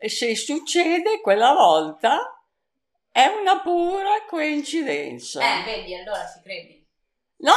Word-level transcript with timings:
se 0.00 0.36
succede 0.36 1.20
quella 1.20 1.52
volta 1.52 2.40
è 3.10 3.26
una 3.26 3.60
pura 3.60 4.24
coincidenza. 4.28 5.40
Eh, 5.60 5.64
vedi, 5.64 5.94
allora 5.94 6.26
ci 6.26 6.40
credi. 6.42 6.86
No, 7.38 7.52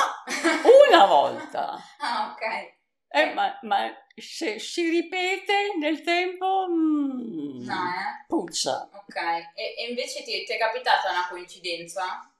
una 0.91 1.05
volta. 1.05 1.77
ah, 1.99 2.31
ok. 2.33 2.77
Eh, 3.11 3.33
ma, 3.33 3.57
ma 3.63 3.91
se 4.15 4.59
si 4.59 4.87
ripete 4.89 5.75
nel 5.79 6.01
tempo, 6.01 6.67
mm, 6.69 7.63
No, 7.65 7.73
eh? 7.73 8.25
puzza. 8.27 8.89
Ok. 8.93 9.15
E, 9.55 9.75
e 9.77 9.87
invece 9.89 10.23
ti, 10.23 10.43
ti 10.43 10.53
è 10.53 10.57
capitata 10.57 11.09
una 11.09 11.27
coincidenza? 11.29 12.31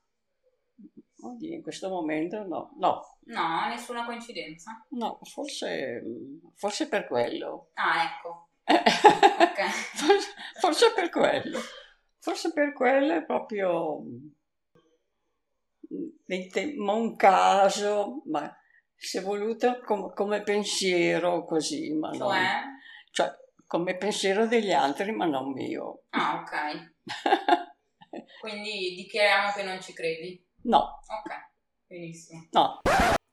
Oddio, 1.22 1.54
in 1.54 1.62
questo 1.62 1.90
momento 1.90 2.46
no, 2.46 2.72
no, 2.78 3.18
No, 3.26 3.68
nessuna 3.68 4.06
coincidenza. 4.06 4.86
no, 4.92 5.20
forse, 5.24 6.02
forse 6.56 6.88
per 6.88 7.08
quello. 7.08 7.72
Ah, 7.74 8.04
ecco. 8.04 8.49
Ok. 8.70 9.60
forse, 9.96 10.34
forse 10.60 10.92
per 10.94 11.10
quello. 11.10 11.60
Forse 12.20 12.52
per 12.54 12.74
quello 12.74 13.14
è 13.14 13.24
proprio 13.26 14.02
mm, 14.02 14.28
ma 16.78 16.94
un 16.94 17.16
caso, 17.16 18.22
ma 18.26 18.54
se 18.96 19.22
voluto 19.22 19.80
com- 19.84 20.14
come 20.14 20.42
pensiero 20.44 21.46
così, 21.46 21.94
ma 21.94 22.10
non, 22.10 22.18
Cioè? 22.20 22.62
cioè 23.12 23.32
come 23.66 23.96
pensiero 23.98 24.46
degli 24.48 24.72
altri, 24.72 25.12
ma 25.12 25.26
non 25.26 25.52
mio. 25.52 26.04
Ah, 26.10 26.42
ok. 26.42 26.94
Quindi 28.42 28.96
dichiariamo 28.96 29.52
che 29.54 29.64
non 29.64 29.82
ci 29.82 29.94
credi. 29.94 30.44
No, 30.64 31.00
Ok, 31.08 31.32
benissimo. 31.88 32.48
no. 32.52 32.80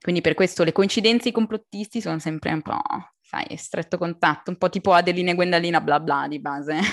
Quindi 0.01 0.21
per 0.21 0.35
questo 0.35 0.63
le 0.63 0.73
coincidenze 0.73 1.27
e 1.27 1.31
i 1.31 1.35
complottisti 1.35 2.01
sono 2.01 2.19
sempre 2.21 2.53
un 2.53 2.63
po', 2.63 2.81
sai, 3.27 3.57
stretto 3.57 3.99
contatto, 3.99 4.51
un 4.51 4.57
po' 4.57 4.69
tipo 4.69 4.93
Adelina 4.93 5.33
e 5.33 5.35
Gwendalina 5.35 5.81
bla 5.81 5.99
bla 5.99 6.27
di 6.29 6.39
base. 6.39 6.79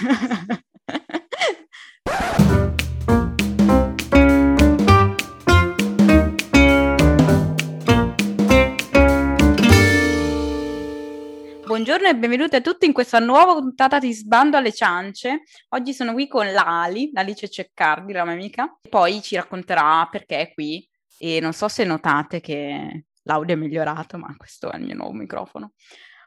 Buongiorno 11.65 12.07
e 12.07 12.15
benvenuti 12.15 12.55
a 12.55 12.62
tutti 12.62 12.85
in 12.85 12.93
questa 12.93 13.20
nuova 13.20 13.53
puntata 13.53 13.99
di 13.99 14.12
Sbando 14.12 14.57
alle 14.57 14.71
ciance. 14.71 15.43
Oggi 15.70 15.93
sono 15.93 16.13
qui 16.13 16.27
con 16.27 16.51
l'Ali, 16.51 17.12
l'Alice 17.13 17.49
Ceccardi, 17.49 18.12
la 18.12 18.25
mia 18.25 18.34
amica, 18.34 18.77
e 18.81 18.90
poi 18.90 19.21
ci 19.21 19.35
racconterà 19.35 20.07
perché 20.09 20.40
è 20.40 20.53
qui 20.53 20.87
e 21.18 21.40
non 21.40 21.53
so 21.53 21.68
se 21.68 21.84
notate 21.84 22.41
che 22.41 23.05
l'audio 23.23 23.55
è 23.55 23.57
migliorato, 23.57 24.18
ma 24.18 24.34
questo 24.37 24.71
è 24.71 24.77
il 24.77 24.84
mio 24.84 24.95
nuovo 24.95 25.13
microfono. 25.13 25.73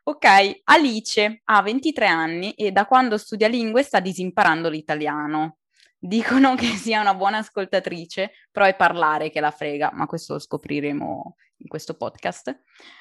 Ok, 0.08 0.60
Alice 0.64 1.40
ha 1.42 1.62
23 1.62 2.06
anni 2.06 2.52
e 2.52 2.70
da 2.70 2.86
quando 2.86 3.18
studia 3.18 3.48
lingue 3.48 3.82
sta 3.82 3.98
disimparando 3.98 4.68
l'italiano. 4.68 5.58
Dicono 5.98 6.54
che 6.54 6.66
sia 6.76 7.00
una 7.00 7.14
buona 7.14 7.38
ascoltatrice, 7.38 8.30
però 8.52 8.66
è 8.66 8.76
parlare 8.76 9.30
che 9.30 9.40
la 9.40 9.50
frega, 9.50 9.90
ma 9.94 10.06
questo 10.06 10.34
lo 10.34 10.38
scopriremo 10.38 11.36
in 11.56 11.66
questo 11.66 11.96
podcast. 11.96 12.56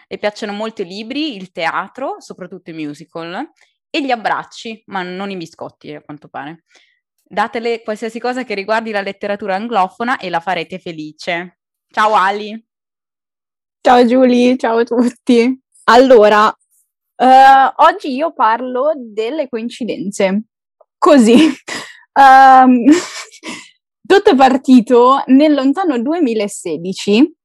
Le 0.08 0.18
piacciono 0.18 0.52
molto 0.52 0.82
i 0.82 0.86
libri, 0.86 1.36
il 1.36 1.52
teatro, 1.52 2.16
soprattutto 2.18 2.72
i 2.72 2.74
musical, 2.74 3.52
e 3.92 4.04
gli 4.04 4.10
abbracci, 4.10 4.82
ma 4.88 5.04
non 5.04 5.30
i 5.30 5.38
biscotti, 5.38 5.94
a 5.94 6.02
quanto 6.02 6.28
pare. 6.28 6.64
Datele 7.22 7.84
qualsiasi 7.84 8.20
cosa 8.20 8.44
che 8.44 8.56
riguardi 8.56 8.90
la 8.90 9.02
letteratura 9.02 9.54
anglofona 9.54 10.18
e 10.18 10.32
la 10.32 10.40
farete 10.40 10.80
felice. 10.80 11.60
Ciao 11.88 12.16
Ali! 12.16 12.68
Ciao 13.80 14.04
Giulia, 14.08 14.56
ciao 14.56 14.80
a 14.80 14.84
tutti. 14.84 15.62
Allora, 15.84 16.52
eh, 17.18 17.74
oggi 17.78 18.14
io 18.14 18.34
parlo 18.34 18.94
delle 18.96 19.48
coincidenze. 19.50 20.44
Così. 20.98 21.36
Ehm, 22.18 22.86
tutto 24.08 24.30
è 24.30 24.36
partito 24.38 25.22
nel 25.26 25.54
lontano 25.54 26.02
2016, 26.02 27.36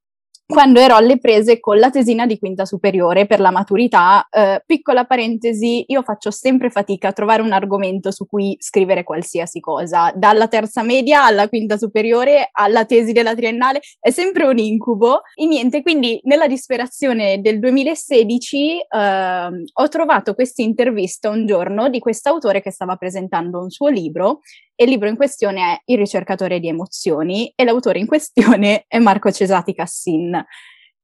quando 0.50 0.80
ero 0.80 0.96
alle 0.96 1.18
prese 1.18 1.60
con 1.60 1.78
la 1.78 1.90
tesina 1.90 2.26
di 2.26 2.38
quinta 2.38 2.64
superiore 2.64 3.26
per 3.26 3.40
la 3.40 3.50
maturità. 3.50 4.26
Eh, 4.28 4.62
piccola 4.66 5.04
parentesi, 5.04 5.84
io 5.86 6.02
faccio 6.02 6.30
sempre 6.30 6.70
fatica 6.70 7.08
a 7.08 7.12
trovare 7.12 7.40
un 7.40 7.52
argomento 7.52 8.10
su 8.10 8.26
cui 8.26 8.56
scrivere 8.58 9.04
qualsiasi 9.04 9.60
cosa. 9.60 10.12
Dalla 10.14 10.48
terza 10.48 10.82
media 10.82 11.24
alla 11.24 11.48
quinta 11.48 11.78
superiore 11.78 12.48
alla 12.52 12.84
tesi 12.84 13.12
della 13.12 13.34
triennale 13.34 13.80
è 14.00 14.10
sempre 14.10 14.44
un 14.44 14.58
incubo. 14.58 15.22
E 15.34 15.46
niente, 15.46 15.82
quindi 15.82 16.20
nella 16.24 16.48
disperazione 16.48 17.40
del 17.40 17.60
2016 17.60 18.86
ehm, 18.88 19.62
ho 19.72 19.88
trovato 19.88 20.34
questa 20.34 20.62
intervista 20.62 21.30
un 21.30 21.46
giorno 21.46 21.88
di 21.88 22.00
quest'autore 22.00 22.60
che 22.60 22.72
stava 22.72 22.96
presentando 22.96 23.60
un 23.60 23.70
suo 23.70 23.88
libro 23.88 24.40
il 24.82 24.88
libro 24.88 25.08
in 25.08 25.16
questione 25.16 25.60
è 25.60 25.82
Il 25.86 25.98
ricercatore 25.98 26.58
di 26.58 26.68
emozioni 26.68 27.52
e 27.54 27.64
l'autore 27.64 27.98
in 27.98 28.06
questione 28.06 28.84
è 28.88 28.98
Marco 28.98 29.30
Cesati 29.30 29.74
Cassin. 29.74 30.42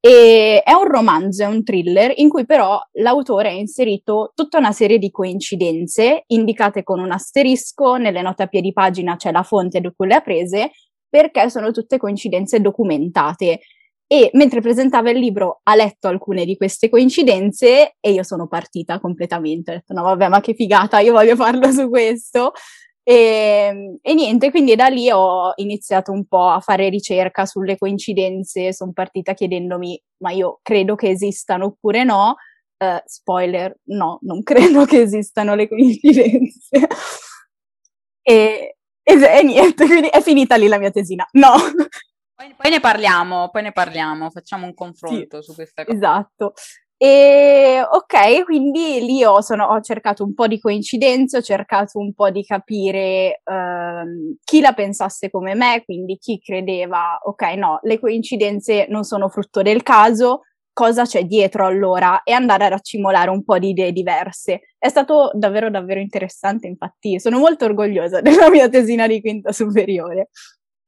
E 0.01 0.63
è 0.63 0.73
un 0.73 0.85
romanzo, 0.85 1.43
è 1.43 1.47
un 1.47 1.63
thriller 1.63 2.13
in 2.17 2.29
cui 2.29 2.47
però 2.47 2.81
l'autore 2.93 3.49
ha 3.49 3.53
inserito 3.53 4.33
tutta 4.35 4.59
una 4.59 4.73
serie 4.73 4.99
di 4.99 5.11
coincidenze 5.11 6.25
indicate 6.29 6.85
con 6.85 7.01
un 7.01 7.11
asterisco, 7.11 7.97
nelle 7.97 8.23
note 8.23 8.45
a 8.45 8.47
piedi 8.47 8.73
pagina 8.73 9.17
c'è 9.17 9.33
la 9.33 9.43
fonte 9.43 9.81
da 9.81 9.93
cui 9.95 10.07
le 10.07 10.15
ha 10.15 10.21
prese, 10.21 10.71
perché 11.09 11.51
sono 11.51 11.71
tutte 11.71 11.99
coincidenze 11.99 12.61
documentate. 12.61 13.61
E 14.07 14.31
mentre 14.35 14.61
presentava 14.61 15.11
il 15.11 15.19
libro 15.19 15.61
ha 15.65 15.75
letto 15.75 16.07
alcune 16.07 16.45
di 16.45 16.57
queste 16.57 16.89
coincidenze 16.89 17.97
e 17.99 18.13
io 18.13 18.23
sono 18.23 18.47
partita 18.47 19.01
completamente. 19.01 19.71
Ho 19.71 19.75
detto 19.75 19.93
no 19.93 20.03
vabbè 20.03 20.29
ma 20.29 20.41
che 20.41 20.55
figata, 20.55 21.01
io 21.01 21.13
voglio 21.13 21.35
farlo 21.37 21.71
su 21.73 21.89
questo. 21.91 22.53
E, 23.09 23.99
e, 24.03 24.15
niente, 24.15 24.51
quindi 24.51 24.75
da 24.75 24.89
lì 24.89 25.09
ho 25.13 25.53
iniziato 25.57 26.11
un 26.11 26.27
po' 26.27 26.49
a 26.49 26.59
fare 26.59 26.89
ricerca 26.89 27.47
sulle 27.47 27.79
coincidenze, 27.79 28.73
sono 28.73 28.93
partita 28.93 29.33
chiedendomi, 29.33 30.03
ma 30.23 30.33
io 30.33 30.59
credo 30.61 30.97
che 30.97 31.11
esistano 31.11 31.67
oppure 31.67 32.03
no? 32.03 32.35
Uh, 32.79 33.01
spoiler, 33.05 33.79
no, 33.91 34.19
non 34.23 34.43
credo 34.45 34.85
che 34.87 35.03
esistano 35.03 35.55
le 35.55 35.69
coincidenze. 35.69 36.89
e, 38.23 38.77
e, 39.05 39.13
e, 39.13 39.43
niente, 39.45 39.87
quindi 39.87 40.09
è 40.09 40.21
finita 40.21 40.57
lì 40.57 40.67
la 40.67 40.79
mia 40.79 40.91
tesina. 40.91 41.25
No. 41.35 41.53
Poi, 42.35 42.55
poi 42.57 42.71
ne 42.71 42.81
parliamo, 42.81 43.51
poi 43.51 43.63
ne 43.63 43.73
parliamo, 43.73 44.31
facciamo 44.31 44.67
un 44.67 44.75
confronto 44.75 45.41
sì, 45.41 45.47
su 45.47 45.55
questa 45.55 45.85
cosa. 45.85 45.97
Esatto. 45.97 46.55
E 46.99 47.87
ok, 47.91 48.45
quindi 48.45 49.01
lì 49.05 49.23
ho, 49.23 49.43
sono, 49.43 49.67
ho, 49.67 49.81
cercato 49.83 50.25
un 50.25 50.33
po' 50.33 50.47
di 50.47 50.59
coincidenze, 50.59 51.37
ho 51.37 51.43
cercato 51.43 51.99
un 51.99 52.15
po' 52.15 52.31
di 52.31 52.43
capire 52.43 53.43
ehm, 53.45 54.37
chi 54.43 54.61
la 54.61 54.73
pensasse 54.73 55.29
come 55.29 55.55
me, 55.55 55.83
quindi 55.85 56.17
chi 56.17 56.41
credeva, 56.41 57.19
ok, 57.23 57.43
no, 57.57 57.81
le 57.83 58.01
coincidenze 58.01 58.87
non 58.89 59.05
sono 59.05 59.29
frutto 59.29 59.61
del 59.61 59.83
caso, 59.83 60.43
cosa 60.73 61.05
c'è 61.05 61.25
dietro 61.25 61.67
allora 61.67 62.23
e 62.23 62.33
andare 62.33 62.65
a 62.65 62.69
raccimolare 62.69 63.29
un 63.29 63.45
po' 63.45 63.59
di 63.59 63.71
idee 63.71 63.93
diverse. 63.93 64.75
È 64.79 64.89
stato 64.89 65.31
davvero 65.35 65.69
davvero 65.69 66.01
interessante, 66.01 66.67
infatti 66.67 67.21
sono 67.21 67.39
molto 67.39 67.67
orgogliosa 67.67 68.21
della 68.23 68.49
mia 68.49 68.71
tesina 68.71 69.07
di 69.07 69.21
quinta 69.21 69.53
superiore. 69.53 70.31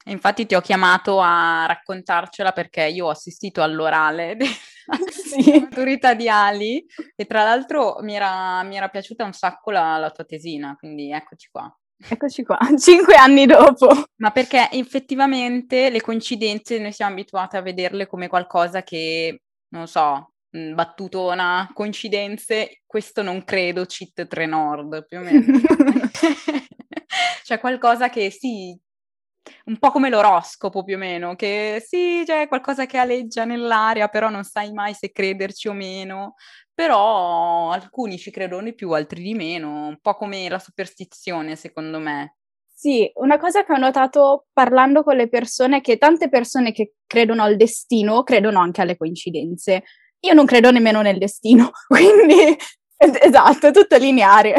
Infatti 0.06 0.46
ti 0.46 0.54
ho 0.54 0.60
chiamato 0.62 1.20
a 1.20 1.66
raccontarcela 1.66 2.52
perché 2.52 2.86
io 2.86 3.06
ho 3.06 3.10
assistito 3.10 3.62
all'orale 3.62 4.36
sì. 5.10 5.60
maturità 5.60 6.14
di 6.14 6.28
Ali 6.28 6.84
e 7.14 7.26
tra 7.26 7.44
l'altro 7.44 7.98
mi 8.00 8.14
era, 8.14 8.62
mi 8.62 8.76
era 8.76 8.88
piaciuta 8.88 9.24
un 9.24 9.32
sacco 9.32 9.70
la, 9.70 9.98
la, 9.98 10.10
tua 10.10 10.24
tesina, 10.24 10.76
quindi 10.78 11.10
eccoci 11.10 11.48
qua. 11.50 11.72
Eccoci 12.00 12.44
qua, 12.44 12.58
cinque 12.78 13.14
anni 13.14 13.46
dopo. 13.46 13.88
Ma 14.16 14.30
perché 14.30 14.70
effettivamente 14.70 15.90
le 15.90 16.00
coincidenze 16.00 16.78
noi 16.78 16.92
siamo 16.92 17.12
abituati 17.12 17.56
a 17.56 17.62
vederle 17.62 18.06
come 18.06 18.28
qualcosa 18.28 18.82
che, 18.82 19.42
non 19.68 19.86
so, 19.86 20.32
battutona, 20.50 21.70
coincidenze, 21.74 22.82
questo 22.86 23.22
non 23.22 23.44
credo, 23.44 23.84
cheat 23.84 24.26
3 24.26 24.46
nord, 24.46 25.06
più 25.06 25.18
o 25.18 25.22
meno. 25.22 25.42
cioè 27.44 27.58
qualcosa 27.58 28.08
che 28.08 28.30
sì, 28.30 28.78
un 29.68 29.78
po' 29.78 29.90
come 29.90 30.08
l'oroscopo 30.08 30.82
più 30.82 30.96
o 30.96 30.98
meno, 30.98 31.34
che 31.34 31.82
sì, 31.86 32.22
c'è 32.24 32.48
qualcosa 32.48 32.86
che 32.86 32.96
aleggia 32.96 33.44
nell'aria, 33.44 34.08
però 34.08 34.30
non 34.30 34.42
sai 34.42 34.72
mai 34.72 34.94
se 34.94 35.12
crederci 35.12 35.68
o 35.68 35.74
meno. 35.74 36.34
Però 36.72 37.70
alcuni 37.70 38.18
ci 38.18 38.30
credono 38.30 38.62
di 38.62 38.74
più, 38.74 38.92
altri 38.92 39.22
di 39.22 39.34
meno, 39.34 39.88
un 39.88 39.98
po' 40.00 40.14
come 40.14 40.48
la 40.48 40.58
superstizione, 40.58 41.54
secondo 41.56 41.98
me. 41.98 42.36
Sì, 42.72 43.10
una 43.16 43.38
cosa 43.38 43.64
che 43.64 43.72
ho 43.72 43.76
notato 43.76 44.46
parlando 44.52 45.02
con 45.02 45.16
le 45.16 45.28
persone 45.28 45.78
è 45.78 45.80
che 45.80 45.98
tante 45.98 46.28
persone 46.28 46.72
che 46.72 46.94
credono 47.06 47.42
al 47.42 47.56
destino 47.56 48.22
credono 48.22 48.60
anche 48.60 48.80
alle 48.80 48.96
coincidenze. 48.96 49.82
Io 50.20 50.32
non 50.32 50.46
credo 50.46 50.70
nemmeno 50.70 51.02
nel 51.02 51.18
destino, 51.18 51.72
quindi 51.88 52.56
esatto, 52.96 53.66
è 53.66 53.72
tutto 53.72 53.96
lineare. 53.96 54.54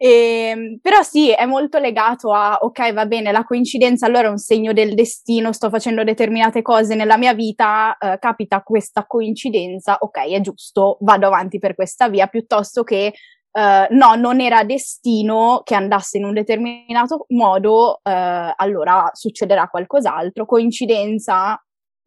E, 0.00 0.78
però 0.80 1.02
sì, 1.02 1.32
è 1.32 1.44
molto 1.44 1.78
legato 1.78 2.32
a, 2.32 2.58
ok, 2.60 2.92
va 2.92 3.04
bene, 3.06 3.32
la 3.32 3.44
coincidenza 3.44 4.06
allora 4.06 4.28
è 4.28 4.30
un 4.30 4.38
segno 4.38 4.72
del 4.72 4.94
destino, 4.94 5.52
sto 5.52 5.68
facendo 5.70 6.04
determinate 6.04 6.62
cose 6.62 6.94
nella 6.94 7.16
mia 7.16 7.34
vita, 7.34 7.96
eh, 7.98 8.18
capita 8.20 8.62
questa 8.62 9.06
coincidenza, 9.06 9.96
ok, 9.98 10.18
è 10.30 10.40
giusto, 10.40 10.98
vado 11.00 11.26
avanti 11.26 11.58
per 11.58 11.74
questa 11.74 12.08
via, 12.08 12.26
piuttosto 12.28 12.84
che, 12.84 13.12
Uh, 13.50 13.92
no, 13.94 14.14
non 14.14 14.40
era 14.40 14.62
destino 14.62 15.62
che 15.64 15.74
andasse 15.74 16.18
in 16.18 16.24
un 16.24 16.34
determinato 16.34 17.24
modo, 17.30 18.00
uh, 18.04 18.52
allora 18.54 19.10
succederà 19.14 19.68
qualcos'altro. 19.68 20.44
Coincidenza, 20.44 21.60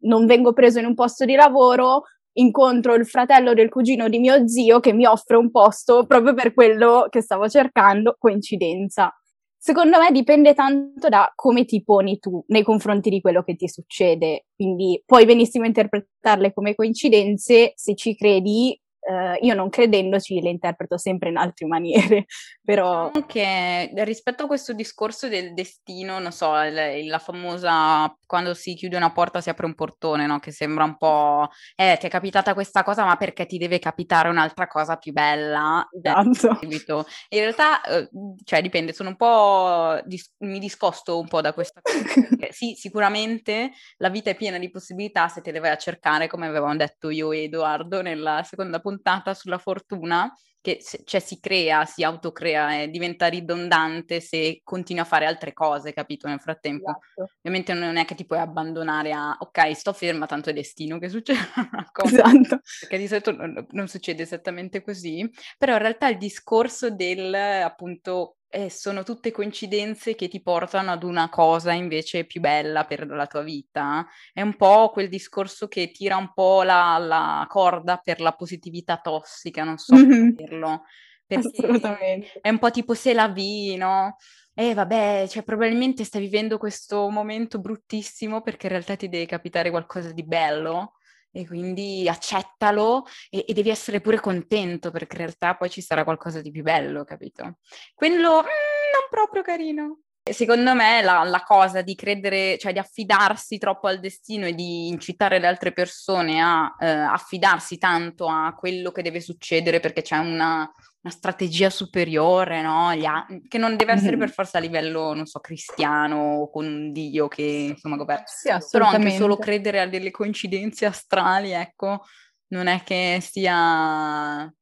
non 0.04 0.24
vengo 0.24 0.52
preso 0.52 0.78
in 0.78 0.86
un 0.86 0.94
posto 0.94 1.24
di 1.24 1.34
lavoro, 1.34 2.04
incontro 2.34 2.94
il 2.94 3.06
fratello 3.06 3.54
del 3.54 3.68
cugino 3.68 4.08
di 4.08 4.18
mio 4.18 4.46
zio 4.48 4.80
che 4.80 4.92
mi 4.92 5.06
offre 5.06 5.36
un 5.36 5.50
posto 5.50 6.06
proprio 6.06 6.34
per 6.34 6.54
quello 6.54 7.06
che 7.10 7.20
stavo 7.20 7.48
cercando, 7.48 8.16
coincidenza. 8.18 9.14
Secondo 9.56 9.98
me 10.00 10.10
dipende 10.10 10.54
tanto 10.54 11.08
da 11.08 11.30
come 11.36 11.64
ti 11.64 11.84
poni 11.84 12.18
tu 12.18 12.42
nei 12.48 12.64
confronti 12.64 13.10
di 13.10 13.20
quello 13.20 13.44
che 13.44 13.54
ti 13.54 13.68
succede, 13.68 14.46
quindi 14.56 15.00
puoi 15.06 15.24
benissimo 15.24 15.64
interpretarle 15.66 16.52
come 16.52 16.74
coincidenze 16.74 17.72
se 17.76 17.94
ci 17.94 18.16
credi 18.16 18.76
Uh, 19.04 19.44
io 19.44 19.54
non 19.54 19.68
credendoci 19.68 20.40
le 20.40 20.50
interpreto 20.50 20.96
sempre 20.96 21.30
in 21.30 21.36
altre 21.36 21.66
maniere, 21.66 22.26
però... 22.62 23.10
Anche 23.12 23.88
diciamo 23.90 24.04
rispetto 24.04 24.44
a 24.44 24.46
questo 24.46 24.72
discorso 24.72 25.28
del 25.28 25.54
destino, 25.54 26.18
non 26.18 26.32
so, 26.32 26.52
la, 26.52 26.70
la 27.04 27.18
famosa 27.18 28.14
quando 28.26 28.54
si 28.54 28.74
chiude 28.74 28.96
una 28.96 29.12
porta 29.12 29.40
si 29.40 29.50
apre 29.50 29.66
un 29.66 29.74
portone, 29.74 30.26
no? 30.26 30.38
Che 30.38 30.52
sembra 30.52 30.84
un 30.84 30.96
po', 30.96 31.48
eh, 31.74 31.96
ti 31.98 32.06
è 32.06 32.10
capitata 32.10 32.54
questa 32.54 32.82
cosa, 32.82 33.04
ma 33.04 33.16
perché 33.16 33.46
ti 33.46 33.58
deve 33.58 33.78
capitare 33.78 34.28
un'altra 34.28 34.66
cosa 34.66 34.96
più 34.96 35.12
bella? 35.12 35.86
Esatto. 35.90 37.06
In 37.30 37.40
realtà, 37.40 37.82
eh, 37.82 38.08
cioè, 38.44 38.62
dipende, 38.62 38.92
sono 38.92 39.10
un 39.10 39.16
po', 39.16 40.00
dis- 40.04 40.32
mi 40.38 40.58
discosto 40.58 41.18
un 41.18 41.28
po' 41.28 41.40
da 41.40 41.52
questa 41.52 41.80
cosa. 41.80 41.92
sì, 42.50 42.74
sicuramente 42.74 43.72
la 43.98 44.08
vita 44.08 44.30
è 44.30 44.34
piena 44.36 44.58
di 44.58 44.70
possibilità 44.70 45.28
se 45.28 45.40
te 45.40 45.52
le 45.52 45.60
vai 45.60 45.70
a 45.70 45.76
cercare, 45.76 46.28
come 46.28 46.46
avevamo 46.46 46.76
detto 46.76 47.10
io 47.10 47.32
e 47.32 47.44
Edoardo 47.44 48.02
nella 48.02 48.42
seconda 48.42 48.78
puntata 48.78 48.91
puntata 48.92 49.34
sulla 49.34 49.58
fortuna 49.58 50.32
che 50.60 50.80
cioè, 51.04 51.20
si 51.20 51.40
crea, 51.40 51.84
si 51.84 52.04
autocrea 52.04 52.82
e 52.82 52.88
diventa 52.88 53.26
ridondante 53.26 54.20
se 54.20 54.60
continui 54.62 55.02
a 55.02 55.04
fare 55.04 55.26
altre 55.26 55.52
cose, 55.52 55.92
capito? 55.92 56.28
Nel 56.28 56.38
frattempo. 56.38 56.88
Esatto. 56.88 57.32
Ovviamente 57.38 57.74
non 57.74 57.96
è 57.96 58.04
che 58.04 58.14
ti 58.14 58.24
puoi 58.24 58.38
abbandonare 58.38 59.10
a 59.12 59.36
ok, 59.36 59.74
sto 59.74 59.92
ferma, 59.92 60.26
tanto 60.26 60.50
è 60.50 60.52
destino 60.52 61.00
che 61.00 61.08
succede 61.08 61.40
una 61.72 61.88
cosa. 61.90 62.24
Esatto. 62.24 62.60
Perché 62.80 62.96
di 62.96 63.08
solito 63.08 63.32
non, 63.32 63.66
non 63.70 63.88
succede 63.88 64.22
esattamente 64.22 64.82
così. 64.82 65.28
Però 65.58 65.72
in 65.72 65.80
realtà 65.80 66.08
il 66.08 66.18
discorso 66.18 66.90
del 66.90 67.34
appunto 67.34 68.36
eh, 68.54 68.68
sono 68.68 69.02
tutte 69.02 69.30
coincidenze 69.30 70.14
che 70.14 70.28
ti 70.28 70.42
portano 70.42 70.92
ad 70.92 71.04
una 71.04 71.30
cosa 71.30 71.72
invece 71.72 72.26
più 72.26 72.42
bella 72.42 72.84
per 72.84 73.06
la 73.06 73.26
tua 73.26 73.40
vita. 73.40 74.06
È 74.30 74.42
un 74.42 74.56
po' 74.56 74.90
quel 74.90 75.08
discorso 75.08 75.68
che 75.68 75.90
tira 75.90 76.18
un 76.18 76.34
po' 76.34 76.62
la, 76.62 76.98
la 76.98 77.46
corda 77.48 77.96
per 77.96 78.20
la 78.20 78.32
positività 78.32 78.98
tossica, 78.98 79.64
non 79.64 79.78
so 79.78 79.94
mm-hmm. 79.94 80.10
come 80.10 80.32
dirlo. 80.32 80.82
Assolutamente. 81.28 82.40
È 82.42 82.50
un 82.50 82.58
po' 82.58 82.70
tipo 82.70 82.92
se 82.92 83.14
la 83.14 83.28
vi, 83.28 83.74
no? 83.76 84.16
Eh 84.52 84.74
vabbè, 84.74 85.24
cioè 85.30 85.44
probabilmente 85.44 86.04
stai 86.04 86.20
vivendo 86.20 86.58
questo 86.58 87.08
momento 87.08 87.58
bruttissimo 87.58 88.42
perché 88.42 88.66
in 88.66 88.72
realtà 88.72 88.96
ti 88.96 89.08
deve 89.08 89.24
capitare 89.24 89.70
qualcosa 89.70 90.12
di 90.12 90.24
bello 90.24 90.96
e 91.32 91.46
quindi 91.46 92.08
accettalo 92.08 93.06
e, 93.30 93.44
e, 93.48 93.52
devi 93.54 93.70
essere 93.70 94.00
pure 94.00 94.20
contento 94.20 94.90
perché 94.90 95.16
in 95.16 95.22
realtà 95.22 95.56
poi 95.56 95.70
ci 95.70 95.80
sarà 95.80 96.04
qualcosa 96.04 96.40
di 96.40 96.50
più 96.50 96.62
bello, 96.62 97.04
capito? 97.04 97.58
Quello 97.94 98.42
mm, 98.42 98.92
non 98.92 99.08
proprio 99.10 99.42
carino. 99.42 100.00
Secondo 100.24 100.72
me 100.74 101.02
la, 101.02 101.24
la, 101.24 101.42
cosa 101.42 101.82
di 101.82 101.96
credere, 101.96 102.56
cioè 102.56 102.72
di 102.72 102.78
affidarsi 102.78 103.58
troppo 103.58 103.88
al 103.88 103.98
destino 103.98 104.46
e 104.46 104.54
di 104.54 104.86
incitare 104.86 105.40
le 105.40 105.48
altre 105.48 105.72
persone 105.72 106.40
a 106.40 106.72
eh, 106.78 106.86
affidarsi 106.88 107.76
tanto 107.76 108.28
a 108.28 108.54
quello 108.54 108.92
che 108.92 109.02
deve 109.02 109.20
succedere 109.20 109.80
perché 109.80 110.02
c'è 110.02 110.18
una, 110.18 110.70
una 111.02 111.12
strategia 111.12 111.68
superiore, 111.68 112.62
no? 112.62 112.88
Ha- 112.88 113.26
che 113.48 113.58
non 113.58 113.76
deve 113.76 113.92
essere 113.92 114.16
per 114.16 114.30
forza 114.30 114.58
a 114.58 114.60
livello, 114.60 115.14
non 115.14 115.26
so, 115.26 115.40
cristiano 115.40 116.36
o 116.36 116.50
con 116.50 116.64
un 116.64 116.92
dio 116.92 117.28
che 117.28 117.42
insomma 117.70 117.96
governa. 117.96 118.24
Sì, 118.26 118.50
Però 118.70 118.86
anche 118.86 119.10
solo 119.10 119.36
credere 119.36 119.80
a 119.80 119.86
delle 119.86 120.12
coincidenze 120.12 120.86
astrali, 120.86 121.50
ecco, 121.50 122.04
non 122.48 122.68
è 122.68 122.82
che 122.84 123.18
sia 123.20 124.52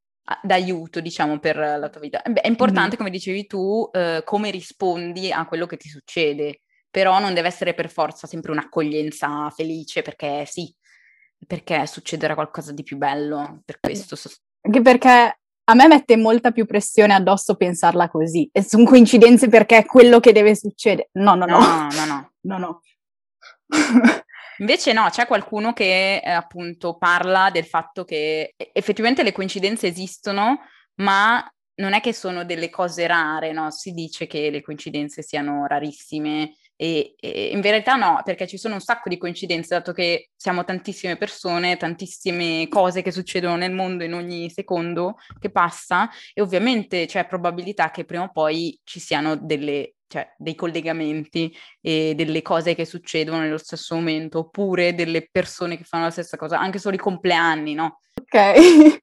d'aiuto, 0.42 1.00
diciamo, 1.00 1.38
per 1.38 1.56
la 1.56 1.88
tua 1.90 2.00
vita. 2.00 2.22
Beh, 2.24 2.40
è 2.40 2.48
importante, 2.48 2.90
mm-hmm. 2.90 2.96
come 2.96 3.10
dicevi 3.10 3.46
tu, 3.46 3.88
eh, 3.92 4.22
come 4.24 4.50
rispondi 4.50 5.30
a 5.30 5.44
quello 5.44 5.66
che 5.66 5.76
ti 5.76 5.88
succede, 5.88 6.62
però 6.88 7.18
non 7.18 7.34
deve 7.34 7.48
essere 7.48 7.74
per 7.74 7.90
forza 7.90 8.26
sempre 8.26 8.52
un'accoglienza 8.52 9.50
felice, 9.50 10.02
perché 10.02 10.46
sì, 10.46 10.74
perché 11.46 11.86
succederà 11.86 12.34
qualcosa 12.34 12.72
di 12.72 12.82
più 12.82 12.96
bello, 12.96 13.60
per 13.64 13.78
questo. 13.80 14.16
Anche 14.62 14.82
perché 14.82 15.39
a 15.70 15.74
me 15.74 15.86
mette 15.86 16.16
molta 16.16 16.50
più 16.50 16.66
pressione 16.66 17.14
addosso 17.14 17.54
pensarla 17.54 18.08
così. 18.08 18.48
E 18.52 18.62
sono 18.62 18.84
coincidenze 18.84 19.48
perché 19.48 19.78
è 19.78 19.84
quello 19.86 20.18
che 20.18 20.32
deve 20.32 20.56
succedere. 20.56 21.10
No, 21.12 21.34
no, 21.34 21.46
no. 21.46 21.58
No, 21.58 21.88
no, 21.92 22.04
no. 22.06 22.32
no, 22.40 22.58
no. 22.58 22.82
Invece 24.58 24.92
no, 24.92 25.08
c'è 25.10 25.26
qualcuno 25.26 25.72
che 25.72 26.16
eh, 26.16 26.30
appunto 26.30 26.98
parla 26.98 27.50
del 27.50 27.64
fatto 27.64 28.04
che 28.04 28.54
effettivamente 28.72 29.22
le 29.22 29.32
coincidenze 29.32 29.86
esistono, 29.86 30.58
ma 30.96 31.48
non 31.76 31.94
è 31.94 32.00
che 32.00 32.12
sono 32.12 32.44
delle 32.44 32.68
cose 32.68 33.06
rare, 33.06 33.52
no? 33.52 33.70
Si 33.70 33.92
dice 33.92 34.26
che 34.26 34.50
le 34.50 34.60
coincidenze 34.60 35.22
siano 35.22 35.66
rarissime 35.66 36.56
e, 36.82 37.14
e, 37.20 37.50
in 37.52 37.60
verità 37.60 37.94
no, 37.96 38.22
perché 38.24 38.46
ci 38.46 38.56
sono 38.56 38.72
un 38.72 38.80
sacco 38.80 39.10
di 39.10 39.18
coincidenze, 39.18 39.74
dato 39.74 39.92
che 39.92 40.30
siamo 40.34 40.64
tantissime 40.64 41.18
persone, 41.18 41.76
tantissime 41.76 42.68
cose 42.68 43.02
che 43.02 43.12
succedono 43.12 43.56
nel 43.56 43.70
mondo 43.70 44.02
in 44.02 44.14
ogni 44.14 44.48
secondo 44.48 45.16
che 45.38 45.50
passa 45.50 46.08
e 46.32 46.40
ovviamente 46.40 47.04
c'è 47.04 47.26
probabilità 47.26 47.90
che 47.90 48.06
prima 48.06 48.22
o 48.22 48.30
poi 48.32 48.80
ci 48.82 48.98
siano 48.98 49.36
delle 49.36 49.96
cioè 50.06 50.34
dei 50.38 50.54
collegamenti 50.56 51.54
e 51.80 52.14
delle 52.16 52.40
cose 52.42 52.74
che 52.74 52.86
succedono 52.86 53.40
nello 53.40 53.58
stesso 53.58 53.94
momento, 53.94 54.38
oppure 54.38 54.94
delle 54.94 55.28
persone 55.30 55.76
che 55.76 55.84
fanno 55.84 56.04
la 56.04 56.10
stessa 56.10 56.36
cosa, 56.38 56.58
anche 56.58 56.78
solo 56.78 56.96
i 56.96 56.98
compleanni, 56.98 57.74
no? 57.74 58.00
Ok. 58.18 59.02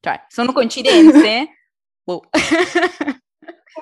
Cioè, 0.00 0.24
sono 0.28 0.52
coincidenze? 0.52 1.48
boh. 2.04 2.22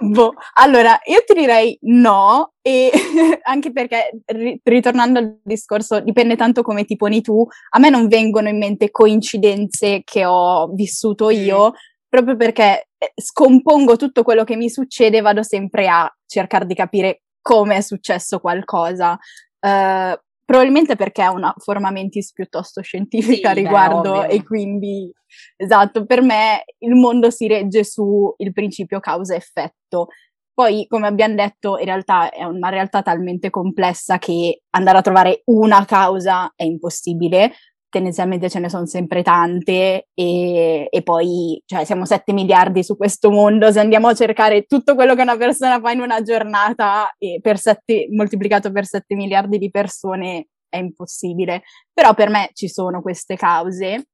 boh. 0.01 0.33
Allora, 0.55 0.99
io 1.05 1.23
ti 1.27 1.35
direi 1.35 1.79
no, 1.83 2.53
e 2.63 2.91
anche 3.45 3.73
perché, 3.73 4.23
ri- 4.27 4.61
ritornando 4.63 5.19
al 5.19 5.39
discorso, 5.43 6.01
dipende 6.01 6.37
tanto 6.37 6.63
come 6.63 6.85
ti 6.85 6.97
poni 6.97 7.21
tu, 7.21 7.47
a 7.71 7.79
me 7.79 7.91
non 7.91 8.09
vengono 8.09 8.49
in 8.49 8.59
mente 8.59 8.91
coincidenze 8.91 10.03
che 10.05 10.25
ho 10.25 10.69
vissuto 10.69 11.31
io, 11.31 11.73
proprio 12.09 12.37
perché 12.37 12.89
eh, 12.99 13.13
scompongo 13.15 13.97
tutto 13.97 14.23
quello 14.23 14.45
che 14.45 14.57
mi 14.57 14.71
succede, 14.71 15.21
vado 15.21 15.43
sempre 15.43 15.89
a 15.89 16.11
cercare 16.27 16.67
di 16.67 16.75
capire 16.75 17.23
come 17.41 17.77
è 17.77 17.81
successo 17.81 18.41
qualcosa. 18.41 19.19
Uh, 19.61 20.17
probabilmente 20.47 20.95
perché 20.97 21.25
è 21.25 21.27
una 21.27 21.53
forma 21.59 21.91
mentis 21.91 22.33
piuttosto 22.33 22.81
scientifica 22.81 23.49
sì, 23.51 23.57
riguardo 23.57 24.21
beh, 24.21 24.29
e 24.29 24.45
quindi 24.45 25.13
esatto, 25.57 26.07
per 26.07 26.23
me 26.23 26.63
il 26.79 26.95
mondo 26.95 27.31
si 27.31 27.49
regge 27.49 27.85
sul 27.85 28.35
principio 28.53 29.01
causa-effetto. 29.01 30.07
Poi, 30.55 30.87
come 30.87 31.07
abbiamo 31.07 31.35
detto, 31.35 31.77
in 31.79 31.85
realtà 31.85 32.31
è 32.31 32.45
una 32.45 32.71
realtà 32.71 33.03
talmente 33.03 33.51
complessa 33.51 34.17
che 34.19 34.63
andare 34.71 34.99
a 34.99 35.03
trovare 35.03 35.43
una 35.47 35.85
causa 35.85 36.51
è 36.57 36.63
impossibile, 36.63 37.53
tendenzialmente 37.97 38.51
ce 38.51 38.59
ne 38.59 38.69
sono 38.69 38.85
sempre 38.85 39.23
tante 39.23 40.09
e, 40.13 40.87
e, 40.91 41.03
poi 41.03 41.63
cioè, 41.65 41.85
siamo 41.85 42.05
7 42.05 42.35
miliardi 42.35 42.85
su 42.85 42.95
questo 42.95 43.31
mondo, 43.31 43.73
se 43.73 43.81
andiamo 43.81 44.09
a 44.09 44.15
cercare 44.15 44.65
tutto 44.65 44.95
quello 44.95 45.15
che 45.15 45.23
una 45.23 45.37
persona 45.39 45.81
fa 45.81 45.93
in 45.93 46.01
una 46.01 46.21
giornata 46.21 47.11
per 47.41 47.59
7, 47.59 48.09
moltiplicato 48.11 48.71
per 48.71 48.85
7 48.85 49.15
miliardi 49.15 49.57
di 49.57 49.71
persone 49.71 50.49
è 50.69 50.77
impossibile, 50.77 51.63
però 51.91 52.13
per 52.13 52.29
me 52.29 52.51
ci 52.53 52.69
sono 52.69 53.01
queste 53.01 53.35
cause 53.37 54.09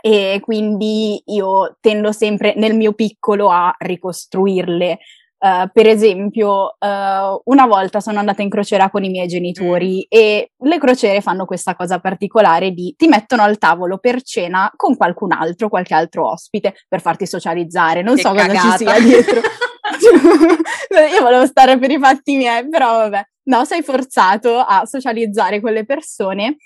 e 0.00 0.38
quindi 0.40 1.20
io 1.26 1.78
tendo 1.80 2.12
sempre 2.12 2.54
nel 2.54 2.76
mio 2.76 2.92
piccolo 2.92 3.50
a 3.50 3.74
ricostruirle 3.76 4.98
Uh, 5.38 5.68
per 5.70 5.86
esempio, 5.86 6.76
uh, 6.78 7.40
una 7.44 7.66
volta 7.66 8.00
sono 8.00 8.18
andata 8.18 8.40
in 8.40 8.48
crociera 8.48 8.88
con 8.88 9.04
i 9.04 9.10
miei 9.10 9.28
genitori 9.28 9.96
mm. 9.96 10.00
e 10.08 10.52
le 10.56 10.78
crociere 10.78 11.20
fanno 11.20 11.44
questa 11.44 11.76
cosa 11.76 11.98
particolare 11.98 12.70
di 12.70 12.94
ti 12.96 13.06
mettono 13.06 13.42
al 13.42 13.58
tavolo 13.58 13.98
per 13.98 14.22
cena 14.22 14.72
con 14.74 14.96
qualcun 14.96 15.32
altro, 15.32 15.68
qualche 15.68 15.94
altro 15.94 16.30
ospite, 16.30 16.74
per 16.88 17.02
farti 17.02 17.26
socializzare. 17.26 18.02
Non 18.02 18.14
che 18.14 18.22
so 18.22 18.32
cagata. 18.32 18.52
cosa 18.52 18.70
ci 18.70 18.84
sia 18.84 19.00
dietro. 19.00 19.40
Io 21.14 21.22
volevo 21.22 21.46
stare 21.46 21.78
per 21.78 21.90
i 21.90 21.98
fatti 21.98 22.36
miei, 22.36 22.68
però 22.68 22.96
vabbè. 22.96 23.22
No, 23.44 23.64
sei 23.64 23.82
forzato 23.82 24.58
a 24.58 24.84
socializzare 24.86 25.60
con 25.60 25.72
le 25.72 25.84
persone 25.84 26.56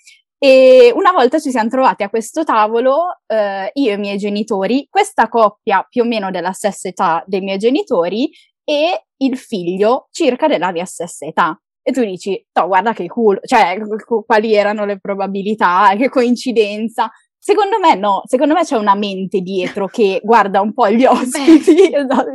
e 0.42 0.90
una 0.94 1.12
volta 1.12 1.38
ci 1.38 1.50
siamo 1.50 1.68
trovati 1.68 2.02
a 2.02 2.08
questo 2.08 2.44
tavolo, 2.44 3.18
eh, 3.26 3.70
io 3.74 3.90
e 3.90 3.92
i 3.92 3.98
miei 3.98 4.16
genitori, 4.16 4.86
questa 4.88 5.28
coppia 5.28 5.86
più 5.86 6.00
o 6.00 6.06
meno 6.06 6.30
della 6.30 6.52
stessa 6.52 6.88
età 6.88 7.22
dei 7.26 7.42
miei 7.42 7.58
genitori 7.58 8.30
e 8.70 9.06
il 9.16 9.36
figlio 9.36 10.06
circa 10.12 10.46
della 10.46 10.70
mia 10.70 10.84
stessa 10.84 11.26
età. 11.26 11.60
E 11.82 11.90
tu 11.90 12.04
dici, 12.04 12.40
no, 12.52 12.68
guarda 12.68 12.92
che 12.92 13.08
culo, 13.08 13.40
cioè, 13.42 13.76
quali 14.24 14.54
erano 14.54 14.84
le 14.84 15.00
probabilità, 15.00 15.92
che 15.96 16.08
coincidenza. 16.08 17.10
Secondo 17.42 17.78
me 17.80 17.94
no, 17.94 18.22
secondo 18.26 18.52
me 18.52 18.62
c'è 18.64 18.76
una 18.76 18.94
mente 18.94 19.40
dietro 19.40 19.86
che 19.86 20.20
guarda 20.22 20.60
un 20.60 20.72
po' 20.72 20.88
gli 20.88 21.04
ospiti. 21.04 21.90
esatto. 21.92 22.30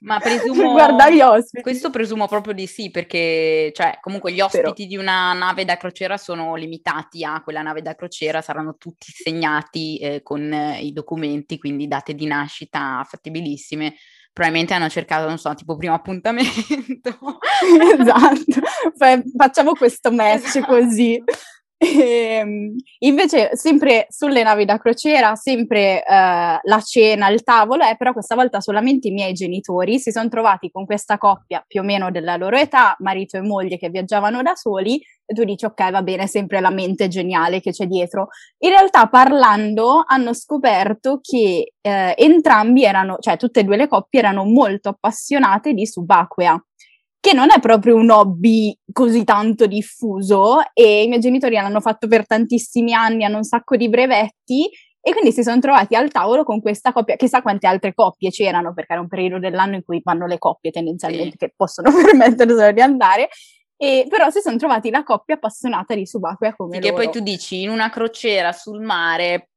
Ma 0.00 0.18
presumo... 0.18 0.72
guarda 0.74 1.08
gli 1.08 1.20
ospiti. 1.20 1.62
Questo 1.62 1.88
presumo 1.88 2.26
proprio 2.26 2.52
di 2.52 2.66
sì, 2.66 2.90
perché 2.90 3.70
cioè, 3.74 3.98
comunque 4.02 4.32
gli 4.32 4.40
ospiti 4.40 4.62
Però... 4.62 4.88
di 4.88 4.96
una 4.96 5.32
nave 5.32 5.64
da 5.64 5.78
crociera 5.78 6.18
sono 6.18 6.56
limitati 6.56 7.24
a 7.24 7.40
quella 7.42 7.62
nave 7.62 7.80
da 7.80 7.94
crociera, 7.94 8.42
saranno 8.42 8.76
tutti 8.76 9.06
segnati 9.10 9.96
eh, 9.98 10.22
con 10.22 10.52
eh, 10.52 10.80
i 10.80 10.92
documenti, 10.92 11.58
quindi 11.58 11.88
date 11.88 12.14
di 12.14 12.26
nascita 12.26 13.02
fattibilissime 13.08 13.94
probabilmente 14.32 14.74
hanno 14.74 14.88
cercato, 14.88 15.26
non 15.26 15.38
so, 15.38 15.54
tipo 15.54 15.76
primo 15.76 15.94
appuntamento. 15.94 17.18
esatto, 17.98 18.60
facciamo 19.36 19.72
questo 19.72 20.10
match 20.12 20.56
esatto. 20.56 20.66
così. 20.66 21.22
E, 21.80 22.00
ehm, 22.00 22.74
invece, 23.00 23.50
sempre 23.56 24.06
sulle 24.10 24.42
navi 24.42 24.64
da 24.64 24.78
crociera, 24.78 25.36
sempre 25.36 26.02
uh, 26.04 26.58
la 26.60 26.80
cena, 26.84 27.28
il 27.28 27.44
tavolo, 27.44 27.84
è 27.84 27.96
però 27.96 28.12
questa 28.12 28.34
volta 28.34 28.60
solamente 28.60 29.08
i 29.08 29.12
miei 29.12 29.32
genitori 29.32 30.00
si 30.00 30.10
sono 30.10 30.28
trovati 30.28 30.70
con 30.70 30.84
questa 30.86 31.18
coppia 31.18 31.64
più 31.66 31.80
o 31.80 31.84
meno 31.84 32.10
della 32.10 32.36
loro 32.36 32.56
età, 32.56 32.96
marito 32.98 33.36
e 33.36 33.42
moglie 33.42 33.78
che 33.78 33.90
viaggiavano 33.90 34.42
da 34.42 34.56
soli, 34.56 35.00
e 35.24 35.34
tu 35.34 35.44
dici 35.44 35.66
ok, 35.66 35.90
va 35.90 36.02
bene, 36.02 36.26
sempre 36.26 36.60
la 36.60 36.70
mente 36.70 37.06
geniale 37.06 37.60
che 37.60 37.70
c'è 37.70 37.86
dietro. 37.86 38.28
In 38.58 38.70
realtà, 38.70 39.06
parlando, 39.06 40.02
hanno 40.04 40.34
scoperto 40.34 41.20
che 41.22 41.74
eh, 41.80 42.14
entrambi 42.16 42.82
erano, 42.84 43.18
cioè 43.20 43.36
tutte 43.36 43.60
e 43.60 43.64
due 43.64 43.76
le 43.76 43.86
coppie 43.86 44.20
erano 44.20 44.44
molto 44.44 44.88
appassionate 44.88 45.74
di 45.74 45.86
subacquea 45.86 46.60
che 47.20 47.32
non 47.32 47.50
è 47.50 47.58
proprio 47.60 47.96
un 47.96 48.10
hobby 48.10 48.76
così 48.92 49.24
tanto 49.24 49.66
diffuso 49.66 50.60
e 50.72 51.02
i 51.02 51.08
miei 51.08 51.20
genitori 51.20 51.54
l'hanno 51.54 51.80
fatto 51.80 52.06
per 52.06 52.26
tantissimi 52.26 52.94
anni, 52.94 53.24
hanno 53.24 53.38
un 53.38 53.44
sacco 53.44 53.76
di 53.76 53.88
brevetti 53.88 54.68
e 55.00 55.12
quindi 55.12 55.32
si 55.32 55.42
sono 55.42 55.58
trovati 55.60 55.94
al 55.94 56.10
tavolo 56.10 56.44
con 56.44 56.60
questa 56.60 56.92
coppia, 56.92 57.16
chissà 57.16 57.42
quante 57.42 57.66
altre 57.66 57.94
coppie 57.94 58.30
c'erano 58.30 58.74
perché 58.74 58.92
era 58.92 59.00
un 59.00 59.08
periodo 59.08 59.38
dell'anno 59.38 59.74
in 59.74 59.84
cui 59.84 60.00
vanno 60.02 60.26
le 60.26 60.38
coppie 60.38 60.70
tendenzialmente 60.70 61.36
che 61.36 61.52
possono 61.56 61.90
permetterselo 61.94 62.72
di 62.72 62.80
andare 62.80 63.28
e, 63.80 64.06
però 64.08 64.28
si 64.28 64.40
sono 64.40 64.56
trovati 64.56 64.90
la 64.90 65.04
coppia 65.04 65.36
appassionata 65.36 65.94
di 65.94 66.04
subacquea 66.04 66.54
come 66.56 66.74
sì, 66.74 66.80
loro. 66.82 66.96
Che 66.96 67.02
poi 67.02 67.12
tu 67.12 67.20
dici 67.20 67.62
in 67.62 67.70
una 67.70 67.90
crociera 67.90 68.52
sul 68.52 68.80
mare 68.80 69.47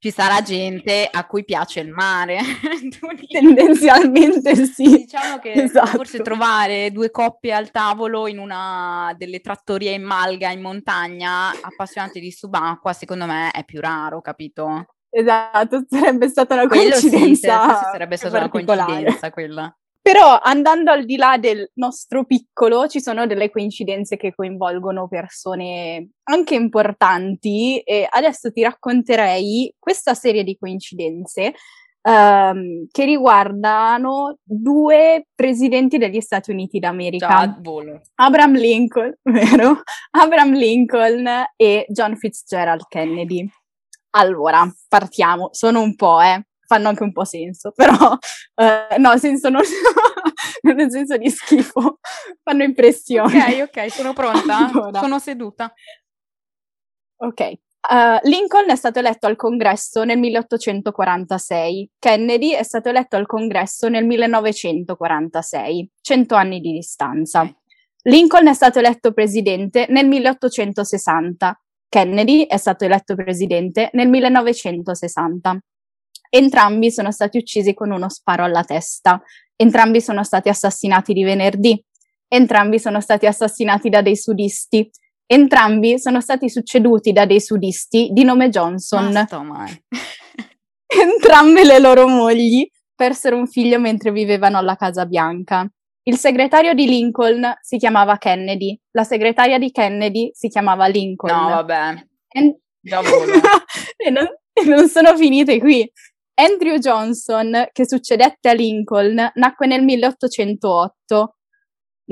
ci 0.00 0.10
sarà 0.10 0.40
gente 0.40 1.06
a 1.10 1.26
cui 1.26 1.44
piace 1.44 1.80
il 1.80 1.90
mare. 1.90 2.38
Tendenzialmente 3.30 4.56
sì. 4.64 4.96
Diciamo 4.96 5.38
che 5.38 5.52
esatto. 5.52 5.88
forse 5.88 6.22
trovare 6.22 6.90
due 6.90 7.10
coppie 7.10 7.52
al 7.52 7.70
tavolo 7.70 8.26
in 8.26 8.38
una 8.38 9.14
delle 9.16 9.40
trattorie 9.40 9.92
in 9.92 10.02
malga 10.02 10.50
in 10.50 10.62
montagna, 10.62 11.50
appassionati 11.50 12.18
di 12.18 12.32
subacquea, 12.32 12.94
secondo 12.94 13.26
me 13.26 13.50
è 13.50 13.62
più 13.64 13.80
raro, 13.80 14.22
capito? 14.22 14.86
Esatto, 15.10 15.84
sarebbe 15.86 16.28
stata 16.28 16.54
una 16.54 16.66
Quello 16.66 16.90
coincidenza. 16.98 17.76
Sì, 17.76 17.84
sarebbe 17.92 18.16
stata 18.16 18.38
una 18.38 18.48
coincidenza 18.48 19.30
quella. 19.30 19.78
Però 20.02 20.38
andando 20.42 20.90
al 20.90 21.04
di 21.04 21.16
là 21.16 21.36
del 21.36 21.70
nostro 21.74 22.24
piccolo, 22.24 22.88
ci 22.88 23.02
sono 23.02 23.26
delle 23.26 23.50
coincidenze 23.50 24.16
che 24.16 24.34
coinvolgono 24.34 25.08
persone 25.08 26.12
anche 26.24 26.54
importanti 26.54 27.78
e 27.80 28.06
adesso 28.08 28.50
ti 28.50 28.62
racconterei 28.62 29.74
questa 29.78 30.14
serie 30.14 30.42
di 30.42 30.56
coincidenze 30.56 31.52
um, 32.02 32.86
che 32.90 33.04
riguardano 33.04 34.38
due 34.42 35.26
presidenti 35.34 35.98
degli 35.98 36.20
Stati 36.20 36.50
Uniti 36.50 36.78
d'America. 36.78 37.26
Già. 37.26 37.58
Abraham 38.14 38.54
Lincoln, 38.54 39.14
vero? 39.22 39.82
Abraham 40.12 40.54
Lincoln 40.54 41.28
e 41.56 41.84
John 41.88 42.16
Fitzgerald 42.16 42.86
Kennedy. 42.88 43.46
Allora, 44.12 44.66
partiamo, 44.88 45.50
sono 45.52 45.82
un 45.82 45.94
po', 45.94 46.20
eh 46.20 46.44
fanno 46.70 46.86
anche 46.86 47.02
un 47.02 47.10
po' 47.10 47.24
senso, 47.24 47.72
però 47.74 48.16
eh, 48.54 48.96
no, 48.98 49.16
senso 49.18 49.48
non, 49.48 49.62
nel 50.62 50.88
senso 50.88 51.16
di 51.16 51.28
schifo, 51.28 51.98
fanno 52.44 52.62
impressione. 52.62 53.62
Ok, 53.64 53.76
ok, 53.76 53.90
sono 53.90 54.12
pronta, 54.12 54.68
allora. 54.68 55.00
sono 55.00 55.18
seduta. 55.18 55.72
Ok, 57.22 57.58
Uh, 57.80 58.18
Lincoln 58.28 58.68
è 58.68 58.76
stato 58.76 58.98
eletto 58.98 59.26
al 59.26 59.36
congresso 59.36 60.04
nel 60.04 60.18
1846, 60.18 61.92
Kennedy 61.98 62.50
è 62.50 62.62
stato 62.62 62.90
eletto 62.90 63.16
al 63.16 63.24
congresso 63.24 63.88
nel 63.88 64.04
1946, 64.04 65.90
cento 66.02 66.34
anni 66.34 66.60
di 66.60 66.72
distanza. 66.72 67.50
Lincoln 68.02 68.48
è 68.48 68.52
stato 68.52 68.80
eletto 68.80 69.12
presidente 69.14 69.86
nel 69.88 70.06
1860, 70.06 71.58
Kennedy 71.88 72.42
è 72.42 72.58
stato 72.58 72.84
eletto 72.84 73.14
presidente 73.14 73.88
nel 73.94 74.10
1960. 74.10 75.60
Entrambi 76.32 76.90
sono 76.90 77.10
stati 77.10 77.36
uccisi 77.36 77.74
con 77.74 77.90
uno 77.90 78.08
sparo 78.08 78.44
alla 78.44 78.64
testa. 78.64 79.20
Entrambi 79.56 80.00
sono 80.00 80.22
stati 80.24 80.48
assassinati 80.48 81.12
di 81.12 81.24
venerdì. 81.24 81.84
Entrambi 82.28 82.78
sono 82.78 83.00
stati 83.00 83.26
assassinati 83.26 83.88
da 83.88 84.00
dei 84.00 84.16
sudisti. 84.16 84.88
Entrambi 85.26 85.98
sono 85.98 86.20
stati 86.20 86.48
succeduti 86.48 87.12
da 87.12 87.26
dei 87.26 87.40
sudisti 87.40 88.08
di 88.12 88.24
nome 88.24 88.48
Johnson. 88.48 89.12
Entrambe 90.86 91.64
le 91.64 91.78
loro 91.78 92.06
mogli 92.08 92.68
persero 92.94 93.36
un 93.36 93.46
figlio 93.46 93.80
mentre 93.80 94.12
vivevano 94.12 94.58
alla 94.58 94.76
Casa 94.76 95.06
Bianca. 95.06 95.66
Il 96.02 96.16
segretario 96.16 96.74
di 96.74 96.86
Lincoln 96.86 97.58
si 97.60 97.76
chiamava 97.76 98.18
Kennedy, 98.18 98.78
la 98.90 99.04
segretaria 99.04 99.58
di 99.58 99.70
Kennedy 99.70 100.30
si 100.34 100.48
chiamava 100.48 100.86
Lincoln. 100.86 101.34
No, 101.34 101.48
vabbè. 101.48 102.06
E... 102.28 102.58
E, 104.02 104.10
non, 104.10 104.26
e 104.52 104.64
non 104.64 104.88
sono 104.88 105.14
finite 105.16 105.58
qui. 105.58 105.90
Andrew 106.40 106.78
Johnson, 106.78 107.68
che 107.70 107.86
succedette 107.86 108.48
a 108.48 108.54
Lincoln, 108.54 109.30
nacque 109.34 109.66
nel 109.66 109.82
1808. 109.82 111.36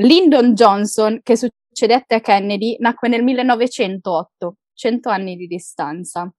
Lyndon 0.00 0.52
Johnson, 0.52 1.20
che 1.22 1.34
succedette 1.34 2.16
a 2.16 2.20
Kennedy, 2.20 2.76
nacque 2.78 3.08
nel 3.08 3.22
1908, 3.22 4.56
cento 4.74 5.08
anni 5.08 5.34
di 5.34 5.46
distanza. 5.46 6.30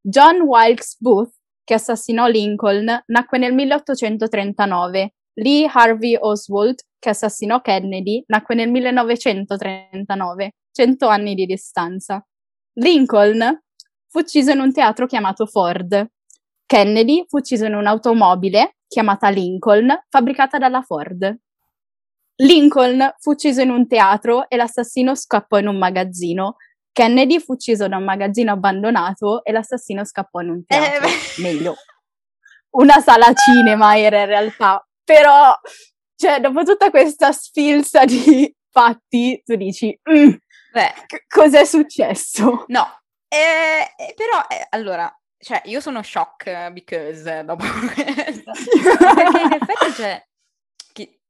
John 0.00 0.40
Wilkes 0.40 0.96
Booth, 0.98 1.34
che 1.62 1.74
assassinò 1.74 2.28
Lincoln, 2.28 3.02
nacque 3.08 3.36
nel 3.36 3.52
1839. 3.52 5.14
Lee 5.34 5.68
Harvey 5.70 6.16
Oswald, 6.18 6.78
che 6.98 7.10
assassinò 7.10 7.60
Kennedy, 7.60 8.24
nacque 8.28 8.54
nel 8.54 8.70
1939, 8.70 10.52
cento 10.72 11.08
anni 11.08 11.34
di 11.34 11.44
distanza. 11.44 12.26
Lincoln 12.78 13.62
fu 14.08 14.20
ucciso 14.20 14.50
in 14.50 14.60
un 14.60 14.72
teatro 14.72 15.04
chiamato 15.04 15.44
Ford. 15.44 16.08
Kennedy 16.66 17.24
fu 17.28 17.38
ucciso 17.38 17.66
in 17.66 17.74
un'automobile 17.74 18.76
chiamata 18.86 19.28
Lincoln, 19.28 19.92
fabbricata 20.08 20.58
dalla 20.58 20.82
Ford. 20.82 21.36
Lincoln 22.36 23.14
fu 23.18 23.30
ucciso 23.30 23.60
in 23.60 23.70
un 23.70 23.86
teatro 23.86 24.48
e 24.48 24.56
l'assassino 24.56 25.14
scappò 25.14 25.58
in 25.58 25.68
un 25.68 25.78
magazzino. 25.78 26.56
Kennedy 26.92 27.40
fu 27.40 27.52
ucciso 27.52 27.88
da 27.88 27.96
un 27.96 28.04
magazzino 28.04 28.52
abbandonato 28.52 29.44
e 29.44 29.52
l'assassino 29.52 30.04
scappò 30.04 30.40
in 30.40 30.50
un 30.50 30.64
teatro. 30.64 31.06
Eh, 31.06 31.42
Meglio. 31.42 31.74
Una 32.70 33.00
sala 33.00 33.32
cinema 33.34 33.98
era 33.98 34.20
in 34.20 34.26
realtà. 34.26 34.84
Però, 35.04 35.54
cioè, 36.16 36.40
dopo 36.40 36.62
tutta 36.64 36.90
questa 36.90 37.30
sfilza 37.32 38.04
di 38.04 38.52
fatti, 38.70 39.40
tu 39.44 39.54
dici, 39.56 39.96
mm, 40.10 40.32
Beh, 40.72 40.92
c- 41.06 41.24
cos'è 41.28 41.64
successo? 41.64 42.64
No, 42.66 42.84
eh, 43.28 43.94
eh 43.96 44.14
però, 44.16 44.44
eh, 44.48 44.66
allora, 44.70 45.12
cioè, 45.44 45.60
io 45.66 45.80
sono 45.80 46.02
shock 46.02 46.70
because 46.70 47.44
dopo 47.44 47.64
questo. 47.92 48.50
Perché 49.14 49.42
in 49.42 49.52
effetti, 49.52 49.92
cioè, 49.94 50.26
chi, 50.94 51.20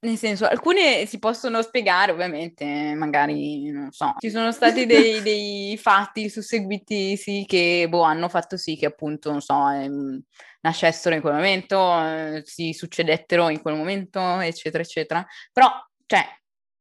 nel 0.00 0.16
senso, 0.16 0.44
alcune 0.46 1.06
si 1.06 1.20
possono 1.20 1.62
spiegare, 1.62 2.10
ovviamente, 2.10 2.64
magari, 2.96 3.70
non 3.70 3.92
so, 3.92 4.16
ci 4.18 4.28
sono 4.28 4.50
stati 4.50 4.86
dei, 4.86 5.22
dei 5.22 5.76
fatti 5.80 6.28
susseguitisi 6.28 7.44
che, 7.46 7.86
boh, 7.88 8.02
hanno 8.02 8.28
fatto 8.28 8.56
sì 8.56 8.74
che 8.76 8.86
appunto, 8.86 9.30
non 9.30 9.40
so, 9.40 9.68
ehm, 9.68 10.20
nascessero 10.62 11.14
in 11.14 11.20
quel 11.20 11.34
momento, 11.34 12.04
eh, 12.04 12.42
si 12.44 12.72
succedettero 12.72 13.50
in 13.50 13.62
quel 13.62 13.76
momento, 13.76 14.40
eccetera, 14.40 14.82
eccetera. 14.82 15.24
Però, 15.52 15.70
cioè, 16.06 16.26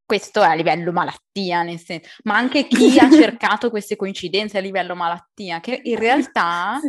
questo 0.10 0.42
è 0.42 0.48
a 0.48 0.56
livello 0.56 0.92
malattia, 0.92 1.62
nel 1.62 1.78
senso, 1.78 2.10
ma 2.24 2.36
anche 2.36 2.66
chi 2.66 2.98
ha 2.98 3.08
cercato 3.14 3.70
queste 3.70 3.96
coincidenze 3.96 4.58
a 4.58 4.62
livello 4.62 4.96
malattia, 4.96 5.60
che 5.60 5.80
in 5.84 5.98
realtà 6.00 6.80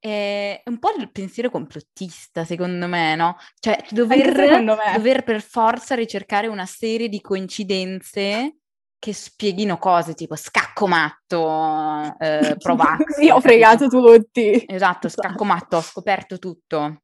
è 0.00 0.60
un 0.64 0.78
po' 0.80 0.92
il 0.98 1.12
pensiero 1.12 1.50
complottista, 1.50 2.44
secondo 2.44 2.88
me, 2.88 3.14
no? 3.14 3.36
Cioè, 3.60 3.84
dover, 3.90 4.64
dover 4.64 5.22
per 5.22 5.40
forza 5.40 5.94
ricercare 5.94 6.48
una 6.48 6.66
serie 6.66 7.08
di 7.08 7.20
coincidenze 7.20 8.56
che 8.98 9.12
spieghino 9.12 9.78
cose 9.78 10.14
tipo 10.14 10.34
scacco 10.34 10.88
matto, 10.88 12.16
eh, 12.18 12.56
provax. 12.58 13.20
Io 13.20 13.36
ho 13.36 13.40
fregato 13.40 13.86
tutti. 13.86 14.64
Esatto, 14.66 15.08
scacco 15.08 15.44
matto, 15.44 15.76
ho 15.76 15.82
scoperto 15.82 16.40
tutto. 16.40 17.02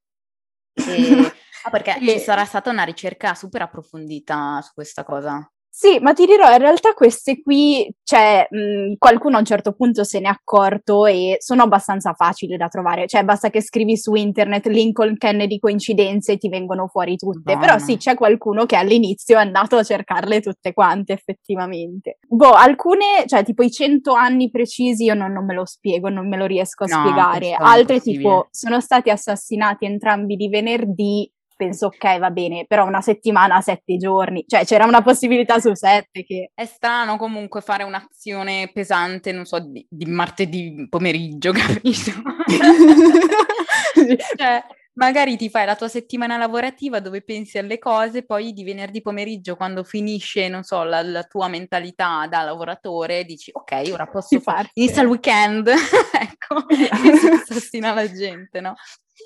E 0.74 1.32
Ah, 1.64 1.70
perché 1.70 1.98
e... 1.98 2.08
ci 2.08 2.18
sarà 2.18 2.44
stata 2.44 2.70
una 2.70 2.84
ricerca 2.84 3.34
super 3.34 3.62
approfondita 3.62 4.60
su 4.62 4.72
questa 4.74 5.02
cosa. 5.04 5.48
Sì, 5.76 5.98
ma 5.98 6.12
ti 6.12 6.24
dirò, 6.24 6.52
in 6.52 6.58
realtà 6.58 6.92
queste 6.92 7.42
qui, 7.42 7.92
cioè, 8.04 8.46
mh, 8.48 8.92
qualcuno 8.96 9.34
a 9.34 9.38
un 9.40 9.44
certo 9.44 9.72
punto 9.72 10.04
se 10.04 10.20
n'è 10.20 10.28
accorto 10.28 11.04
e 11.04 11.38
sono 11.40 11.64
abbastanza 11.64 12.12
facili 12.12 12.56
da 12.56 12.68
trovare, 12.68 13.08
cioè 13.08 13.24
basta 13.24 13.50
che 13.50 13.60
scrivi 13.60 13.96
su 13.96 14.14
internet 14.14 14.66
Lincoln 14.66 15.16
Kennedy 15.16 15.58
coincidenze 15.58 16.34
e 16.34 16.36
ti 16.36 16.48
vengono 16.48 16.86
fuori 16.86 17.16
tutte, 17.16 17.40
Buono. 17.54 17.58
però 17.58 17.78
sì, 17.78 17.96
c'è 17.96 18.14
qualcuno 18.14 18.66
che 18.66 18.76
all'inizio 18.76 19.36
è 19.36 19.40
andato 19.40 19.74
a 19.74 19.82
cercarle 19.82 20.40
tutte 20.40 20.72
quante 20.72 21.12
effettivamente. 21.12 22.18
Boh, 22.28 22.52
alcune, 22.52 23.24
cioè 23.26 23.42
tipo 23.42 23.64
i 23.64 23.70
100 23.72 24.12
anni 24.12 24.50
precisi 24.50 25.02
io 25.02 25.14
non, 25.14 25.32
non 25.32 25.44
me 25.44 25.54
lo 25.54 25.66
spiego, 25.66 26.08
non 26.08 26.28
me 26.28 26.36
lo 26.36 26.46
riesco 26.46 26.84
a 26.84 26.86
No, 26.86 27.00
spiegare, 27.00 27.52
altre 27.52 27.98
tipo 27.98 28.46
sono 28.52 28.80
stati 28.80 29.10
assassinati 29.10 29.86
entrambi 29.86 30.36
di 30.36 30.48
venerdì, 30.48 31.28
penso 31.56 31.86
ok 31.86 32.18
va 32.18 32.30
bene, 32.30 32.64
però 32.66 32.86
una 32.86 33.00
settimana, 33.00 33.60
sette 33.60 33.96
giorni, 33.96 34.44
cioè 34.46 34.64
c'era 34.64 34.84
una 34.84 35.02
possibilità 35.02 35.58
su 35.60 35.74
sette 35.74 36.24
che... 36.24 36.50
È 36.54 36.64
strano 36.64 37.16
comunque 37.16 37.60
fare 37.60 37.82
un'azione 37.84 38.70
pesante, 38.72 39.32
non 39.32 39.44
so, 39.44 39.58
di, 39.58 39.86
di 39.88 40.06
martedì 40.06 40.86
pomeriggio, 40.88 41.52
capito? 41.56 42.12
cioè, 44.36 44.62
magari 44.94 45.36
ti 45.36 45.48
fai 45.48 45.66
la 45.66 45.76
tua 45.76 45.88
settimana 45.88 46.36
lavorativa 46.36 47.00
dove 47.00 47.22
pensi 47.22 47.58
alle 47.58 47.78
cose, 47.78 48.24
poi 48.24 48.52
di 48.52 48.64
venerdì 48.64 49.00
pomeriggio, 49.02 49.56
quando 49.56 49.84
finisce, 49.84 50.48
non 50.48 50.62
so, 50.62 50.82
la, 50.82 51.02
la 51.02 51.24
tua 51.24 51.48
mentalità 51.48 52.26
da 52.28 52.42
lavoratore, 52.42 53.24
dici, 53.24 53.50
ok, 53.52 53.90
ora 53.92 54.06
posso 54.06 54.38
fare... 54.40 54.68
Inizia 54.74 55.02
il 55.02 55.08
weekend, 55.08 55.68
ecco, 55.68 56.68
e 56.68 57.16
si 57.16 57.26
assassina 57.28 57.92
la 57.92 58.10
gente, 58.10 58.60
no? 58.60 58.74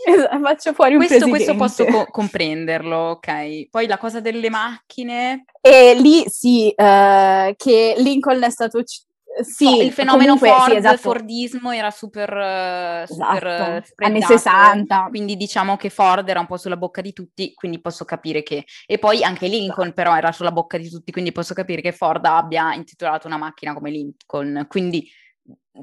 Esatto, 0.06 0.38
faccio 0.40 0.72
fuori 0.74 0.94
un 0.94 1.06
Questo, 1.06 1.28
questo 1.28 1.54
posso 1.56 1.84
co- 1.86 2.06
comprenderlo, 2.10 2.96
ok. 2.96 3.68
Poi 3.70 3.86
la 3.86 3.98
cosa 3.98 4.20
delle 4.20 4.50
macchine, 4.50 5.44
E 5.60 5.94
lì 5.94 6.24
sì, 6.28 6.70
eh, 6.70 7.54
che 7.56 7.94
Lincoln 7.98 8.42
è 8.42 8.50
stato 8.50 8.78
ucciso. 8.78 9.06
Sì, 9.40 9.64
No, 9.64 9.82
il 9.82 9.92
fenomeno 9.92 10.36
comunque, 10.36 10.48
Ford, 10.48 10.70
sì, 10.72 10.76
esatto. 10.78 10.96
Fordismo 10.98 11.70
era 11.70 11.90
super, 11.92 12.36
eh, 12.36 13.04
super 13.06 13.46
eh, 13.46 13.52
Esatto, 13.52 13.62
anni 13.62 13.84
spreadato, 13.84 14.36
60. 14.36 15.06
quindi 15.10 15.36
diciamo 15.36 15.76
che 15.76 15.90
Ford 15.90 16.28
era 16.28 16.40
un 16.40 16.46
po' 16.46 16.56
sulla 16.56 16.76
bocca 16.76 17.00
di 17.00 17.12
tutti, 17.12 17.54
quindi 17.54 17.80
posso 17.80 18.04
capire 18.04 18.42
che... 18.42 18.64
E 18.86 18.98
poi 18.98 19.22
anche 19.22 19.46
Lincoln 19.46 19.92
però 19.92 20.16
era 20.16 20.32
sulla 20.32 20.50
bocca 20.50 20.76
di 20.76 20.88
tutti, 20.90 21.12
quindi 21.12 21.30
posso 21.30 21.54
capire 21.54 21.80
che 21.80 21.92
Ford 21.92 22.24
abbia 22.24 22.74
intitolato 22.74 23.26
una 23.28 23.36
macchina 23.36 23.74
come 23.74 23.90
Lincoln, 23.90 24.66
quindi... 24.68 25.08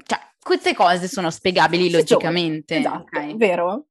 Cioè, 0.04 0.18
queste 0.38 0.74
cose 0.74 1.08
sono 1.08 1.30
spiegabili 1.30 1.90
logicamente, 1.90 2.76
Esatto, 2.76 3.18
ok? 3.18 3.36
vero? 3.36 3.86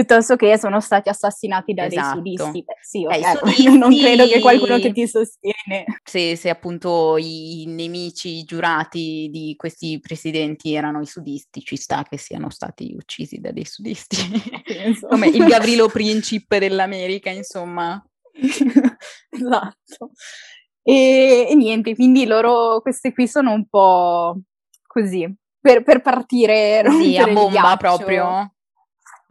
Piuttosto 0.00 0.36
che 0.36 0.58
sono 0.58 0.80
stati 0.80 1.10
assassinati 1.10 1.74
da 1.74 1.84
Esatto. 1.84 2.20
dei 2.22 2.34
sudisti. 2.38 2.64
Sì, 2.80 3.04
Eh, 3.04 3.18
i 3.18 3.22
ok, 3.22 3.36
sudisti- 3.52 3.78
non 3.78 3.94
credo 3.94 4.26
che 4.26 4.40
qualcuno 4.40 4.78
che 4.78 4.92
ti 4.92 5.06
sostiene. 5.06 5.84
Se, 6.02 6.36
se 6.36 6.48
appunto 6.48 7.18
i 7.18 7.64
nemici 7.66 8.42
giurati 8.44 9.28
di 9.30 9.54
questi 9.58 10.00
presidenti 10.00 10.72
erano 10.72 11.02
i 11.02 11.06
sudisti, 11.06 11.60
ci 11.60 11.76
sta 11.76 12.02
che 12.08 12.16
siano 12.16 12.48
stati 12.48 12.94
uccisi 12.96 13.40
da 13.40 13.50
dei 13.52 13.66
sudisti. 13.66 14.16
Come 15.06 15.26
il 15.26 15.44
Gavrilo 15.44 15.86
Principe 15.88 16.58
dell'America, 16.58 17.28
insomma. 17.28 18.02
esatto. 19.28 20.12
E, 20.82 21.46
e 21.50 21.54
niente, 21.54 21.94
quindi 21.94 22.24
loro, 22.24 22.80
queste 22.80 23.12
qui 23.12 23.28
sono 23.28 23.52
un 23.52 23.68
po' 23.68 24.34
così, 24.86 25.30
per, 25.60 25.82
per 25.82 26.00
partire, 26.00 26.82
Così 26.86 27.18
a 27.18 27.26
bomba 27.26 27.76
proprio. 27.76 28.54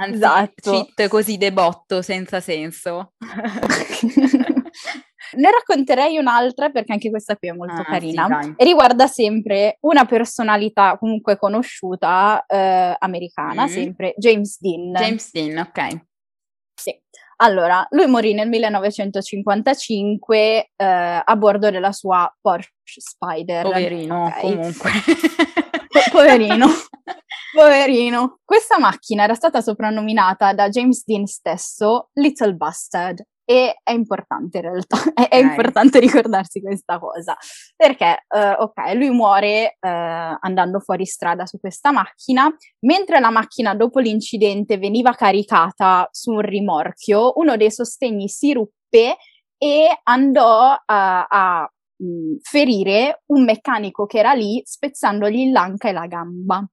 Anzi, 0.02 0.16
Esatto. 0.16 0.72
cheat 0.72 1.10
così 1.10 1.38
de 1.38 1.52
botto, 1.52 2.02
senza 2.02 2.40
senso. 2.40 3.12
Ne 5.32 5.52
racconterei 5.52 6.18
un'altra 6.18 6.70
perché 6.70 6.92
anche 6.94 7.12
questa 7.12 7.36
qui 7.36 7.50
è 7.50 7.52
molto 7.52 7.82
Ah, 7.82 7.86
carina 7.86 8.42
sì, 8.42 8.52
e 8.58 8.64
riguarda 8.66 9.06
sempre 9.06 9.78
una 9.82 10.06
personalità 10.06 10.98
comunque 10.98 11.38
conosciuta 11.38 12.44
eh, 12.48 12.96
americana, 12.98 13.66
Mm. 13.66 13.68
sempre 13.68 14.16
James 14.18 14.60
Dean. 14.60 14.92
James 14.94 15.32
Dean, 15.32 15.56
ok. 15.60 16.02
Sì. 16.74 17.00
Allora, 17.42 17.86
lui 17.92 18.08
morì 18.08 18.34
nel 18.34 18.50
1955 18.50 20.72
eh, 20.76 21.22
a 21.24 21.36
bordo 21.38 21.70
della 21.70 21.92
sua 21.92 22.28
Porsche 22.42 22.72
Spider. 23.00 23.64
Poverino, 23.66 24.26
Ok. 24.26 24.40
comunque. 24.40 24.90
Po- 25.90 26.10
poverino. 26.12 26.66
Poverino. 27.52 28.40
Questa 28.46 28.78
macchina 28.78 29.24
era 29.24 29.34
stata 29.34 29.62
soprannominata 29.62 30.54
da 30.54 30.70
James 30.70 31.04
Dean 31.06 31.26
stesso 31.26 32.10
Little 32.14 32.56
Bastard. 32.56 33.24
E 33.50 33.80
è 33.82 33.92
importante 33.92 34.58
in 34.58 34.64
realtà, 34.64 34.98
è, 35.12 35.28
è 35.28 35.38
importante 35.38 36.00
ricordarsi 36.00 36.62
questa 36.62 37.00
cosa, 37.00 37.36
perché, 37.76 38.26
eh, 38.28 38.52
ok, 38.52 38.94
lui 38.94 39.10
muore 39.10 39.78
eh, 39.80 40.38
andando 40.40 40.80
fuori 40.80 41.08
strada 41.08 41.48
su 41.48 41.60
questa 41.60 41.92
macchina, 41.92 42.48
mentre 42.82 43.20
la 43.20 43.32
macchina 43.32 43.74
dopo 43.74 43.98
l'incidente 43.98 44.78
veniva 44.78 45.14
caricata 45.14 46.08
su 46.12 46.30
un 46.30 46.42
rimorchio, 46.42 47.34
uno 47.38 47.58
dei 47.58 47.72
sostegni 47.72 48.30
si 48.30 48.54
ruppe 48.54 49.18
e 49.58 50.00
andò 50.04 50.78
a, 50.86 51.26
a, 51.28 51.72
ferire 52.44 53.24
un 53.34 53.44
meccanico 53.44 54.06
che 54.06 54.20
era 54.20 54.34
lì, 54.34 54.62
spezzandogli 54.64 55.52
l'anca 55.52 55.90
e 55.90 55.92
la 55.92 56.06
gamba. 56.06 56.64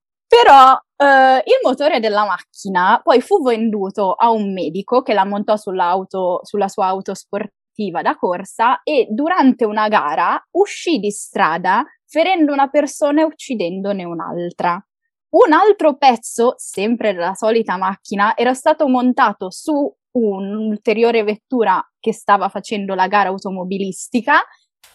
Però 0.43 0.79
eh, 0.99 1.39
il 1.47 1.61
motore 1.63 1.99
della 1.99 2.27
macchina 2.27 3.01
poi 3.03 3.23
fu 3.23 3.43
venduto 3.43 4.13
a 4.13 4.31
un 4.31 4.53
medico 4.53 5.01
che 5.01 5.15
la 5.15 5.25
montò 5.25 5.57
sulla 5.57 6.69
sua 6.69 6.87
auto 6.87 7.15
sportiva 7.15 8.03
da 8.03 8.17
corsa 8.17 8.83
e 8.83 9.07
durante 9.09 9.65
una 9.65 9.89
gara 9.89 10.39
uscì 10.51 10.99
di 10.99 11.11
strada 11.11 11.83
ferendo 12.07 12.53
una 12.53 12.69
persona 12.69 13.23
e 13.23 13.25
uccidendone 13.25 14.05
un'altra. 14.05 14.79
Un 15.31 15.53
altro 15.53 15.97
pezzo, 15.97 16.53
sempre 16.59 17.15
della 17.15 17.35
solita 17.35 17.79
macchina, 17.79 18.37
era 18.37 18.53
stato 18.53 18.89
montato 18.89 19.51
su 19.51 19.91
un'ulteriore 20.13 21.25
vettura 21.25 21.83
che 21.99 22.13
stava 22.13 22.51
facendo 22.51 22.95
la 22.95 23.07
gara 23.07 23.31
automobilistica, 23.31 24.43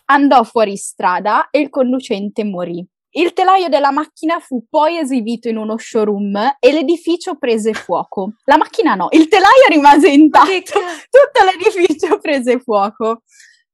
andò 0.06 0.44
fuori 0.44 0.78
strada 0.78 1.50
e 1.50 1.62
il 1.62 1.70
conducente 1.70 2.44
morì. 2.44 2.88
Il 3.14 3.34
telaio 3.34 3.68
della 3.68 3.92
macchina 3.92 4.40
fu 4.40 4.66
poi 4.70 4.98
esibito 4.98 5.50
in 5.50 5.58
uno 5.58 5.78
showroom 5.78 6.56
e 6.60 6.72
l'edificio 6.72 7.36
prese 7.38 7.74
fuoco. 7.74 8.36
La 8.46 8.58
macchina 8.58 8.96
no, 8.96 9.08
il 9.12 9.28
telaio 9.28 9.68
rimase 9.70 10.10
intatto, 10.10 10.80
tutto 11.10 11.46
l'edificio 11.46 12.18
prese 12.20 12.60
fuoco. 12.60 13.24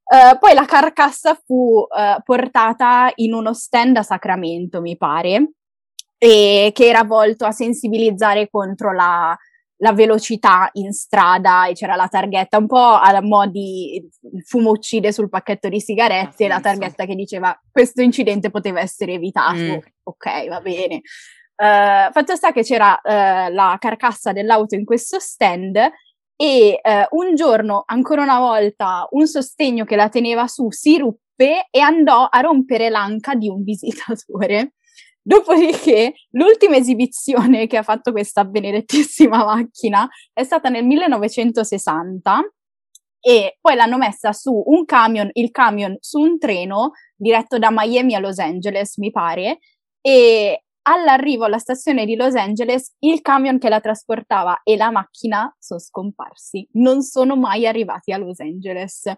Eh, 0.10 0.38
poi 0.40 0.54
la 0.54 0.66
carcassa 0.66 1.40
fu 1.46 1.86
eh, 1.96 2.20
portata 2.24 3.12
in 3.16 3.34
uno 3.34 3.54
stand 3.54 3.98
a 3.98 4.04
Sacramento, 4.04 4.82
mi 4.82 4.98
pare, 4.98 5.52
e 6.18 6.72
che 6.74 6.88
era 6.88 7.04
volto 7.04 7.46
a 7.46 7.52
sensibilizzare 7.52 8.50
contro 8.50 8.92
la, 8.92 9.38
la 9.78 9.94
velocità 9.94 10.70
in 10.74 10.92
strada 10.92 11.68
e 11.68 11.74
c'era 11.74 11.96
la 11.96 12.08
targhetta 12.08 12.58
un 12.58 12.68
po' 12.68 13.00
alla 13.00 13.22
modi 13.22 13.96
il 13.96 14.44
fumo 14.44 14.72
uccide 14.72 15.12
sul 15.12 15.30
pacchetto 15.30 15.70
di 15.70 15.80
sigarette 15.80 16.46
e 16.46 16.48
la 16.48 16.60
targhetta 16.60 17.06
che 17.06 17.16
diceva 17.16 17.60
questo 17.72 18.02
incidente 18.02 18.50
poteva 18.50 18.80
essere 18.80 19.14
evitato. 19.14 19.58
Mm. 19.58 19.78
Ok, 20.04 20.48
va 20.48 20.62
bene. 20.62 21.02
Eh, 21.60 22.10
fatto 22.12 22.36
sta 22.36 22.52
che 22.52 22.64
c'era 22.64 23.00
eh, 23.02 23.52
la 23.52 23.78
carcassa 23.80 24.32
dell'auto 24.32 24.76
in 24.76 24.86
questo 24.86 25.20
stand 25.20 25.76
e 26.40 26.80
eh, 26.82 27.08
un 27.12 27.34
giorno, 27.36 27.84
ancora 27.86 28.22
una 28.22 28.40
volta, 28.40 29.08
un 29.12 29.26
sostegno 29.28 29.84
che 29.84 29.96
la 29.96 30.10
teneva 30.10 30.48
su 30.48 30.72
si 30.72 30.98
ruppe 30.98 31.68
e 31.70 31.80
andò 31.80 32.28
a 32.30 32.40
rompere 32.42 32.90
l'anca 32.90 33.36
di 33.36 33.50
un 33.50 33.62
visitatore. 33.66 34.74
Dopodiché, 35.28 36.14
l'ultima 36.32 36.78
esibizione 36.78 37.68
che 37.68 37.76
ha 37.76 37.84
fatto 37.84 38.14
questa 38.14 38.46
benedettissima 38.46 39.44
macchina 39.44 40.08
è 40.32 40.44
stata 40.44 40.70
nel 40.70 40.86
1960 40.86 42.50
e 43.20 43.58
poi 43.60 43.76
l'hanno 43.76 43.98
messa 43.98 44.32
su 44.32 44.54
un 44.68 44.86
camion, 44.86 45.28
il 45.34 45.52
camion 45.52 45.98
su 46.00 46.20
un 46.20 46.38
treno 46.38 46.92
diretto 47.14 47.60
da 47.60 47.68
Miami 47.72 48.16
a 48.16 48.20
Los 48.20 48.40
Angeles, 48.40 48.96
mi 49.00 49.12
pare, 49.12 49.60
e 50.00 50.64
all'arrivo 50.84 51.44
alla 51.44 51.58
stazione 51.58 52.06
di 52.06 52.16
Los 52.16 52.36
Angeles 52.36 52.96
il 53.00 53.20
camion 53.20 53.58
che 53.58 53.68
la 53.68 53.82
trasportava 53.82 54.62
e 54.64 54.78
la 54.78 54.92
macchina 54.92 55.54
sono 55.60 55.82
scomparsi, 55.82 56.66
non 56.76 57.02
sono 57.02 57.36
mai 57.36 57.68
arrivati 57.68 58.14
a 58.14 58.18
Los 58.18 58.40
Angeles. 58.40 59.12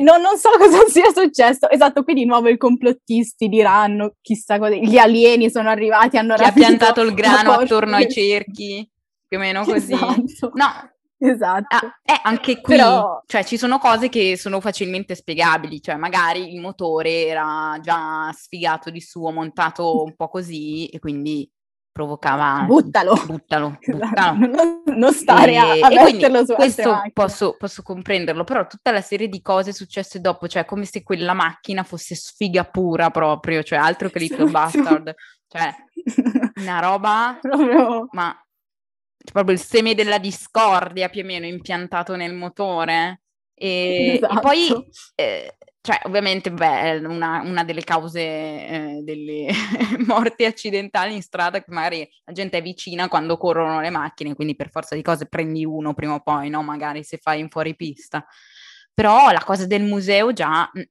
Non, 0.00 0.20
non 0.20 0.36
so 0.36 0.50
cosa 0.58 0.86
sia 0.86 1.10
successo. 1.12 1.68
Esatto, 1.70 2.02
qui 2.04 2.14
di 2.14 2.24
nuovo 2.24 2.48
i 2.48 2.56
complottisti 2.56 3.48
diranno 3.48 4.14
chissà 4.20 4.58
cosa. 4.58 4.74
Gli 4.74 4.96
alieni 4.96 5.50
sono 5.50 5.68
arrivati, 5.68 6.16
hanno 6.16 6.34
Chi 6.34 6.42
ha 6.42 6.46
rapito 6.46 6.66
piantato 6.66 7.00
il 7.02 7.12
grano 7.14 7.52
attorno 7.52 7.96
ai 7.96 8.10
cerchi, 8.10 8.88
più 9.26 9.38
o 9.38 9.40
meno 9.40 9.64
così. 9.64 9.92
Esatto. 9.92 10.50
No, 10.54 10.94
Esatto. 11.16 11.76
Ah, 11.76 12.00
eh, 12.02 12.20
anche 12.24 12.60
qui, 12.60 12.76
Però- 12.76 13.22
cioè 13.26 13.44
ci 13.44 13.56
sono 13.56 13.78
cose 13.78 14.08
che 14.10 14.36
sono 14.36 14.60
facilmente 14.60 15.14
spiegabili, 15.14 15.80
cioè 15.80 15.96
magari 15.96 16.52
il 16.52 16.60
motore 16.60 17.26
era 17.26 17.78
già 17.80 18.30
sfigato 18.36 18.90
di 18.90 19.00
suo, 19.00 19.30
montato 19.30 20.02
un 20.02 20.14
po' 20.14 20.28
così 20.28 20.86
e 20.88 20.98
quindi 20.98 21.48
provocava... 21.94 22.64
Buttalo. 22.66 23.14
Buttalo, 23.24 23.78
Esatto, 23.80 23.96
buttalo. 23.98 24.36
Non, 24.36 24.82
non 24.96 25.12
stare 25.12 25.56
a, 25.56 25.74
E- 25.76 25.80
a 25.80 25.92
e 25.92 25.96
quindi 25.96 26.12
metterlo 26.14 26.44
su 26.44 26.54
questo 26.54 27.02
posso, 27.12 27.54
posso 27.56 27.82
comprenderlo, 27.84 28.42
però 28.42 28.66
tutta 28.66 28.90
la 28.90 29.00
serie 29.00 29.28
di 29.28 29.40
cose 29.40 29.72
successe 29.72 30.20
dopo, 30.20 30.48
cioè 30.48 30.64
come 30.64 30.86
se 30.86 31.04
quella 31.04 31.34
macchina 31.34 31.84
fosse 31.84 32.16
sfiga 32.16 32.64
pura 32.64 33.10
proprio, 33.10 33.62
cioè 33.62 33.78
altro 33.78 34.10
che 34.10 34.18
Little 34.18 34.44
Esatto. 34.44 34.50
Bastard, 34.50 35.14
cioè 35.46 35.72
una 36.60 36.80
roba, 36.80 37.38
Proprio... 37.40 38.08
ma 38.10 38.36
c'è 39.16 39.32
proprio 39.32 39.54
il 39.54 39.60
seme 39.60 39.94
della 39.94 40.18
discordia 40.18 41.08
più 41.08 41.22
o 41.22 41.24
meno 41.24 41.46
impiantato 41.46 42.16
nel 42.16 42.34
motore. 42.34 43.20
E, 43.54 44.18
e 44.20 44.40
poi, 44.40 44.64
Esatto. 44.64 44.86
eh, 45.14 45.56
cioè, 45.86 46.00
ovviamente, 46.04 46.50
beh, 46.50 46.96
una, 47.04 47.42
una 47.44 47.62
delle 47.62 47.84
cause 47.84 48.18
eh, 48.18 49.00
delle 49.02 49.48
morti 50.06 50.46
accidentali 50.46 51.14
in 51.14 51.20
strada 51.20 51.58
che 51.62 51.70
magari 51.70 52.08
la 52.24 52.32
gente 52.32 52.56
è 52.56 52.62
vicina 52.62 53.06
quando 53.08 53.36
corrono 53.36 53.82
le 53.82 53.90
macchine, 53.90 54.34
quindi 54.34 54.56
per 54.56 54.70
forza 54.70 54.94
di 54.94 55.02
cose 55.02 55.26
prendi 55.26 55.62
uno 55.66 55.92
prima 55.92 56.14
o 56.14 56.20
poi, 56.20 56.48
no? 56.48 56.62
Magari 56.62 57.04
se 57.04 57.18
fai 57.18 57.40
in 57.40 57.50
fuoripista. 57.50 58.24
Però 58.94 59.30
la 59.30 59.42
cosa 59.44 59.66
del 59.66 59.82
museo 59.82 60.32
già... 60.32 60.70
È 60.72 60.88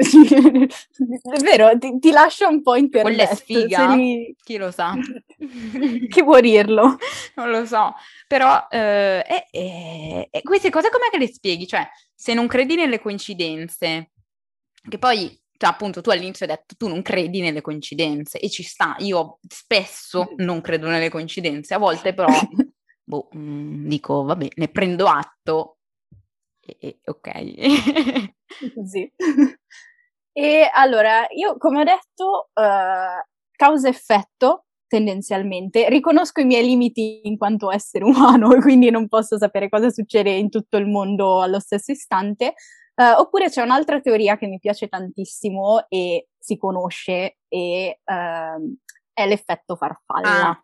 vero, 1.42 1.76
ti, 1.78 1.98
ti 1.98 2.10
lascia 2.10 2.48
un 2.48 2.62
po' 2.62 2.76
Quella 2.90 3.28
è 3.28 3.34
sfiga? 3.34 3.94
lì- 3.94 4.34
Chi 4.42 4.56
lo 4.56 4.70
sa? 4.70 4.94
Chi 6.08 6.24
può 6.24 6.40
dirlo? 6.40 6.96
non 7.34 7.50
lo 7.50 7.66
so, 7.66 7.94
però 8.26 8.66
eh, 8.70 9.22
e- 9.28 9.46
e- 9.50 10.28
e 10.30 10.42
queste 10.42 10.70
cose 10.70 10.88
com'è 10.88 11.10
che 11.10 11.18
le 11.18 11.26
spieghi? 11.28 11.66
Cioè, 11.66 11.86
se 12.20 12.34
non 12.34 12.48
credi 12.48 12.74
nelle 12.74 12.98
coincidenze, 12.98 14.10
che 14.88 14.98
poi, 14.98 15.40
cioè, 15.56 15.70
appunto, 15.70 16.00
tu 16.00 16.10
all'inizio 16.10 16.46
hai 16.46 16.52
detto 16.52 16.74
tu 16.74 16.88
non 16.88 17.00
credi 17.00 17.40
nelle 17.40 17.60
coincidenze 17.60 18.40
e 18.40 18.50
ci 18.50 18.64
sta, 18.64 18.96
io 18.98 19.38
spesso 19.46 20.32
non 20.38 20.60
credo 20.60 20.88
nelle 20.88 21.10
coincidenze, 21.10 21.74
a 21.74 21.78
volte 21.78 22.14
però, 22.14 22.26
boh, 23.04 23.28
mm, 23.36 23.86
dico, 23.86 24.24
vabbè, 24.24 24.48
ne 24.56 24.68
prendo 24.68 25.06
atto 25.06 25.78
e, 26.60 26.76
e- 26.80 27.00
ok. 27.04 28.34
Così. 28.74 29.12
E 30.32 30.70
allora, 30.74 31.24
io 31.30 31.56
come 31.56 31.80
ho 31.80 31.84
detto, 31.84 32.48
eh, 32.54 33.26
causa-effetto 33.52 34.64
tendenzialmente, 34.88 35.88
riconosco 35.88 36.40
i 36.40 36.44
miei 36.44 36.64
limiti 36.64 37.20
in 37.28 37.36
quanto 37.36 37.70
essere 37.70 38.04
umano 38.04 38.50
e 38.56 38.60
quindi 38.60 38.90
non 38.90 39.06
posso 39.06 39.38
sapere 39.38 39.68
cosa 39.68 39.90
succede 39.90 40.30
in 40.30 40.50
tutto 40.50 40.76
il 40.76 40.86
mondo 40.86 41.40
allo 41.40 41.60
stesso 41.60 41.92
istante. 41.92 42.54
Eh, 42.94 43.12
oppure 43.12 43.48
c'è 43.48 43.62
un'altra 43.62 44.00
teoria 44.00 44.36
che 44.36 44.48
mi 44.48 44.58
piace 44.58 44.88
tantissimo 44.88 45.86
e 45.88 46.28
si 46.36 46.56
conosce 46.56 47.36
e 47.46 48.00
ehm, 48.04 48.76
è 49.18 49.26
l'effetto 49.26 49.76
farfalla. 49.76 50.48
Ah. 50.48 50.60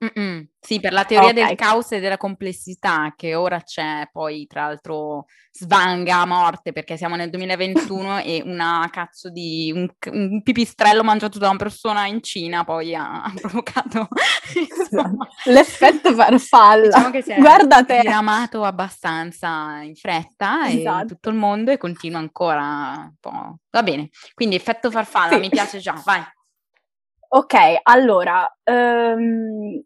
Sì, 0.60 0.80
per 0.80 0.92
la 0.92 1.04
teoria 1.04 1.32
del 1.32 1.44
Ok. 1.44 1.54
caos 1.56 1.92
e 1.92 2.00
della 2.00 2.16
complessità 2.16 3.12
che 3.16 3.34
ora 3.34 3.60
c'è, 3.60 4.08
poi 4.10 4.46
tra 4.46 4.62
l'altro 4.66 5.26
svanga 5.50 6.20
a 6.20 6.26
morte 6.26 6.72
perché 6.72 6.96
siamo 6.96 7.16
nel 7.16 7.28
2021 7.30 8.18
e 8.24 8.42
una 8.46 8.88
cazzo 8.90 9.28
di 9.30 9.70
un, 9.74 9.86
un 10.12 10.42
pipistrello 10.42 11.04
mangiato 11.04 11.38
da 11.38 11.48
una 11.50 11.58
persona 11.58 12.06
in 12.06 12.22
Cina 12.22 12.64
poi 12.64 12.94
ha, 12.94 13.24
ha 13.24 13.32
provocato 13.38 14.08
insomma, 14.54 15.26
L'effetto 15.44 16.14
farfalla. 16.14 16.86
diciamo 16.86 17.10
che 17.10 17.22
si 17.22 17.32
è 17.32 17.38
Guarda 17.38 17.84
te. 17.84 18.00
diramato 18.00 18.62
abbastanza 18.64 19.80
in 19.82 19.94
fretta 19.96 20.66
e 20.66 20.72
in 20.72 20.78
Esatto. 20.78 21.06
tutto 21.08 21.28
il 21.28 21.34
mondo 21.36 21.72
e 21.72 21.76
continua 21.78 22.18
ancora 22.20 22.94
un 23.00 23.14
po'. 23.20 23.58
Va 23.70 23.82
bene, 23.82 24.08
quindi 24.34 24.54
effetto 24.56 24.90
farfalla, 24.90 25.34
Sì. 25.34 25.40
mi 25.40 25.48
piace 25.50 25.78
già, 25.78 26.00
vai. 26.04 26.22
Ok, 27.36 27.54
allora, 27.82 28.48
ehm, 28.62 29.82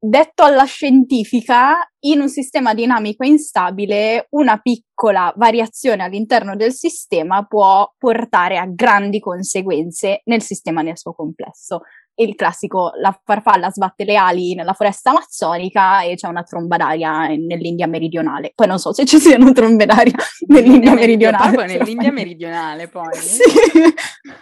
detto 0.00 0.42
alla 0.42 0.64
scientifica, 0.64 1.76
in 2.00 2.20
un 2.20 2.28
sistema 2.28 2.74
dinamico 2.74 3.24
instabile, 3.24 4.26
una 4.30 4.58
piccola 4.58 5.32
variazione 5.36 6.02
all'interno 6.02 6.56
del 6.56 6.72
sistema 6.72 7.44
può 7.44 7.88
portare 7.96 8.58
a 8.58 8.66
grandi 8.66 9.20
conseguenze 9.20 10.22
nel 10.24 10.42
sistema 10.42 10.82
nel 10.82 10.98
suo 10.98 11.14
complesso. 11.14 11.82
Il 12.20 12.34
classico, 12.34 12.90
la 13.00 13.16
farfalla 13.24 13.70
sbatte 13.70 14.04
le 14.04 14.16
ali 14.16 14.54
nella 14.56 14.72
foresta 14.72 15.10
amazzonica 15.10 16.02
e 16.02 16.16
c'è 16.16 16.26
una 16.26 16.42
tromba 16.42 16.76
d'aria 16.76 17.28
nell'India 17.28 17.86
meridionale. 17.86 18.52
Poi 18.56 18.66
non 18.66 18.80
so 18.80 18.92
se 18.92 19.04
ci 19.04 19.20
siano 19.20 19.52
trombe 19.52 19.86
d'aria 19.86 20.16
nell'India 20.48 20.94
meridionale. 20.94 21.52
Proprio 21.52 21.78
nell'India 21.78 22.10
meridionale 22.12 22.88
poi. 22.88 23.14
Sì, 23.14 23.42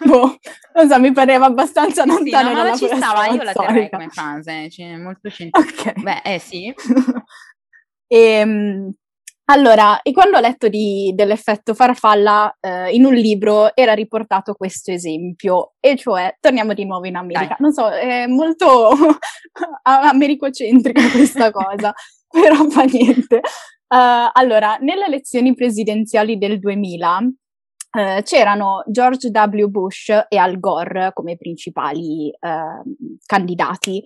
boh, 0.06 0.38
non 0.74 0.88
so, 0.88 0.98
mi 1.00 1.12
pareva 1.12 1.46
abbastanza 1.46 2.04
Sì, 2.04 2.08
lontano 2.08 2.52
no, 2.54 2.62
ma 2.62 2.76
ci 2.76 2.86
stava, 2.86 3.26
io 3.26 3.42
la 3.42 3.52
terrei 3.52 3.90
come 3.90 4.08
fase, 4.08 4.70
cioè, 4.70 4.96
molto 4.96 5.28
scientifica. 5.30 5.90
Ok. 5.90 6.00
Beh, 6.00 6.20
eh 6.24 6.38
sì. 6.38 6.74
Ehm, 8.06 8.90
allora, 9.46 10.02
e 10.02 10.12
quando 10.12 10.36
ho 10.36 10.40
letto 10.40 10.68
di- 10.68 11.12
dell'effetto 11.14 11.74
farfalla, 11.74 12.56
eh, 12.60 12.92
in 12.92 13.04
un 13.04 13.14
libro 13.14 13.74
era 13.76 13.92
riportato 13.92 14.54
questo 14.54 14.90
esempio, 14.90 15.74
e 15.80 15.96
cioè, 15.96 16.36
torniamo 16.40 16.74
di 16.74 16.84
nuovo 16.84 17.06
in 17.06 17.16
America. 17.16 17.56
Dai. 17.56 17.56
Non 17.60 17.72
so, 17.72 17.88
è 17.88 18.26
molto 18.26 18.90
americocentrica 19.82 21.10
questa 21.10 21.50
cosa, 21.52 21.92
però 22.28 22.68
fa 22.68 22.82
niente. 22.84 23.36
Eh, 23.36 24.30
allora, 24.32 24.78
nelle 24.80 25.06
elezioni 25.06 25.54
presidenziali 25.54 26.38
del 26.38 26.58
2000 26.58 27.18
eh, 27.96 28.22
c'erano 28.24 28.82
George 28.88 29.30
W. 29.30 29.66
Bush 29.68 30.08
e 30.28 30.36
Al 30.36 30.58
Gore 30.58 31.12
come 31.14 31.36
principali 31.36 32.30
ehm, 32.38 32.82
candidati 33.24 34.02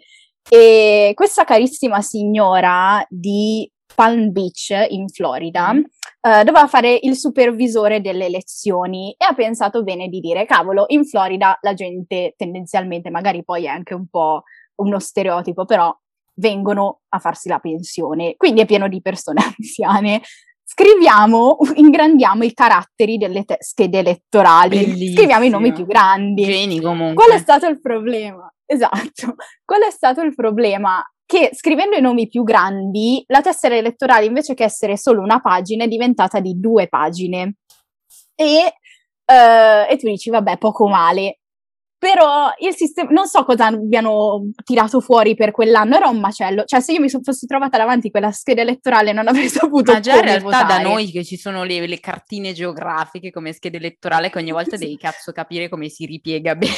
e 0.49 1.13
questa 1.15 1.45
carissima 1.45 2.01
signora 2.01 3.05
di 3.09 3.71
Palm 3.95 4.31
Beach 4.33 4.71
in 4.89 5.09
Florida 5.09 5.73
Mm. 5.73 5.83
eh, 6.21 6.45
doveva 6.45 6.67
fare 6.67 6.99
il 7.03 7.17
supervisore 7.17 8.01
delle 8.01 8.27
elezioni 8.27 9.15
e 9.17 9.25
ha 9.25 9.35
pensato 9.35 9.83
bene 9.83 10.09
di 10.09 10.21
dire, 10.21 10.45
cavolo, 10.47 10.85
in 10.89 11.05
Florida 11.07 11.59
la 11.63 11.75
gente 11.75 12.35
tendenzialmente, 12.37 13.11
magari 13.11 13.43
poi 13.45 13.65
è 13.65 13.69
anche 13.69 13.95
un 13.95 14.07
po' 14.09 14.43
uno 14.77 14.99
stereotipo, 14.99 15.65
però 15.65 15.95
vengono 16.35 17.01
a 17.11 17.19
farsi 17.19 17.49
la 17.49 17.59
pensione, 17.59 18.35
quindi 18.37 18.61
è 18.63 18.67
pieno 18.67 18.89
di 18.89 19.01
persone 19.03 19.41
anziane. 19.59 20.23
Scriviamo, 20.63 21.59
ingrandiamo 21.75 22.45
i 22.45 22.55
caratteri 22.55 23.19
delle 23.19 23.45
schede 23.59 23.99
elettorali, 23.99 24.79
Bellissimo. 24.79 25.17
scriviamo 25.17 25.45
i 25.45 25.49
nomi 25.51 25.73
più 25.73 25.85
grandi. 25.85 26.45
Geni 26.45 26.81
comunque. 26.81 27.25
Qual 27.25 27.37
è 27.37 27.41
stato 27.41 27.67
il 27.67 27.81
problema? 27.81 28.51
Esatto. 28.65 29.35
Qual 29.65 29.83
è 29.83 29.91
stato 29.91 30.21
il 30.23 30.33
problema? 30.35 31.03
Che 31.31 31.51
scrivendo 31.53 31.97
i 31.97 32.01
nomi 32.01 32.27
più 32.27 32.43
grandi, 32.43 33.23
la 33.29 33.41
tessera 33.41 33.77
elettorale 33.77 34.25
invece 34.25 34.55
che 34.55 34.65
essere 34.65 34.97
solo 34.97 35.23
una 35.23 35.41
pagina 35.41 35.85
è 35.85 35.87
diventata 35.87 36.41
di 36.41 36.59
due 36.59 36.89
pagine. 36.89 37.55
E, 38.35 38.75
eh, 39.27 39.87
e 39.89 39.97
tu 39.97 40.09
dici, 40.09 40.29
vabbè, 40.29 40.59
poco 40.59 40.89
male. 40.89 41.39
Però 41.97 42.51
il 42.59 42.75
sistema, 42.75 43.11
non 43.11 43.29
so 43.29 43.45
cosa 43.45 43.67
abbiano 43.67 44.51
tirato 44.65 45.01
fuori 45.01 45.37
per 45.37 45.53
quell'anno, 45.53 45.95
era 45.95 46.09
un 46.09 46.19
macello. 46.19 46.65
Cioè, 46.65 46.81
se 46.81 46.95
io 46.95 47.01
mi 47.01 47.09
so- 47.09 47.21
fossi 47.23 47.47
trovata 47.47 47.79
davanti 47.79 48.11
quella 48.11 48.33
scheda 48.33 48.63
elettorale 48.63 49.13
non 49.13 49.29
avrei 49.29 49.47
saputo 49.51 49.93
Ma 49.93 50.01
già 50.01 50.17
in 50.17 50.23
realtà 50.23 50.49
da 50.49 50.63
votare. 50.63 50.83
noi 50.83 51.13
che 51.13 51.23
ci 51.25 51.37
sono 51.37 51.63
le, 51.63 51.87
le 51.87 52.01
cartine 52.01 52.53
geografiche 52.53 53.31
come 53.31 53.53
scheda 53.53 53.77
elettorale 53.77 54.31
che 54.31 54.39
ogni 54.39 54.51
volta 54.51 54.77
devi 54.77 54.97
cazzo 54.97 55.31
capire 55.31 55.69
come 55.69 55.89
si 55.91 56.07
ripiega 56.07 56.57
bene. 56.57 56.75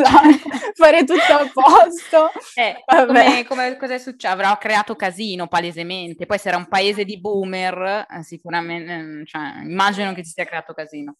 Esatto, 0.00 0.48
fare 0.74 1.04
tutto 1.04 1.32
a 1.32 1.50
posto. 1.52 2.30
Eh, 2.54 2.82
come, 2.86 3.44
come 3.46 3.76
cosa 3.76 3.94
è 3.94 3.98
successo? 3.98 4.32
Avrà 4.32 4.56
creato 4.58 4.94
casino 4.94 5.46
palesemente. 5.48 6.26
Poi 6.26 6.38
se 6.38 6.48
era 6.48 6.56
un 6.56 6.68
paese 6.68 7.04
di 7.04 7.18
boomer, 7.20 8.06
eh, 8.08 8.22
sicuramente, 8.22 8.92
eh, 8.92 9.26
cioè, 9.26 9.62
immagino 9.64 10.12
che 10.12 10.24
si 10.24 10.32
sia 10.32 10.44
creato 10.44 10.72
casino. 10.74 11.16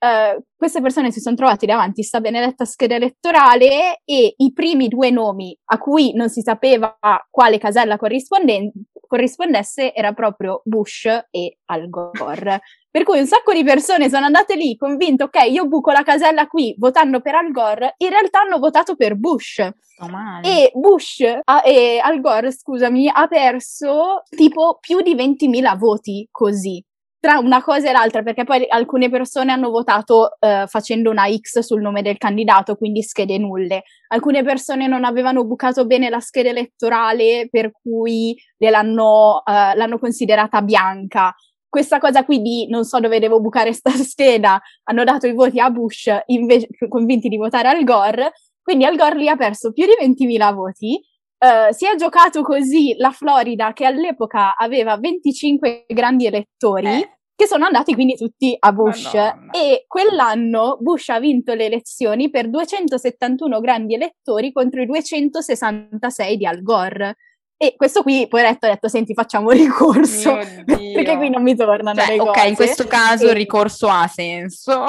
eh, 0.00 0.42
queste 0.56 0.80
persone 0.80 1.10
si 1.10 1.20
sono 1.20 1.34
trovate 1.36 1.66
davanti 1.66 2.02
a 2.02 2.04
sta 2.04 2.20
benedetta 2.20 2.64
scheda 2.64 2.94
elettorale 2.94 4.00
e 4.04 4.34
i 4.36 4.52
primi 4.52 4.88
due 4.88 5.10
nomi 5.10 5.56
a 5.72 5.78
cui 5.78 6.12
non 6.14 6.28
si 6.28 6.40
sapeva 6.40 6.96
quale 7.30 7.58
casella 7.58 7.96
corrisponden- 7.96 8.70
corrispondesse 9.08 9.92
era 9.92 10.12
proprio 10.12 10.60
Bush 10.64 11.06
e 11.30 11.58
Al 11.64 11.88
Gore. 11.88 12.60
Per 12.90 13.02
cui 13.02 13.18
un 13.18 13.26
sacco 13.26 13.52
di 13.52 13.64
persone 13.64 14.08
sono 14.08 14.26
andate 14.26 14.54
lì 14.54 14.76
convinte, 14.76 15.24
ok, 15.24 15.50
io 15.50 15.66
buco 15.66 15.90
la 15.90 16.02
casella 16.02 16.46
qui 16.46 16.74
votando 16.78 17.20
per 17.20 17.34
Al 17.34 17.50
Gore, 17.50 17.94
in 17.98 18.10
realtà 18.10 18.40
hanno 18.40 18.58
votato 18.58 18.94
per 18.94 19.16
Bush. 19.16 19.68
Male. 20.08 20.46
E 20.46 20.70
Bush, 20.74 21.20
ha- 21.42 21.62
e 21.64 21.98
Al 22.02 22.20
Gore, 22.20 22.52
scusami, 22.52 23.10
ha 23.12 23.26
perso 23.26 24.22
tipo 24.28 24.78
più 24.80 25.00
di 25.00 25.14
20.000 25.14 25.76
voti 25.76 26.28
così, 26.30 26.84
tra 27.20 27.38
una 27.38 27.62
cosa 27.62 27.88
e 27.88 27.92
l'altra, 27.92 28.22
perché 28.22 28.44
poi 28.44 28.64
alcune 28.68 29.10
persone 29.10 29.50
hanno 29.50 29.70
votato 29.70 30.38
eh, 30.38 30.64
facendo 30.68 31.10
una 31.10 31.24
X 31.28 31.60
sul 31.60 31.80
nome 31.80 32.02
del 32.02 32.16
candidato, 32.16 32.76
quindi 32.76 33.02
schede 33.02 33.38
nulle. 33.38 33.82
Alcune 34.08 34.44
persone 34.44 34.86
non 34.86 35.04
avevano 35.04 35.44
bucato 35.44 35.84
bene 35.84 36.10
la 36.10 36.20
scheda 36.20 36.50
elettorale, 36.50 37.48
per 37.50 37.72
cui 37.72 38.36
gliel'hanno, 38.56 39.42
eh, 39.44 39.74
l'hanno 39.74 39.98
considerata 39.98 40.62
bianca. 40.62 41.34
Questa 41.68 41.98
cosa 41.98 42.24
qui 42.24 42.40
di 42.40 42.66
non 42.68 42.84
so 42.84 43.00
dove 43.00 43.18
devo 43.18 43.40
bucare 43.40 43.72
sta 43.72 43.90
scheda, 43.90 44.60
hanno 44.84 45.04
dato 45.04 45.26
i 45.26 45.32
voti 45.32 45.58
a 45.58 45.70
Bush 45.70 46.08
invece 46.26 46.68
convinti 46.88 47.28
di 47.28 47.36
votare 47.36 47.68
Al 47.68 47.84
Gore. 47.84 48.32
Quindi 48.62 48.84
Al 48.84 48.96
Gore 48.96 49.16
lì 49.16 49.28
ha 49.28 49.36
perso 49.36 49.72
più 49.72 49.86
di 49.86 49.92
20.000 50.24 50.54
voti. 50.54 51.00
Uh, 51.38 51.72
si 51.72 51.86
è 51.86 51.94
giocato 51.94 52.42
così 52.42 52.96
la 52.96 53.12
Florida, 53.12 53.72
che 53.72 53.84
all'epoca 53.84 54.56
aveva 54.56 54.96
25 54.96 55.84
grandi 55.86 56.26
elettori, 56.26 56.86
eh. 56.86 57.18
che 57.36 57.46
sono 57.46 57.64
andati 57.64 57.94
quindi 57.94 58.16
tutti 58.16 58.56
a 58.58 58.72
Bush. 58.72 59.14
Madonna. 59.14 59.52
E 59.52 59.84
quell'anno 59.86 60.78
Bush 60.80 61.10
ha 61.10 61.20
vinto 61.20 61.54
le 61.54 61.66
elezioni 61.66 62.28
per 62.28 62.50
271 62.50 63.60
grandi 63.60 63.94
elettori 63.94 64.50
contro 64.50 64.82
i 64.82 64.86
266 64.86 66.36
di 66.36 66.44
Al 66.44 66.60
Gore. 66.60 67.16
E 67.56 67.74
questo 67.76 68.02
qui, 68.02 68.26
poveretto, 68.26 68.66
ha 68.66 68.70
detto, 68.70 68.88
senti, 68.88 69.14
facciamo 69.14 69.50
ricorso, 69.50 70.34
perché 70.66 71.16
qui 71.16 71.30
non 71.30 71.42
mi 71.42 71.54
tornano 71.54 72.00
cioè. 72.00 72.18
Ok, 72.18 72.46
in 72.46 72.54
questo 72.56 72.86
caso 72.88 73.26
e... 73.26 73.30
il 73.30 73.36
ricorso 73.36 73.88
ha 73.88 74.08
senso. 74.08 74.86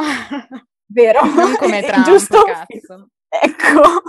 Vero? 0.88 1.20
Non 1.30 1.56
come 1.58 1.82
Trump, 1.86 2.06
giusto? 2.06 2.42
cazzo. 2.42 3.10
Ecco, 3.30 4.02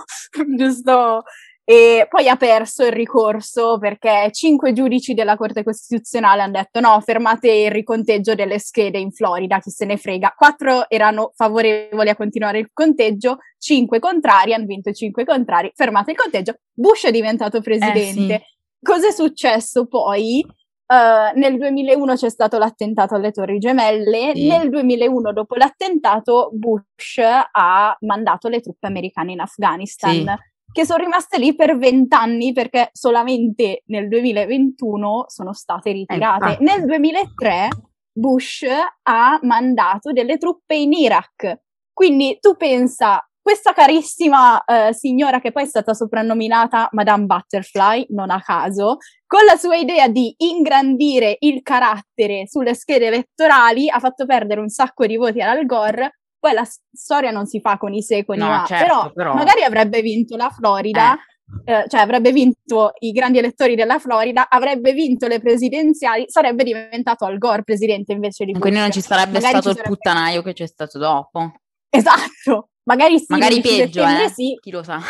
giusto 0.57 1.23
e 1.71 2.09
poi 2.11 2.29
ha 2.29 2.35
perso 2.35 2.85
il 2.85 2.91
ricorso 2.91 3.79
perché 3.79 4.31
cinque 4.33 4.73
giudici 4.73 5.15
della 5.15 5.37
Corte 5.37 5.63
Costituzionale 5.63 6.43
hanno 6.43 6.55
detto 6.55 6.81
no, 6.81 7.01
fermate 7.01 7.49
il 7.49 7.71
riconteggio 7.71 8.35
delle 8.35 8.59
schede 8.59 8.99
in 8.99 9.13
Florida, 9.13 9.61
chi 9.61 9.71
se 9.71 9.85
ne 9.85 9.97
frega. 9.97 10.35
Quattro 10.37 10.91
erano 10.91 11.31
favorevoli 11.33 12.09
a 12.09 12.17
continuare 12.17 12.59
il 12.59 12.71
conteggio, 12.73 13.39
cinque 13.57 14.01
contrari, 14.01 14.53
hanno 14.53 14.67
vinto 14.67 14.91
cinque 14.91 15.25
contrari, 15.25 15.71
fermate 15.73 16.11
il 16.11 16.17
conteggio, 16.17 16.57
Bush 16.73 17.05
è 17.05 17.13
diventato 17.13 17.61
presidente. 17.61 18.35
Eh, 18.35 18.43
sì. 18.45 18.83
Cosa 18.83 19.07
è 19.07 19.13
successo 19.13 19.87
poi? 19.87 20.45
Uh, 20.91 21.39
nel 21.39 21.57
2001 21.57 22.15
c'è 22.17 22.31
stato 22.31 22.59
l'attentato 22.59 23.15
alle 23.15 23.31
Torri 23.31 23.59
Gemelle, 23.59 24.33
sì. 24.35 24.49
nel 24.49 24.71
2001 24.71 25.33
dopo 25.33 25.55
l'attentato 25.55 26.51
Bush 26.53 27.19
ha 27.19 27.97
mandato 28.01 28.49
le 28.49 28.61
truppe 28.61 28.89
americane 28.89 29.31
in 29.31 29.39
Afghanistan. 29.39 30.11
Sì 30.11 30.49
che 30.73 30.85
sono 30.85 31.03
rimaste 31.03 31.39
lì 31.39 31.55
per 31.55 31.77
vent'anni 31.77 32.53
perché 32.53 32.91
solamente 32.93 33.83
nel 33.87 34.09
2021 34.09 35.25
sono 35.29 35.53
state 35.53 35.93
ritirate. 35.93 36.53
Eh, 36.53 36.57
nel 36.61 36.85
2003 36.85 37.69
Bush 38.13 38.65
ha 39.03 39.39
mandato 39.43 40.13
delle 40.13 40.39
truppe 40.39 40.77
in 40.77 40.93
Iraq. 40.93 41.61
Quindi 41.93 42.39
tu 42.41 42.57
pensa, 42.57 43.25
questa 43.43 43.73
carissima 43.73 44.63
uh, 44.65 44.93
signora 44.93 45.41
che 45.41 45.51
poi 45.51 45.65
è 45.65 45.67
stata 45.67 45.95
soprannominata 45.95 46.89
Madame 46.93 47.25
Butterfly, 47.25 48.07
non 48.11 48.31
a 48.31 48.41
caso, 48.41 48.99
con 49.27 49.45
la 49.45 49.57
sua 49.57 49.77
idea 49.77 50.09
di 50.09 50.35
ingrandire 50.39 51.37
il 51.41 51.63
carattere 51.63 52.47
sulle 52.47 52.75
schede 52.75 53.07
elettorali 53.07 53.89
ha 53.89 53.99
fatto 53.99 54.27
perdere 54.27 54.61
un 54.61 54.69
sacco 54.69 55.07
di 55.07 55.17
voti 55.17 55.41
all'Al 55.41 55.67
Gore 55.67 56.20
poi 56.41 56.53
la 56.55 56.67
storia 56.93 57.31
non 57.31 57.47
si 57.47 57.61
fa 57.61 57.77
con 57.79 57.93
i 57.93 58.03
secoli, 58.03 58.39
no, 58.39 58.49
ma 58.49 58.65
certo, 58.67 58.85
però, 58.85 59.13
però, 59.13 59.35
magari 59.35 59.63
avrebbe 59.63 60.01
vinto 60.01 60.37
la 60.37 60.49
Florida, 60.51 61.15
eh. 61.15 61.19
Eh, 61.65 61.85
cioè 61.89 62.01
avrebbe 62.01 62.33
vinto 62.33 62.93
i 63.01 63.11
grandi 63.11 63.39
elettori 63.39 63.75
della 63.75 63.99
Florida, 63.99 64.49
avrebbe 64.49 64.93
vinto 64.93 65.27
le 65.27 65.41
presidenziali, 65.41 66.25
sarebbe 66.29 66.65
diventato 66.65 67.25
Al 67.25 67.39
Gore 67.39 67.65
presidente 67.65 68.13
invece 68.13 68.45
di 68.45 68.53
Bush. 68.53 68.61
Quindi 68.63 68.79
non 68.79 68.91
ci 68.91 69.01
sarebbe 69.01 69.41
magari 69.41 69.61
stato 69.61 69.71
ci 69.71 69.77
sarebbe... 69.77 69.91
il 69.91 69.97
puttanaio 69.97 70.43
che 70.43 70.53
c'è 70.53 70.67
stato 70.67 70.99
dopo. 70.99 71.53
Esatto, 71.89 72.69
magari 72.85 73.19
sì. 73.19 73.27
Magari 73.29 73.61
peggio, 73.61 74.05
eh? 74.05 74.29
Sì. 74.29 74.57
Chi 74.61 74.71
lo 74.71 74.83
sa. 74.83 75.01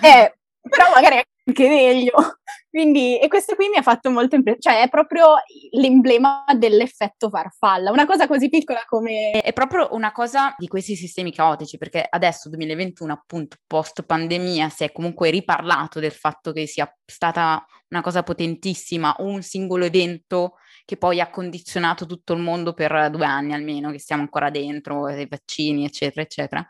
eh, 0.00 0.37
però 0.68 0.90
magari 0.94 1.22
anche 1.44 1.68
meglio. 1.68 2.12
Quindi, 2.70 3.18
e 3.18 3.28
questo 3.28 3.54
qui 3.54 3.68
mi 3.68 3.76
ha 3.76 3.82
fatto 3.82 4.10
molto 4.10 4.36
impressione, 4.36 4.76
cioè 4.76 4.86
è 4.86 4.90
proprio 4.90 5.36
l'emblema 5.72 6.44
dell'effetto 6.54 7.30
farfalla, 7.30 7.90
una 7.90 8.06
cosa 8.06 8.26
così 8.26 8.50
piccola 8.50 8.84
come... 8.86 9.30
È 9.40 9.52
proprio 9.54 9.88
una 9.92 10.12
cosa 10.12 10.54
di 10.58 10.68
questi 10.68 10.94
sistemi 10.94 11.32
caotici, 11.32 11.78
perché 11.78 12.06
adesso 12.08 12.50
2021, 12.50 13.12
appunto, 13.12 13.56
post 13.66 14.02
pandemia, 14.02 14.68
si 14.68 14.84
è 14.84 14.92
comunque 14.92 15.30
riparlato 15.30 15.98
del 15.98 16.12
fatto 16.12 16.52
che 16.52 16.66
sia 16.66 16.88
stata 17.06 17.64
una 17.88 18.02
cosa 18.02 18.22
potentissima, 18.22 19.14
un 19.18 19.40
singolo 19.42 19.86
evento 19.86 20.56
che 20.84 20.98
poi 20.98 21.20
ha 21.20 21.30
condizionato 21.30 22.06
tutto 22.06 22.34
il 22.34 22.40
mondo 22.40 22.74
per 22.74 23.10
due 23.10 23.24
anni 23.24 23.54
almeno, 23.54 23.90
che 23.90 23.98
stiamo 23.98 24.22
ancora 24.22 24.50
dentro, 24.50 25.08
i 25.08 25.26
vaccini, 25.26 25.84
eccetera, 25.84 26.20
eccetera. 26.20 26.66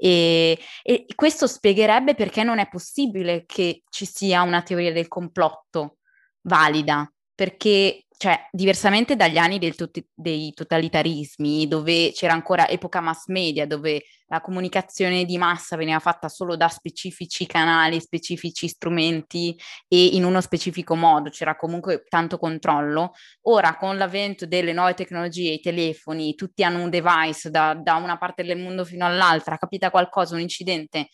E, 0.00 0.58
e, 0.82 1.06
questo 1.16 1.48
spiegherebbe 1.48 2.14
perché 2.14 2.44
non 2.44 2.60
è 2.60 2.68
possibile 2.68 3.44
che 3.46 3.82
ci 3.90 4.06
sia 4.06 4.42
una 4.42 4.62
teoria 4.62 4.92
del 4.92 5.08
complotto 5.08 5.98
valida, 6.42 7.10
perché 7.38 8.02
cioè, 8.16 8.48
diversamente 8.50 9.14
dagli 9.14 9.36
anni 9.38 9.60
tot- 9.76 10.04
dei 10.12 10.52
totalitarismi, 10.52 11.68
dove 11.68 12.10
c'era 12.10 12.32
ancora 12.32 12.66
epoca 12.66 13.00
mass 13.00 13.26
media, 13.28 13.64
dove 13.64 14.02
la 14.26 14.40
comunicazione 14.40 15.24
di 15.24 15.38
massa 15.38 15.76
veniva 15.76 16.00
fatta 16.00 16.28
solo 16.28 16.56
da 16.56 16.66
specifici 16.66 17.46
canali, 17.46 18.00
specifici 18.00 18.66
strumenti 18.66 19.56
e 19.86 20.06
in 20.16 20.24
uno 20.24 20.40
specifico 20.40 20.96
modo, 20.96 21.30
c'era 21.30 21.54
comunque 21.54 22.02
tanto 22.08 22.38
controllo. 22.38 23.12
Ora, 23.42 23.76
con 23.76 23.96
l'avvento 23.96 24.46
delle 24.46 24.72
nuove 24.72 24.94
tecnologie, 24.94 25.52
i 25.52 25.60
telefoni, 25.60 26.34
tutti 26.34 26.64
hanno 26.64 26.82
un 26.82 26.90
device 26.90 27.50
da, 27.50 27.74
da 27.80 27.94
una 27.94 28.18
parte 28.18 28.42
del 28.42 28.58
mondo 28.58 28.84
fino 28.84 29.06
all'altra, 29.06 29.58
capita 29.58 29.92
qualcosa, 29.92 30.34
un 30.34 30.40
incidente, 30.40 31.08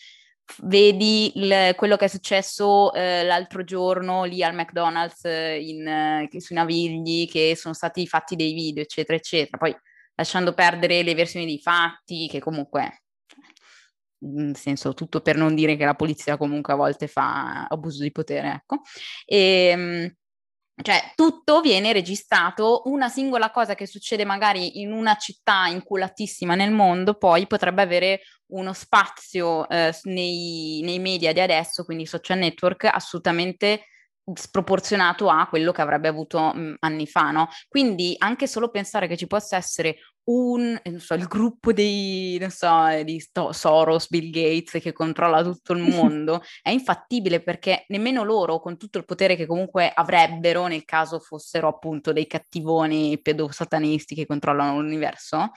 vedi 0.62 1.32
il, 1.38 1.74
quello 1.76 1.96
che 1.96 2.06
è 2.06 2.08
successo 2.08 2.92
eh, 2.92 3.24
l'altro 3.24 3.64
giorno 3.64 4.24
lì 4.24 4.42
al 4.42 4.54
McDonald's 4.54 5.24
eh, 5.24 5.60
in, 5.60 5.86
eh, 5.86 6.40
sui 6.40 6.56
Navigli, 6.56 7.28
che 7.28 7.56
sono 7.56 7.74
stati 7.74 8.06
fatti 8.06 8.36
dei 8.36 8.52
video, 8.52 8.82
eccetera, 8.82 9.16
eccetera. 9.16 9.58
Poi 9.58 9.74
lasciando 10.14 10.52
perdere 10.52 11.02
le 11.02 11.14
versioni 11.14 11.46
dei 11.46 11.60
fatti, 11.60 12.28
che 12.28 12.40
comunque, 12.40 13.02
nel 14.18 14.56
senso, 14.56 14.94
tutto 14.94 15.20
per 15.20 15.36
non 15.36 15.54
dire 15.54 15.76
che 15.76 15.84
la 15.84 15.94
polizia 15.94 16.36
comunque 16.36 16.72
a 16.72 16.76
volte 16.76 17.08
fa 17.08 17.66
abuso 17.66 18.02
di 18.02 18.12
potere, 18.12 18.52
ecco. 18.52 18.80
E, 19.24 19.68
ehm, 19.72 20.14
cioè, 20.82 21.12
tutto 21.14 21.60
viene 21.60 21.92
registrato, 21.92 22.82
una 22.86 23.08
singola 23.08 23.50
cosa 23.50 23.74
che 23.74 23.86
succede 23.86 24.24
magari 24.24 24.80
in 24.80 24.92
una 24.92 25.16
città 25.16 25.66
inculatissima 25.66 26.54
nel 26.56 26.72
mondo, 26.72 27.14
poi 27.14 27.46
potrebbe 27.46 27.82
avere 27.82 28.20
uno 28.46 28.72
spazio 28.72 29.68
eh, 29.68 29.96
nei, 30.04 30.80
nei, 30.82 30.98
media 30.98 31.32
di 31.32 31.40
adesso, 31.40 31.84
quindi 31.84 32.06
social 32.06 32.38
network, 32.38 32.84
assolutamente 32.84 33.86
sproporzionato 34.32 35.28
a 35.28 35.46
quello 35.48 35.72
che 35.72 35.82
avrebbe 35.82 36.08
avuto 36.08 36.52
mh, 36.54 36.60
mm, 36.60 36.74
anni 36.80 37.06
fa, 37.06 37.30
no? 37.30 37.48
Quindi 37.68 38.14
anche 38.18 38.46
solo 38.46 38.70
pensare 38.70 39.06
che 39.06 39.16
ci 39.16 39.26
possa 39.26 39.56
essere 39.56 39.96
un, 40.24 40.80
non 40.82 41.00
so, 41.00 41.14
il 41.14 41.26
gruppo 41.26 41.72
dei, 41.72 42.38
non 42.40 42.50
so, 42.50 42.70
di 43.04 43.22
Soros, 43.50 44.08
Bill 44.08 44.30
Gates 44.30 44.80
che 44.82 44.92
controlla 44.92 45.42
tutto 45.42 45.74
il 45.74 45.82
mondo 45.82 46.42
è 46.62 46.70
infattibile 46.70 47.42
perché 47.42 47.84
nemmeno 47.88 48.22
loro, 48.22 48.60
con 48.60 48.78
tutto 48.78 48.98
il 48.98 49.04
potere 49.04 49.36
che 49.36 49.46
comunque 49.46 49.90
avrebbero 49.92 50.66
nel 50.66 50.84
caso 50.84 51.18
fossero 51.18 51.68
appunto 51.68 52.12
dei 52.12 52.26
cattivoni 52.26 53.20
pedosatanisti 53.20 54.14
che 54.14 54.26
controllano 54.26 54.80
l'universo, 54.80 55.50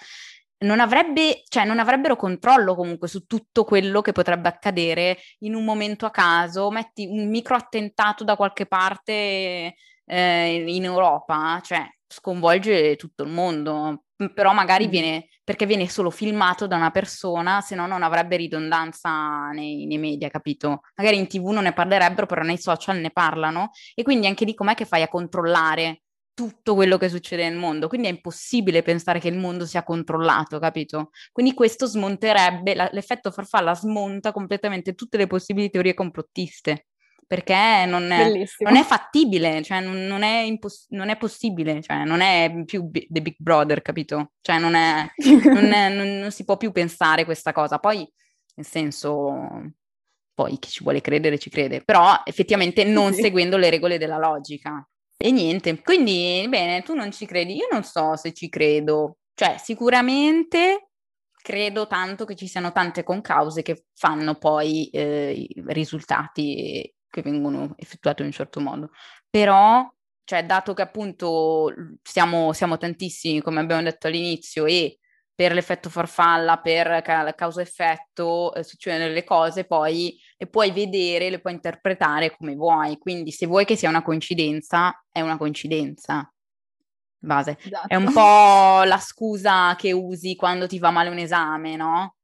non, 0.60 0.80
avrebbe, 0.80 1.44
cioè, 1.48 1.66
non 1.66 1.80
avrebbero 1.80 2.16
controllo 2.16 2.76
comunque 2.76 3.08
su 3.08 3.26
tutto 3.26 3.64
quello 3.64 4.02
che 4.02 4.12
potrebbe 4.12 4.48
accadere 4.48 5.18
in 5.40 5.56
un 5.56 5.64
momento 5.64 6.06
a 6.06 6.12
caso, 6.12 6.72
metti 6.72 7.06
un 7.06 7.30
micro 7.30 7.56
attentato 7.56 8.24
da 8.24 8.36
qualche 8.36 8.66
parte 8.66 9.76
eh, 10.06 10.64
in 10.68 10.84
Europa, 10.86 11.60
cioè 11.64 11.88
sconvolge 12.08 12.96
tutto 12.96 13.24
il 13.24 13.30
mondo, 13.30 14.04
però 14.34 14.54
magari 14.54 14.88
mm. 14.88 14.90
viene, 14.90 15.28
perché 15.44 15.66
viene 15.66 15.88
solo 15.90 16.10
filmato 16.10 16.66
da 16.66 16.76
una 16.76 16.92
persona, 16.92 17.62
se 17.62 17.76
no 17.76 17.86
non 17.86 18.02
avrebbe 18.02 18.38
ridondanza 18.38 19.50
nei, 19.52 19.86
nei, 19.86 19.98
media, 19.98 20.30
capito? 20.30 20.82
Magari 20.96 21.18
in 21.18 21.28
tv 21.28 21.50
non 21.50 21.64
ne 21.64 21.74
parlerebbero, 21.74 22.26
però 22.26 22.42
nei 22.42 22.58
social 22.58 22.98
ne 23.00 23.12
parlano, 23.12 23.72
e 23.94 24.04
quindi 24.04 24.28
anche 24.28 24.46
lì 24.46 24.54
com'è 24.54 24.74
che 24.74 24.86
fai 24.86 25.04
a 25.04 25.08
controllare 25.08 26.04
tutto 26.38 26.76
quello 26.76 26.98
che 26.98 27.10
succede 27.10 27.50
nel 27.50 27.58
mondo, 27.58 27.88
quindi 27.88 28.06
è 28.06 28.12
impossibile 28.12 28.84
pensare 28.84 29.18
che 29.20 29.28
il 29.28 29.40
mondo 29.40 29.66
sia 29.66 29.82
controllato, 29.82 30.60
capito? 30.60 31.10
Quindi 31.32 31.56
questo 31.56 31.88
smonterebbe, 31.88 32.76
la, 32.76 32.88
l'effetto 32.92 33.32
farfalla 33.32 33.74
smonta 33.74 34.32
completamente 34.32 34.94
tutte 34.94 35.18
le 35.18 35.26
possibili 35.26 35.72
teorie 35.72 35.96
complottiste, 35.96 36.90
perché 37.26 37.86
non 37.88 38.12
è, 38.12 38.46
non 38.60 38.76
è 38.76 38.84
fattibile, 38.84 39.64
cioè 39.64 39.80
non, 39.80 40.06
non, 40.06 40.22
è 40.22 40.42
impos- 40.42 40.86
non, 40.90 41.10
è 41.10 41.18
possibile, 41.18 41.82
cioè 41.82 42.04
non 42.04 42.22
è 42.22 42.54
più 42.66 42.84
B- 42.84 43.08
The 43.10 43.22
Big 43.24 43.36
Brother, 43.40 43.82
capito? 43.82 44.34
Cioè 44.40 44.60
non, 44.60 44.76
è, 44.76 45.12
è, 45.16 45.90
non 45.90 46.30
si 46.30 46.46
può 46.46 46.56
più 46.56 46.72
pensare 46.72 47.26
questa 47.26 47.52
cosa, 47.52 47.80
poi 47.80 48.08
nel 48.54 48.66
senso... 48.66 49.72
Poi 50.36 50.60
chi 50.60 50.70
ci 50.70 50.84
vuole 50.84 51.02
credere 51.02 51.40
ci 51.40 51.50
crede, 51.50 51.82
però 51.82 52.22
effettivamente 52.24 52.84
non 52.84 53.12
sì. 53.12 53.24
seguendo 53.24 53.58
le 53.58 53.72
regole 53.72 53.98
della 53.98 54.20
logica. 54.20 54.88
E 55.20 55.32
niente, 55.32 55.82
quindi 55.82 56.46
bene, 56.48 56.84
tu 56.84 56.94
non 56.94 57.12
ci 57.12 57.26
credi, 57.26 57.56
io 57.56 57.68
non 57.72 57.84
so 57.84 58.16
se 58.16 58.34
ci 58.34 58.50
credo, 58.50 59.18
cioè 59.34 59.58
sicuramente 59.58 60.90
credo 61.42 61.88
tanto 61.88 62.24
che 62.26 62.36
ci 62.36 62.48
siano 62.48 62.72
tante 62.72 63.04
concause 63.04 63.64
che 63.64 63.86
fanno 63.96 64.36
poi 64.36 64.90
eh, 64.90 65.34
i 65.34 65.64
risultati 65.68 66.94
che 67.10 67.22
vengono 67.24 67.74
effettuati 67.78 68.22
in 68.22 68.28
un 68.28 68.34
certo 68.34 68.60
modo, 68.60 68.92
però 69.30 69.90
cioè 70.24 70.46
dato 70.46 70.74
che 70.76 70.84
appunto 70.84 71.74
siamo, 72.04 72.54
siamo 72.54 72.78
tantissimi 72.78 73.42
come 73.42 73.62
abbiamo 73.62 73.82
detto 73.82 74.08
all'inizio 74.08 74.66
e 74.66 75.00
per 75.38 75.54
l'effetto 75.54 75.92
farfalla, 75.92 76.58
per 76.58 77.04
ca- 77.04 77.32
causa-effetto, 77.36 78.56
eh, 78.56 78.64
succedono 78.64 79.06
delle 79.06 79.24
cose, 79.24 79.66
poi 79.66 80.20
le 80.36 80.48
puoi 80.48 80.72
vedere, 80.72 81.30
le 81.30 81.40
puoi 81.40 81.54
interpretare 81.54 82.36
come 82.36 82.56
vuoi. 82.56 82.98
Quindi 82.98 83.30
se 83.30 83.46
vuoi 83.46 83.64
che 83.64 83.76
sia 83.76 83.88
una 83.88 84.02
coincidenza, 84.02 85.00
è 85.12 85.22
una 85.22 85.38
coincidenza. 85.38 86.28
Base. 87.20 87.56
Esatto. 87.62 87.88
È 87.88 87.94
un 87.94 88.12
po' 88.12 88.82
la 88.90 88.98
scusa 88.98 89.76
che 89.78 89.92
usi 89.92 90.36
quando 90.36 90.66
ti 90.66 90.80
va 90.80 90.90
male 90.90 91.10
un 91.10 91.20
esame, 91.20 91.76
no? 91.76 92.16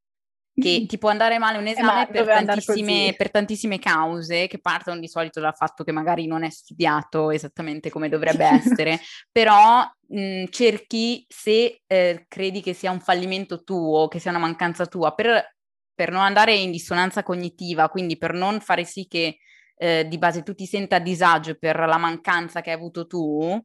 Che 0.55 0.85
ti 0.87 0.97
può 0.97 1.09
andare 1.09 1.39
male 1.39 1.57
un 1.57 1.67
Eh, 1.67 1.71
esame 1.71 1.85
ma 1.87 2.05
per, 2.05 2.25
tantissime, 2.25 3.13
per 3.17 3.31
tantissime 3.31 3.79
cause 3.79 4.47
che 4.47 4.59
partono 4.59 4.99
di 4.99 5.07
solito 5.07 5.39
dal 5.39 5.55
fatto 5.55 5.83
che 5.83 5.91
magari 5.91 6.27
non 6.27 6.43
è 6.43 6.49
studiato 6.49 7.31
esattamente 7.31 7.89
come 7.89 8.07
dovrebbe 8.07 8.45
essere, 8.45 8.99
però 9.31 9.83
mh, 10.07 10.45
cerchi 10.49 11.25
se 11.27 11.81
eh, 11.87 12.25
credi 12.27 12.61
che 12.61 12.73
sia 12.73 12.91
un 12.91 12.99
fallimento 12.99 13.63
tuo, 13.63 14.07
che 14.07 14.19
sia 14.19 14.29
una 14.29 14.39
mancanza 14.39 14.85
tua, 14.85 15.13
per, 15.15 15.55
per 15.93 16.11
non 16.11 16.21
andare 16.21 16.53
in 16.53 16.71
dissonanza 16.71 17.23
cognitiva, 17.23 17.89
quindi 17.89 18.17
per 18.17 18.33
non 18.33 18.59
fare 18.59 18.83
sì 18.85 19.07
che 19.07 19.37
eh, 19.75 20.05
di 20.07 20.17
base 20.19 20.43
tu 20.43 20.53
ti 20.53 20.65
senta 20.67 20.97
a 20.97 20.99
disagio 20.99 21.55
per 21.57 21.77
la 21.79 21.97
mancanza 21.97 22.61
che 22.61 22.69
hai 22.69 22.75
avuto 22.75 23.07
tu, 23.07 23.59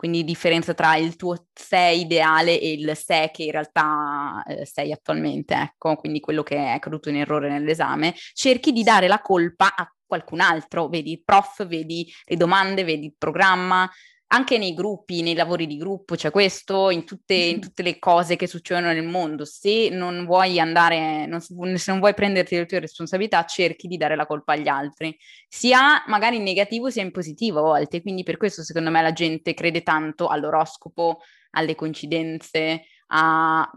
quindi 0.00 0.24
differenza 0.24 0.72
tra 0.72 0.96
il 0.96 1.14
tuo 1.14 1.48
sé 1.52 1.92
ideale 1.94 2.58
e 2.58 2.72
il 2.72 2.96
sé 2.96 3.28
che 3.30 3.42
in 3.42 3.50
realtà 3.50 4.42
eh, 4.46 4.64
sei 4.64 4.92
attualmente, 4.92 5.52
ecco, 5.52 5.96
quindi 5.96 6.20
quello 6.20 6.42
che 6.42 6.72
è 6.72 6.78
caduto 6.78 7.10
in 7.10 7.16
errore 7.16 7.50
nell'esame, 7.50 8.14
cerchi 8.32 8.72
di 8.72 8.82
dare 8.82 9.08
la 9.08 9.20
colpa 9.20 9.74
a 9.76 9.86
qualcun 10.06 10.40
altro, 10.40 10.88
vedi 10.88 11.10
il 11.12 11.22
prof, 11.22 11.66
vedi 11.66 12.10
le 12.24 12.36
domande, 12.38 12.82
vedi 12.82 13.04
il 13.04 13.14
programma, 13.18 13.86
anche 14.32 14.58
nei 14.58 14.74
gruppi, 14.74 15.22
nei 15.22 15.34
lavori 15.34 15.66
di 15.66 15.76
gruppo, 15.76 16.14
c'è 16.14 16.30
questo, 16.30 16.90
in 16.90 17.04
tutte, 17.04 17.34
in 17.34 17.60
tutte 17.60 17.82
le 17.82 17.98
cose 17.98 18.36
che 18.36 18.46
succedono 18.46 18.92
nel 18.92 19.04
mondo, 19.04 19.44
se 19.44 19.88
non 19.88 20.24
vuoi 20.24 20.60
andare, 20.60 21.26
non, 21.26 21.40
se 21.40 21.90
non 21.90 21.98
vuoi 21.98 22.14
prenderti 22.14 22.56
le 22.56 22.66
tue 22.66 22.78
responsabilità, 22.78 23.44
cerchi 23.44 23.88
di 23.88 23.96
dare 23.96 24.14
la 24.14 24.26
colpa 24.26 24.52
agli 24.52 24.68
altri, 24.68 25.16
sia 25.48 26.04
magari 26.06 26.36
in 26.36 26.44
negativo 26.44 26.90
sia 26.90 27.02
in 27.02 27.10
positivo 27.10 27.58
a 27.58 27.62
volte, 27.62 28.02
quindi 28.02 28.22
per 28.22 28.36
questo 28.36 28.62
secondo 28.62 28.90
me 28.90 29.02
la 29.02 29.12
gente 29.12 29.52
crede 29.52 29.82
tanto 29.82 30.28
all'oroscopo, 30.28 31.22
alle 31.52 31.74
coincidenze, 31.74 32.84
a... 33.08 33.68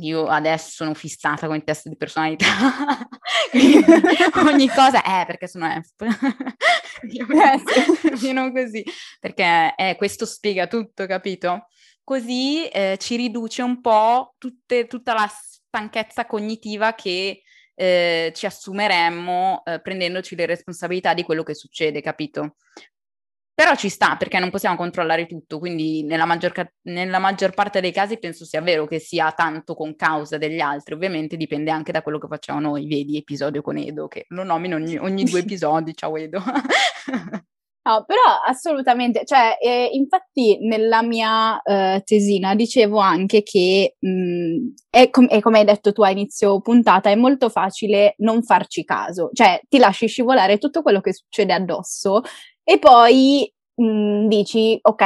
io 0.00 0.26
adesso 0.26 0.70
sono 0.70 0.92
fissata 0.92 1.46
con 1.46 1.56
i 1.56 1.64
test 1.64 1.88
di 1.88 1.96
personalità, 1.96 2.46
quindi 3.50 3.82
ogni 4.46 4.68
cosa 4.68 5.02
è 5.02 5.24
perché 5.26 5.48
sono 5.48 5.66
F. 5.66 5.94
Eh, 7.08 8.52
così, 8.52 8.84
perché 9.20 9.74
eh, 9.76 9.96
questo 9.96 10.26
spiega 10.26 10.66
tutto, 10.66 11.06
capito? 11.06 11.66
Così 12.02 12.66
eh, 12.68 12.96
ci 12.98 13.16
riduce 13.16 13.62
un 13.62 13.80
po' 13.80 14.34
tutte- 14.38 14.86
tutta 14.86 15.14
la 15.14 15.26
stanchezza 15.28 16.26
cognitiva 16.26 16.94
che 16.94 17.42
eh, 17.74 18.32
ci 18.34 18.46
assumeremmo 18.46 19.62
eh, 19.64 19.80
prendendoci 19.80 20.36
le 20.36 20.46
responsabilità 20.46 21.14
di 21.14 21.22
quello 21.24 21.42
che 21.42 21.54
succede, 21.54 22.00
capito? 22.00 22.56
Però 23.56 23.76
ci 23.76 23.88
sta 23.88 24.16
perché 24.16 24.40
non 24.40 24.50
possiamo 24.50 24.74
controllare 24.74 25.26
tutto, 25.26 25.60
quindi 25.60 26.02
nella 26.02 26.24
maggior, 26.24 26.52
nella 26.88 27.20
maggior 27.20 27.54
parte 27.54 27.80
dei 27.80 27.92
casi 27.92 28.18
penso 28.18 28.44
sia 28.44 28.60
vero 28.60 28.84
che 28.84 28.98
sia 28.98 29.30
tanto 29.30 29.74
con 29.74 29.94
causa 29.94 30.38
degli 30.38 30.58
altri, 30.58 30.94
ovviamente 30.94 31.36
dipende 31.36 31.70
anche 31.70 31.92
da 31.92 32.02
quello 32.02 32.18
che 32.18 32.26
facciamo 32.26 32.58
noi, 32.58 32.88
vedi 32.88 33.16
episodio 33.16 33.62
con 33.62 33.76
Edo, 33.76 34.08
che 34.08 34.24
lo 34.30 34.42
nomino 34.42 34.74
ogni, 34.74 34.98
ogni 34.98 35.22
due 35.22 35.40
episodi, 35.40 35.94
ciao 35.94 36.16
Edo. 36.16 36.42
No, 37.86 38.02
però 38.06 38.22
assolutamente, 38.46 39.26
cioè, 39.26 39.58
eh, 39.60 39.90
infatti 39.92 40.56
nella 40.66 41.02
mia 41.02 41.60
eh, 41.60 42.00
tesina 42.02 42.54
dicevo 42.54 42.96
anche 42.96 43.42
che, 43.42 43.96
mh, 43.98 44.72
è, 44.88 45.10
com- 45.10 45.26
è 45.26 45.40
come 45.40 45.58
hai 45.58 45.66
detto 45.66 45.92
tu 45.92 46.00
a 46.00 46.08
inizio 46.08 46.62
puntata, 46.62 47.10
è 47.10 47.14
molto 47.14 47.50
facile 47.50 48.14
non 48.18 48.42
farci 48.42 48.84
caso, 48.84 49.28
cioè 49.34 49.60
ti 49.68 49.76
lasci 49.76 50.06
scivolare 50.06 50.56
tutto 50.56 50.80
quello 50.80 51.02
che 51.02 51.12
succede 51.12 51.52
addosso 51.52 52.22
e 52.64 52.78
poi 52.78 53.50
mh, 53.76 54.26
dici, 54.28 54.78
ok, 54.80 55.02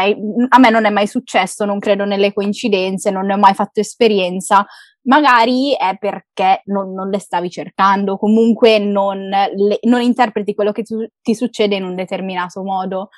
a 0.49 0.59
me 0.59 0.71
non 0.71 0.85
è 0.85 0.91
mai 0.91 1.07
successo, 1.07 1.65
non 1.65 1.79
credo 1.79 2.05
nelle 2.05 2.33
coincidenze, 2.33 3.11
non 3.11 3.27
ne 3.27 3.35
ho 3.35 3.39
mai 3.39 3.55
fatto 3.55 3.81
esperienza, 3.81 4.65
magari 5.03 5.75
è 5.77 5.97
perché 5.99 6.63
non, 6.67 6.93
non 6.93 7.09
le 7.11 7.19
stavi 7.19 7.51
cercando, 7.51 8.17
comunque 8.19 8.79
non, 8.79 9.29
le- 9.29 9.79
non 9.83 10.03
interpreti 10.03 10.55
quello 10.55 10.73
che 10.73 10.83
tu- 10.83 11.07
ti 11.23 11.35
succede 11.35 11.77
in 11.77 11.85
un 11.85 11.95
determinato 11.95 12.63
modo. 12.63 13.09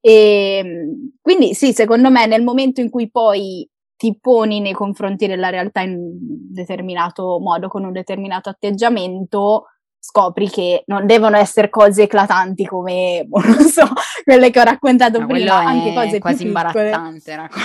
E 0.00 0.62
mh, 0.64 1.18
quindi 1.20 1.54
sì, 1.54 1.72
secondo 1.72 2.10
me 2.10 2.26
nel 2.26 2.42
momento 2.42 2.80
in 2.80 2.90
cui 2.90 3.10
poi 3.10 3.68
ti 3.96 4.16
poni 4.18 4.60
nei 4.60 4.72
confronti 4.72 5.26
della 5.26 5.50
realtà 5.50 5.82
in 5.82 5.90
un 5.92 6.16
determinato 6.52 7.38
modo, 7.40 7.68
con 7.68 7.84
un 7.84 7.92
determinato 7.92 8.48
atteggiamento, 8.48 9.66
scopri 10.00 10.48
che 10.48 10.82
non 10.86 11.06
devono 11.06 11.36
essere 11.36 11.68
cose 11.68 12.04
eclatanti 12.04 12.64
come, 12.64 13.24
boh, 13.28 13.40
non 13.40 13.60
so, 13.60 13.86
quelle 14.24 14.50
che 14.50 14.58
ho 14.58 14.64
raccontato 14.64 15.20
Ma 15.20 15.26
prima, 15.26 15.56
anche 15.58 15.90
è 15.90 15.94
cose 15.94 16.18
quasi 16.18 16.46
imbarazzante, 16.46 17.36
racco- 17.36 17.58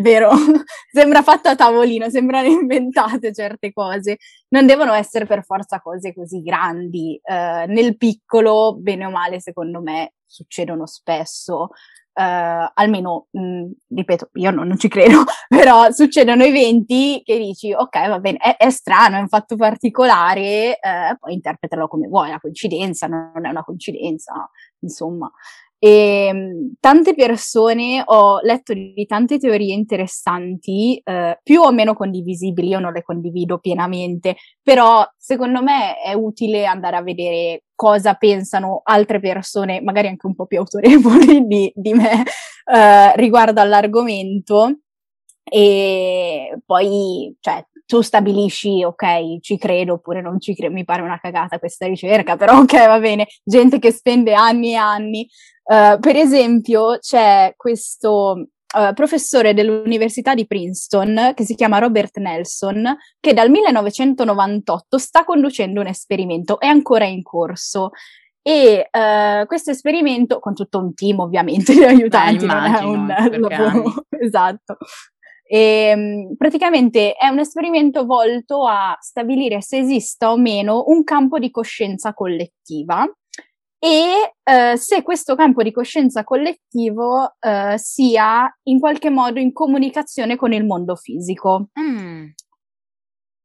Vero, 0.00 0.30
sembra 0.92 1.22
fatto 1.22 1.48
a 1.48 1.54
tavolino, 1.54 2.10
sembrano 2.10 2.48
inventate 2.50 3.32
certe 3.32 3.72
cose. 3.72 4.18
Non 4.48 4.66
devono 4.66 4.92
essere 4.92 5.26
per 5.26 5.44
forza 5.44 5.80
cose 5.80 6.12
così 6.12 6.42
grandi. 6.42 7.18
Eh, 7.22 7.64
nel 7.68 7.96
piccolo, 7.96 8.76
bene 8.76 9.06
o 9.06 9.10
male, 9.10 9.40
secondo 9.40 9.80
me, 9.80 10.14
succedono 10.26 10.86
spesso. 10.86 11.68
Eh, 12.12 12.70
almeno, 12.74 13.26
mh, 13.30 13.70
ripeto, 13.94 14.30
io 14.34 14.50
non, 14.50 14.66
non 14.66 14.78
ci 14.78 14.88
credo, 14.88 15.24
però 15.48 15.90
succedono 15.90 16.42
eventi 16.42 17.22
che 17.24 17.38
dici, 17.38 17.72
ok, 17.72 18.08
va 18.08 18.18
bene, 18.18 18.38
è, 18.38 18.56
è 18.56 18.70
strano, 18.70 19.16
è 19.16 19.20
un 19.20 19.28
fatto 19.28 19.56
particolare, 19.56 20.78
eh, 20.78 21.16
poi 21.18 21.34
interpretalo 21.34 21.88
come 21.88 22.08
vuoi, 22.08 22.30
la 22.30 22.40
coincidenza 22.40 23.06
non 23.06 23.44
è 23.44 23.48
una 23.48 23.62
coincidenza, 23.64 24.48
insomma. 24.80 25.30
E 25.82 26.30
mh, 26.30 26.72
tante 26.78 27.14
persone 27.14 28.02
ho 28.04 28.38
letto 28.42 28.74
di 28.74 29.06
tante 29.06 29.38
teorie 29.38 29.72
interessanti, 29.72 31.00
eh, 31.02 31.38
più 31.42 31.62
o 31.62 31.72
meno 31.72 31.94
condivisibili, 31.94 32.68
io 32.68 32.80
non 32.80 32.92
le 32.92 33.02
condivido 33.02 33.56
pienamente, 33.58 34.36
però 34.62 35.02
secondo 35.16 35.62
me 35.62 35.96
è 35.98 36.12
utile 36.12 36.66
andare 36.66 36.96
a 36.96 37.02
vedere 37.02 37.62
cosa 37.74 38.12
pensano 38.12 38.82
altre 38.84 39.20
persone, 39.20 39.80
magari 39.80 40.08
anche 40.08 40.26
un 40.26 40.34
po' 40.34 40.44
più 40.44 40.58
autorevoli 40.58 41.46
di, 41.46 41.72
di 41.74 41.94
me, 41.94 42.24
eh, 42.70 43.16
riguardo 43.16 43.60
all'argomento. 43.62 44.80
E 45.52 46.58
poi, 46.66 47.34
cioè, 47.40 47.66
tu 47.90 48.02
stabilisci, 48.02 48.84
ok, 48.84 49.40
ci 49.40 49.58
credo 49.58 49.94
oppure 49.94 50.22
non 50.22 50.38
ci 50.38 50.54
credo, 50.54 50.72
mi 50.72 50.84
pare 50.84 51.02
una 51.02 51.18
cagata 51.18 51.58
questa 51.58 51.86
ricerca, 51.86 52.36
però 52.36 52.60
ok, 52.60 52.86
va 52.86 53.00
bene, 53.00 53.26
gente 53.42 53.80
che 53.80 53.90
spende 53.90 54.32
anni 54.32 54.70
e 54.70 54.76
anni. 54.76 55.28
Uh, 55.64 55.98
per 55.98 56.14
esempio, 56.14 56.98
c'è 57.00 57.52
questo 57.56 58.46
uh, 58.76 58.94
professore 58.94 59.54
dell'Università 59.54 60.34
di 60.34 60.46
Princeton 60.46 61.32
che 61.34 61.44
si 61.44 61.56
chiama 61.56 61.78
Robert 61.78 62.16
Nelson, 62.18 62.96
che 63.18 63.34
dal 63.34 63.50
1998 63.50 64.96
sta 64.96 65.24
conducendo 65.24 65.80
un 65.80 65.88
esperimento, 65.88 66.60
è 66.60 66.66
ancora 66.66 67.06
in 67.06 67.24
corso. 67.24 67.90
E 68.40 68.88
uh, 68.88 69.46
questo 69.46 69.72
esperimento, 69.72 70.38
con 70.38 70.54
tutto 70.54 70.78
un 70.78 70.94
team 70.94 71.18
ovviamente 71.18 71.74
di 71.74 71.82
aiutanti, 71.82 72.46
Beh, 72.46 72.52
non 72.54 72.64
è 72.64 72.82
immagino, 72.82 73.46
un 73.46 73.52
lavoro 73.52 74.06
esatto. 74.16 74.76
E, 75.52 75.96
mh, 75.96 76.36
praticamente 76.36 77.14
è 77.14 77.26
un 77.26 77.40
esperimento 77.40 78.04
volto 78.04 78.68
a 78.68 78.96
stabilire 79.00 79.60
se 79.60 79.78
esista 79.78 80.30
o 80.30 80.36
meno 80.36 80.84
un 80.86 81.02
campo 81.02 81.40
di 81.40 81.50
coscienza 81.50 82.14
collettiva 82.14 83.04
e 83.76 84.34
eh, 84.44 84.76
se 84.76 85.02
questo 85.02 85.34
campo 85.34 85.64
di 85.64 85.72
coscienza 85.72 86.22
collettivo 86.22 87.34
eh, 87.40 87.74
sia 87.78 88.48
in 88.64 88.78
qualche 88.78 89.10
modo 89.10 89.40
in 89.40 89.52
comunicazione 89.52 90.36
con 90.36 90.52
il 90.52 90.64
mondo 90.64 90.94
fisico. 90.94 91.70
Mm. 91.80 92.26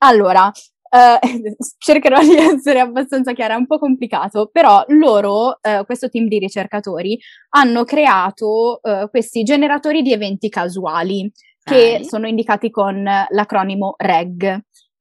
Allora, 0.03 0.51
eh, 0.51 1.55
cercherò 1.79 2.19
di 2.21 2.35
essere 2.35 2.81
abbastanza 2.81 3.33
chiara, 3.33 3.55
è 3.55 3.57
un 3.57 3.65
po' 3.65 3.79
complicato, 3.79 4.49
però 4.51 4.83
loro, 4.89 5.59
eh, 5.59 5.83
questo 5.85 6.09
team 6.09 6.27
di 6.27 6.37
ricercatori, 6.37 7.17
hanno 7.55 7.83
creato 7.83 8.79
eh, 8.83 9.07
questi 9.09 9.41
generatori 9.41 10.03
di 10.03 10.13
eventi 10.13 10.49
casuali 10.49 11.31
che 11.65 12.03
sono 12.03 12.27
indicati 12.27 12.69
con 12.69 13.03
l'acronimo 13.03 13.95
REG. 13.97 14.59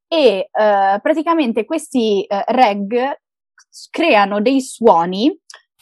E 0.09 0.49
eh, 0.51 0.99
praticamente 1.03 1.65
questi 1.65 2.25
eh, 2.25 2.45
REG 2.47 3.19
creano 3.91 4.41
dei 4.41 4.61
suoni 4.61 5.37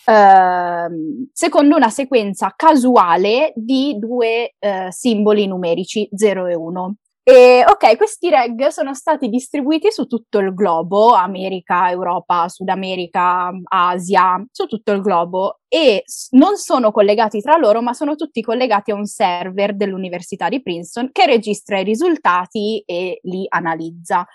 ehm, 0.07 1.29
secondo 1.33 1.77
una 1.77 1.91
sequenza 1.91 2.53
casuale 2.57 3.53
di 3.55 3.97
due 3.99 4.55
eh, 4.59 4.89
simboli 4.91 5.47
numerici 5.47 6.09
0 6.13 6.47
e 6.47 6.55
1. 6.55 6.97
E, 7.25 7.65
ok, 7.65 7.97
questi 7.97 8.31
reg 8.31 8.67
sono 8.69 8.95
stati 8.95 9.29
distribuiti 9.29 9.93
su 9.93 10.07
tutto 10.07 10.41
il 10.41 10.53
globo, 10.53 11.13
America, 11.13 11.89
Europa, 11.89 12.49
Sud 12.49 12.69
America, 12.69 13.53
Asia, 13.63 14.45
su 14.51 14.67
tutto 14.67 14.91
il 14.91 15.01
globo 15.01 15.61
e 15.69 16.03
non 16.31 16.57
sono 16.57 16.91
collegati 16.91 17.41
tra 17.41 17.57
loro, 17.57 17.81
ma 17.81 17.93
sono 17.93 18.17
tutti 18.17 18.43
collegati 18.43 18.91
a 18.91 18.97
un 18.97 19.07
server 19.07 19.77
dell'Università 19.77 20.49
di 20.49 20.61
Princeton 20.63 21.11
che 21.13 21.27
registra 21.27 21.79
i 21.79 21.85
risultati 21.85 22.83
e 22.85 23.21
li 23.23 23.47
analizza. 23.49 24.27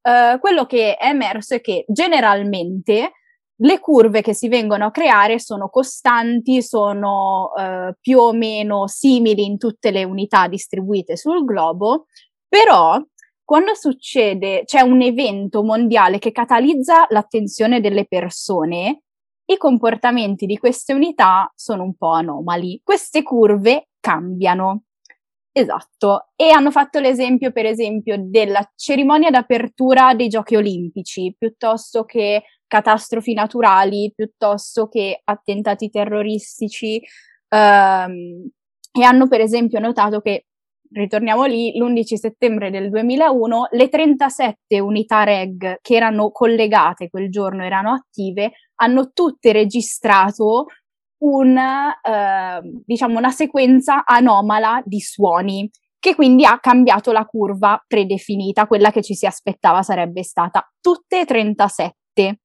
Uh, 0.00 0.38
quello 0.38 0.64
che 0.64 0.96
è 0.96 1.08
emerso 1.08 1.56
è 1.56 1.60
che 1.60 1.84
generalmente 1.88 3.12
le 3.62 3.78
curve 3.80 4.22
che 4.22 4.32
si 4.32 4.48
vengono 4.48 4.86
a 4.86 4.90
creare 4.90 5.38
sono 5.38 5.68
costanti, 5.68 6.62
sono 6.62 7.50
uh, 7.54 7.92
più 8.00 8.18
o 8.18 8.32
meno 8.32 8.86
simili 8.86 9.44
in 9.44 9.58
tutte 9.58 9.90
le 9.90 10.04
unità 10.04 10.48
distribuite 10.48 11.18
sul 11.18 11.44
globo 11.44 12.06
però 12.50 13.00
quando 13.50 13.74
succede, 13.74 14.62
c'è 14.64 14.80
un 14.80 15.00
evento 15.02 15.64
mondiale 15.64 16.18
che 16.18 16.30
catalizza 16.30 17.06
l'attenzione 17.08 17.80
delle 17.80 18.06
persone, 18.06 19.02
i 19.44 19.56
comportamenti 19.56 20.46
di 20.46 20.56
queste 20.56 20.92
unità 20.92 21.52
sono 21.56 21.82
un 21.82 21.96
po' 21.96 22.12
anomali. 22.12 22.80
Queste 22.84 23.24
curve 23.24 23.88
cambiano. 23.98 24.84
Esatto. 25.50 26.28
E 26.36 26.50
hanno 26.50 26.70
fatto 26.70 27.00
l'esempio, 27.00 27.50
per 27.50 27.66
esempio, 27.66 28.16
della 28.20 28.64
cerimonia 28.76 29.30
d'apertura 29.30 30.14
dei 30.14 30.28
giochi 30.28 30.54
olimpici, 30.54 31.34
piuttosto 31.36 32.04
che 32.04 32.44
catastrofi 32.68 33.32
naturali, 33.32 34.12
piuttosto 34.14 34.86
che 34.86 35.20
attentati 35.24 35.90
terroristici. 35.90 37.02
Um, 37.48 38.48
e 38.92 39.02
hanno, 39.02 39.26
per 39.26 39.40
esempio, 39.40 39.80
notato 39.80 40.20
che 40.20 40.46
ritorniamo 40.92 41.44
lì, 41.44 41.76
l'11 41.76 42.14
settembre 42.14 42.70
del 42.70 42.90
2001, 42.90 43.68
le 43.70 43.88
37 43.88 44.80
unità 44.80 45.24
reg 45.24 45.78
che 45.80 45.94
erano 45.94 46.30
collegate 46.30 47.08
quel 47.08 47.30
giorno, 47.30 47.64
erano 47.64 47.92
attive, 47.92 48.52
hanno 48.76 49.10
tutte 49.12 49.52
registrato 49.52 50.66
un, 51.22 51.56
eh, 51.56 52.60
diciamo 52.84 53.18
una 53.18 53.30
sequenza 53.30 54.04
anomala 54.04 54.82
di 54.84 55.00
suoni 55.00 55.70
che 55.98 56.14
quindi 56.14 56.46
ha 56.46 56.58
cambiato 56.58 57.12
la 57.12 57.26
curva 57.26 57.82
predefinita, 57.86 58.66
quella 58.66 58.90
che 58.90 59.02
ci 59.02 59.14
si 59.14 59.26
aspettava 59.26 59.82
sarebbe 59.82 60.22
stata 60.22 60.66
tutte 60.80 61.20
e 61.20 61.24
37. 61.26 62.40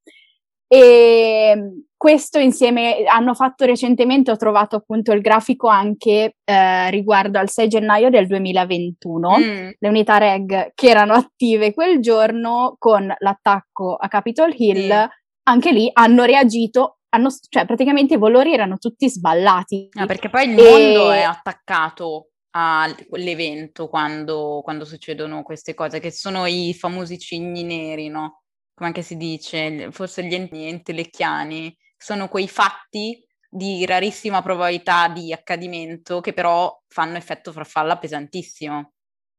E 0.67 1.85
questo 2.05 2.37
insieme 2.37 3.03
hanno 3.05 3.33
fatto 3.33 3.65
recentemente, 3.65 4.29
ho 4.29 4.35
trovato 4.35 4.75
appunto 4.75 5.11
il 5.11 5.21
grafico 5.21 5.69
anche 5.69 6.35
eh, 6.43 6.91
riguardo 6.91 7.39
al 7.39 7.49
6 7.49 7.67
gennaio 7.67 8.11
del 8.11 8.27
2021, 8.27 9.37
mm. 9.39 9.69
le 9.79 9.89
unità 9.89 10.19
reg 10.19 10.73
che 10.75 10.87
erano 10.87 11.13
attive 11.13 11.73
quel 11.73 11.99
giorno 12.01 12.75
con 12.77 13.11
l'attacco 13.17 13.95
a 13.95 14.07
Capitol 14.07 14.53
Hill, 14.55 14.93
mm. 14.93 15.07
anche 15.45 15.71
lì 15.71 15.89
hanno 15.91 16.25
reagito, 16.25 16.99
hanno, 17.09 17.29
cioè 17.49 17.65
praticamente 17.65 18.13
i 18.13 18.19
valori 18.19 18.53
erano 18.53 18.77
tutti 18.77 19.09
sballati. 19.09 19.89
Ah, 19.93 20.05
perché 20.05 20.29
poi 20.29 20.47
il 20.47 20.53
mondo 20.53 21.09
è 21.09 21.23
attaccato 21.23 22.33
all'evento 22.51 23.87
quando, 23.87 24.61
quando 24.63 24.85
succedono 24.85 25.41
queste 25.41 25.73
cose, 25.73 25.99
che 25.99 26.11
sono 26.11 26.45
i 26.45 26.75
famosi 26.75 27.17
cigni 27.17 27.63
neri, 27.63 28.09
no? 28.09 28.41
come 28.75 28.89
anche 28.89 29.01
si 29.01 29.15
dice, 29.15 29.87
forse 29.91 30.23
gli 30.25 30.33
enti 30.35 30.93
lecchiani, 30.93 31.75
sono 31.97 32.27
quei 32.27 32.47
fatti 32.47 33.25
di 33.49 33.85
rarissima 33.85 34.41
probabilità 34.41 35.07
di 35.07 35.31
accadimento 35.31 36.19
che 36.19 36.33
però 36.33 36.81
fanno 36.87 37.17
effetto 37.17 37.51
farfalla 37.51 37.97
pesantissimo. 37.97 38.91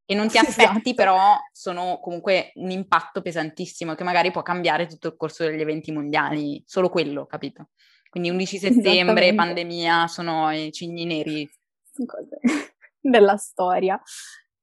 E 0.07 0.15
non 0.15 0.29
ti 0.29 0.39
aspetti, 0.39 0.91
esatto. 0.91 0.95
però 0.95 1.37
sono 1.53 1.99
comunque 2.01 2.53
un 2.55 2.71
impatto 2.71 3.21
pesantissimo 3.21 3.95
che 3.95 4.05
magari 4.05 4.31
può 4.31 4.43
cambiare 4.43 4.87
tutto 4.87 5.09
il 5.09 5.17
corso 5.17 5.45
degli 5.45 5.61
eventi 5.61 5.93
mondiali, 5.93 6.63
solo 6.67 6.89
quello, 6.89 7.27
capito? 7.27 7.71
Quindi 8.09 8.31
11 8.31 8.59
settembre, 8.59 9.35
pandemia, 9.35 10.07
sono 10.07 10.51
i 10.51 10.73
cigni 10.73 11.05
neri. 11.05 11.51
Della 12.99 13.37
storia. 13.37 14.01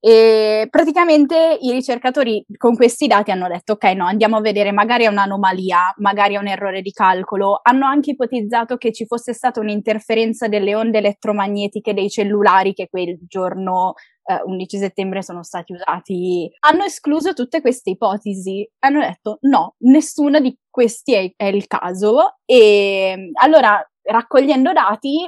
E 0.06 0.68
praticamente 0.70 1.58
i 1.62 1.72
ricercatori 1.72 2.46
con 2.58 2.76
questi 2.76 3.08
dati 3.08 3.32
hanno 3.32 3.48
detto: 3.48 3.74
ok, 3.74 3.86
no, 3.94 4.06
andiamo 4.06 4.36
a 4.36 4.42
vedere, 4.42 4.74
magari 4.74 5.06
è 5.06 5.08
un'anomalia, 5.08 5.94
magari 6.00 6.34
è 6.36 6.38
un 6.40 6.48
errore 6.48 6.82
di 6.82 6.92
calcolo. 6.92 7.62
Hanno 7.64 7.86
anche 7.86 8.12
ipotizzato 8.12 8.76
che 8.76 8.92
ci 8.92 9.06
fosse 9.06 9.32
stata 9.32 9.62
un'interferenza 9.62 10.50
delle 10.50 10.76
onde 10.76 10.98
elettromagnetiche 10.98 11.94
dei 11.94 12.10
cellulari 12.10 12.74
che 12.74 12.90
quel 12.90 13.18
giorno 13.26 13.94
eh, 14.26 14.42
11 14.44 14.78
settembre 14.78 15.24
sono 15.24 15.42
stati 15.42 15.72
usati. 15.72 16.50
Hanno 16.68 16.84
escluso 16.84 17.32
tutte 17.32 17.62
queste 17.62 17.92
ipotesi. 17.92 18.70
Hanno 18.80 19.00
detto: 19.00 19.38
no, 19.44 19.76
nessuna 19.86 20.42
di 20.42 20.54
questi 20.70 21.14
è, 21.14 21.32
è 21.38 21.46
il 21.46 21.66
caso. 21.66 22.40
E 22.44 23.32
allora, 23.42 23.82
raccogliendo 24.02 24.74
dati, 24.74 25.26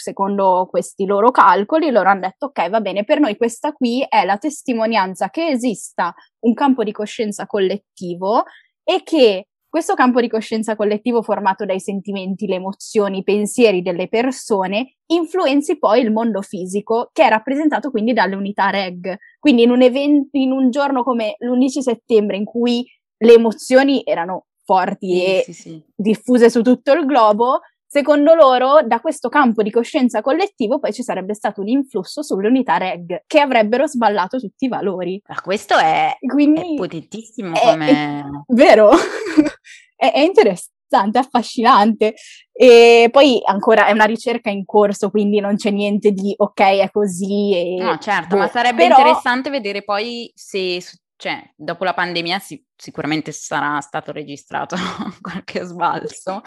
secondo 0.00 0.66
questi 0.70 1.04
loro 1.04 1.30
calcoli, 1.30 1.90
loro 1.90 2.08
hanno 2.08 2.20
detto 2.20 2.46
ok, 2.46 2.68
va 2.68 2.80
bene, 2.80 3.04
per 3.04 3.20
noi 3.20 3.36
questa 3.36 3.72
qui 3.72 4.04
è 4.08 4.24
la 4.24 4.38
testimonianza 4.38 5.30
che 5.30 5.48
esista 5.48 6.14
un 6.40 6.54
campo 6.54 6.82
di 6.82 6.92
coscienza 6.92 7.46
collettivo 7.46 8.44
e 8.82 9.02
che 9.02 9.46
questo 9.70 9.94
campo 9.94 10.20
di 10.20 10.28
coscienza 10.28 10.74
collettivo 10.74 11.22
formato 11.22 11.64
dai 11.64 11.78
sentimenti, 11.78 12.48
le 12.48 12.56
emozioni, 12.56 13.18
i 13.18 13.22
pensieri 13.22 13.82
delle 13.82 14.08
persone 14.08 14.96
influenzi 15.06 15.78
poi 15.78 16.00
il 16.00 16.10
mondo 16.10 16.42
fisico 16.42 17.10
che 17.12 17.24
è 17.24 17.28
rappresentato 17.28 17.90
quindi 17.90 18.12
dalle 18.12 18.34
unità 18.34 18.70
reg. 18.70 19.16
Quindi 19.38 19.62
in 19.62 19.70
un 19.70 19.82
evento, 19.82 20.36
in 20.36 20.50
un 20.50 20.70
giorno 20.70 21.04
come 21.04 21.36
l'11 21.38 21.78
settembre 21.78 22.36
in 22.36 22.44
cui 22.44 22.84
le 23.18 23.34
emozioni 23.34 24.02
erano 24.04 24.46
forti 24.64 25.14
sì, 25.14 25.24
e 25.24 25.42
sì, 25.44 25.52
sì. 25.52 25.84
diffuse 25.94 26.50
su 26.50 26.62
tutto 26.62 26.92
il 26.92 27.06
globo, 27.06 27.60
Secondo 27.92 28.34
loro, 28.34 28.82
da 28.86 29.00
questo 29.00 29.28
campo 29.28 29.64
di 29.64 29.70
coscienza 29.72 30.20
collettivo 30.20 30.78
poi 30.78 30.92
ci 30.92 31.02
sarebbe 31.02 31.34
stato 31.34 31.60
un 31.60 31.66
influsso 31.66 32.22
sulle 32.22 32.46
unità 32.46 32.76
reg 32.76 33.24
che 33.26 33.40
avrebbero 33.40 33.88
sballato 33.88 34.38
tutti 34.38 34.66
i 34.66 34.68
valori. 34.68 35.20
Ma 35.26 35.40
questo 35.40 35.76
è, 35.76 36.16
Quindi, 36.20 36.74
è 36.74 36.76
potentissimo 36.76 37.52
è, 37.52 37.60
come... 37.60 38.20
È, 38.20 38.24
vero, 38.54 38.92
è, 39.96 40.12
è 40.12 40.20
interessante, 40.20 41.18
affascinante. 41.18 42.14
E 42.52 43.08
poi 43.10 43.40
ancora 43.44 43.86
è 43.86 43.90
una 43.90 44.04
ricerca 44.04 44.50
in 44.50 44.64
corso, 44.64 45.10
quindi 45.10 45.40
non 45.40 45.56
c'è 45.56 45.70
niente 45.70 46.12
di 46.12 46.32
ok, 46.36 46.60
è 46.60 46.90
così. 46.92 47.56
E... 47.56 47.82
No, 47.82 47.98
certo, 47.98 48.36
boh. 48.36 48.42
ma 48.42 48.46
sarebbe 48.46 48.86
Però... 48.86 48.98
interessante 48.98 49.50
vedere 49.50 49.82
poi 49.82 50.30
se 50.32 50.80
cioè, 51.20 51.52
dopo 51.54 51.84
la 51.84 51.92
pandemia 51.92 52.38
si, 52.38 52.64
sicuramente 52.74 53.30
sarà 53.30 53.78
stato 53.80 54.10
registrato 54.10 54.74
qualche 55.20 55.64
sbalzo. 55.64 56.40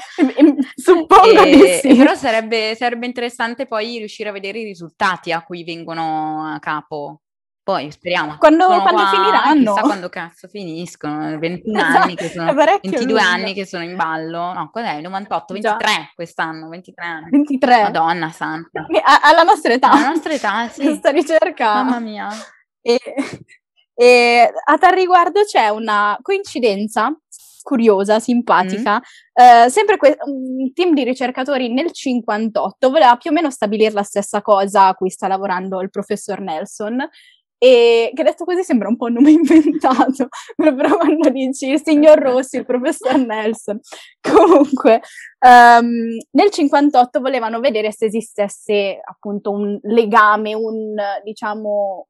Suppongo 0.74 1.44
e, 1.44 1.52
di 1.52 1.68
sì. 1.80 1.96
Però 1.96 2.16
sarebbe, 2.16 2.74
sarebbe, 2.76 3.06
interessante 3.06 3.68
poi 3.68 4.00
riuscire 4.00 4.30
a 4.30 4.32
vedere 4.32 4.58
i 4.58 4.64
risultati 4.64 5.32
a 5.32 5.44
cui 5.44 5.64
vengono 5.64 6.52
a 6.52 6.58
capo. 6.58 7.22
Poi 7.62 7.92
speriamo. 7.92 8.38
Quando, 8.40 8.66
quando 8.66 8.94
qua, 8.94 9.10
finiranno? 9.10 9.74
Chissà 9.74 9.82
quando 9.86 10.10
cazzo 10.10 10.48
finiscono. 10.48 11.38
21 11.38 11.78
esatto, 11.78 11.98
anni 12.00 12.16
che 12.16 12.30
sono, 12.30 12.54
22 12.56 13.06
lungo. 13.06 13.20
anni 13.20 13.54
che 13.54 13.66
sono 13.68 13.84
in 13.84 13.96
ballo. 13.96 14.54
No, 14.54 14.70
qual 14.72 14.86
è? 14.86 15.02
98, 15.02 15.54
23 15.54 15.88
Già. 15.88 16.12
quest'anno, 16.16 16.68
23 16.68 17.06
anni. 17.06 17.30
23. 17.30 17.82
Madonna 17.84 18.32
santa. 18.32 18.88
alla 19.22 19.44
nostra 19.44 19.72
età. 19.72 19.92
Alla 19.92 20.08
nostra 20.08 20.34
età, 20.34 20.68
sì. 20.68 20.82
Questa 20.82 21.12
ricerca. 21.12 21.84
Mamma 21.84 22.00
mia. 22.00 22.30
E 22.82 23.00
e 23.96 24.52
a 24.66 24.78
tal 24.78 24.94
riguardo 24.94 25.44
c'è 25.44 25.70
una 25.70 26.18
coincidenza 26.22 27.16
curiosa, 27.64 28.20
simpatica. 28.20 28.96
Mm. 28.96 29.66
Uh, 29.66 29.70
sempre 29.70 29.98
que- 29.98 30.18
un 30.26 30.72
team 30.74 30.94
di 30.94 31.04
ricercatori 31.04 31.74
nel 31.74 31.92
58 31.92 32.90
voleva 32.90 33.16
più 33.16 33.32
o 33.32 33.34
meno 33.34 33.50
stabilire 33.50 33.92
la 33.92 34.04
stessa 34.04 34.42
cosa 34.42 34.88
a 34.88 34.94
cui 34.94 35.10
sta 35.10 35.28
lavorando 35.28 35.82
il 35.82 35.90
professor 35.90 36.40
Nelson. 36.40 37.10
E 37.58 38.12
che 38.14 38.24
detto 38.24 38.44
così 38.44 38.62
sembra 38.62 38.90
un 38.90 38.98
po' 38.98 39.06
un 39.06 39.14
nome 39.14 39.32
inventato, 39.32 40.28
però 40.58 40.98
quando 40.98 41.30
dici 41.30 41.70
il 41.70 41.82
signor 41.82 42.20
Rossi, 42.20 42.58
il 42.58 42.66
professor 42.66 43.18
Nelson. 43.18 43.80
Comunque, 44.20 45.02
um, 45.40 46.18
nel 46.32 46.50
58 46.52 47.22
volevano 47.22 47.62
vedere 47.62 47.94
se 47.94 48.08
esistesse 48.08 49.00
appunto 49.02 49.52
un 49.52 49.80
legame, 49.84 50.54
un 50.54 50.94
diciamo 51.24 52.08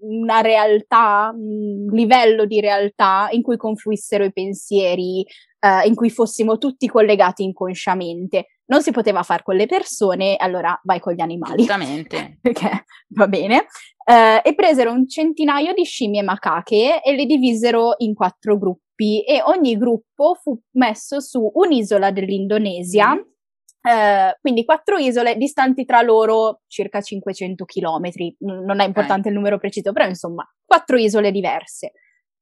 una 0.00 0.40
realtà, 0.40 1.32
un 1.34 1.86
livello 1.90 2.44
di 2.44 2.60
realtà 2.60 3.28
in 3.30 3.42
cui 3.42 3.56
confluissero 3.56 4.24
i 4.24 4.32
pensieri, 4.32 5.24
eh, 5.60 5.86
in 5.86 5.94
cui 5.94 6.10
fossimo 6.10 6.58
tutti 6.58 6.86
collegati 6.88 7.42
inconsciamente. 7.42 8.46
Non 8.66 8.82
si 8.82 8.90
poteva 8.90 9.22
fare 9.22 9.42
con 9.42 9.56
le 9.56 9.66
persone, 9.66 10.36
allora 10.36 10.78
vai 10.84 10.98
con 11.00 11.12
gli 11.14 11.20
animali. 11.20 11.62
Esattamente. 11.62 12.38
Perché 12.42 12.84
va 13.08 13.28
bene. 13.28 13.66
Eh, 14.04 14.40
e 14.44 14.54
presero 14.54 14.92
un 14.92 15.08
centinaio 15.08 15.72
di 15.72 15.84
scimmie 15.84 16.22
macache 16.22 17.02
e 17.02 17.14
le 17.14 17.26
divisero 17.26 17.94
in 17.98 18.14
quattro 18.14 18.58
gruppi 18.58 19.22
e 19.24 19.42
ogni 19.44 19.76
gruppo 19.76 20.34
fu 20.34 20.58
messo 20.72 21.20
su 21.20 21.50
un'isola 21.54 22.10
dell'Indonesia. 22.10 23.14
Mm 23.14 23.34
Eh, 23.86 24.36
quindi 24.40 24.64
quattro 24.64 24.98
isole 24.98 25.36
distanti 25.36 25.84
tra 25.84 26.02
loro 26.02 26.62
circa 26.66 27.00
500 27.00 27.64
km, 27.64 28.10
non 28.40 28.80
è 28.80 28.84
importante 28.84 29.20
okay. 29.20 29.30
il 29.30 29.36
numero 29.36 29.58
preciso, 29.58 29.92
però 29.92 30.08
insomma, 30.08 30.44
quattro 30.64 30.96
isole 30.96 31.30
diverse. 31.30 31.92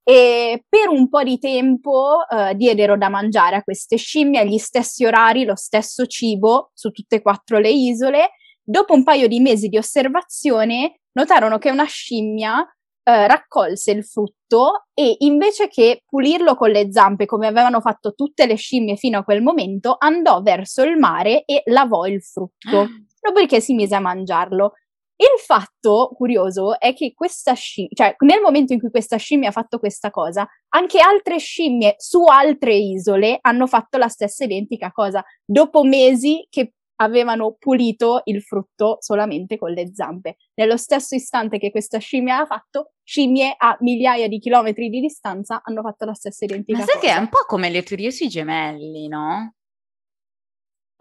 E 0.02 0.64
per 0.66 0.88
un 0.88 1.10
po' 1.10 1.22
di 1.22 1.38
tempo 1.38 2.26
eh, 2.28 2.54
diedero 2.54 2.96
da 2.96 3.10
mangiare 3.10 3.56
a 3.56 3.62
queste 3.62 3.96
scimmie 3.96 4.40
agli 4.40 4.56
stessi 4.56 5.04
orari, 5.04 5.44
lo 5.44 5.54
stesso 5.54 6.06
cibo 6.06 6.70
su 6.72 6.90
tutte 6.90 7.16
e 7.16 7.22
quattro 7.22 7.58
le 7.58 7.70
isole. 7.70 8.30
Dopo 8.62 8.94
un 8.94 9.04
paio 9.04 9.28
di 9.28 9.40
mesi 9.40 9.68
di 9.68 9.76
osservazione, 9.76 11.00
notarono 11.12 11.58
che 11.58 11.70
una 11.70 11.84
scimmia 11.84 12.66
eh, 13.06 13.26
raccolse 13.26 13.92
il 13.92 14.04
frutto 14.04 14.86
e 14.94 15.16
invece 15.20 15.68
che 15.68 16.02
pulirlo 16.06 16.54
con 16.56 16.70
le 16.70 16.90
zampe 16.90 17.26
come 17.26 17.46
avevano 17.46 17.80
fatto 17.80 18.14
tutte 18.14 18.46
le 18.46 18.56
scimmie 18.56 18.96
fino 18.96 19.18
a 19.18 19.24
quel 19.24 19.42
momento, 19.42 19.96
andò 19.98 20.40
verso 20.40 20.82
il 20.82 20.96
mare 20.96 21.44
e 21.44 21.62
lavò 21.66 22.06
il 22.06 22.22
frutto. 22.22 22.88
Dopodiché 23.20 23.60
si 23.60 23.74
mise 23.74 23.94
a 23.94 24.00
mangiarlo. 24.00 24.72
Il 25.16 25.38
fatto 25.38 26.12
curioso 26.16 26.78
è 26.80 26.92
che 26.92 27.12
questa 27.14 27.52
scimmia, 27.52 27.90
cioè 27.94 28.16
nel 28.20 28.40
momento 28.40 28.72
in 28.72 28.80
cui 28.80 28.90
questa 28.90 29.16
scimmia 29.16 29.50
ha 29.50 29.52
fatto 29.52 29.78
questa 29.78 30.10
cosa, 30.10 30.46
anche 30.70 30.98
altre 30.98 31.38
scimmie 31.38 31.94
su 31.98 32.24
altre 32.24 32.74
isole 32.74 33.38
hanno 33.40 33.68
fatto 33.68 33.96
la 33.96 34.08
stessa 34.08 34.44
identica 34.44 34.90
cosa, 34.90 35.22
dopo 35.44 35.84
mesi 35.84 36.44
che 36.50 36.72
avevano 37.04 37.56
pulito 37.58 38.22
il 38.24 38.42
frutto 38.42 38.98
solamente 39.00 39.56
con 39.58 39.70
le 39.70 39.92
zampe. 39.94 40.36
Nello 40.54 40.76
stesso 40.76 41.14
istante 41.14 41.58
che 41.58 41.70
questa 41.70 41.98
scimmia 41.98 42.40
ha 42.40 42.46
fatto, 42.46 42.92
scimmie 43.02 43.54
a 43.56 43.76
migliaia 43.80 44.28
di 44.28 44.38
chilometri 44.38 44.88
di 44.88 45.00
distanza 45.00 45.62
hanno 45.64 45.82
fatto 45.82 46.04
la 46.04 46.14
stessa 46.14 46.44
identica 46.44 46.78
Ma 46.78 46.84
sai 46.84 46.94
cosa. 46.94 47.06
che 47.06 47.12
è 47.14 47.18
un 47.18 47.28
po' 47.28 47.44
come 47.46 47.70
le 47.70 47.82
teorie 47.82 48.10
sui 48.10 48.28
gemelli, 48.28 49.08
no? 49.08 49.54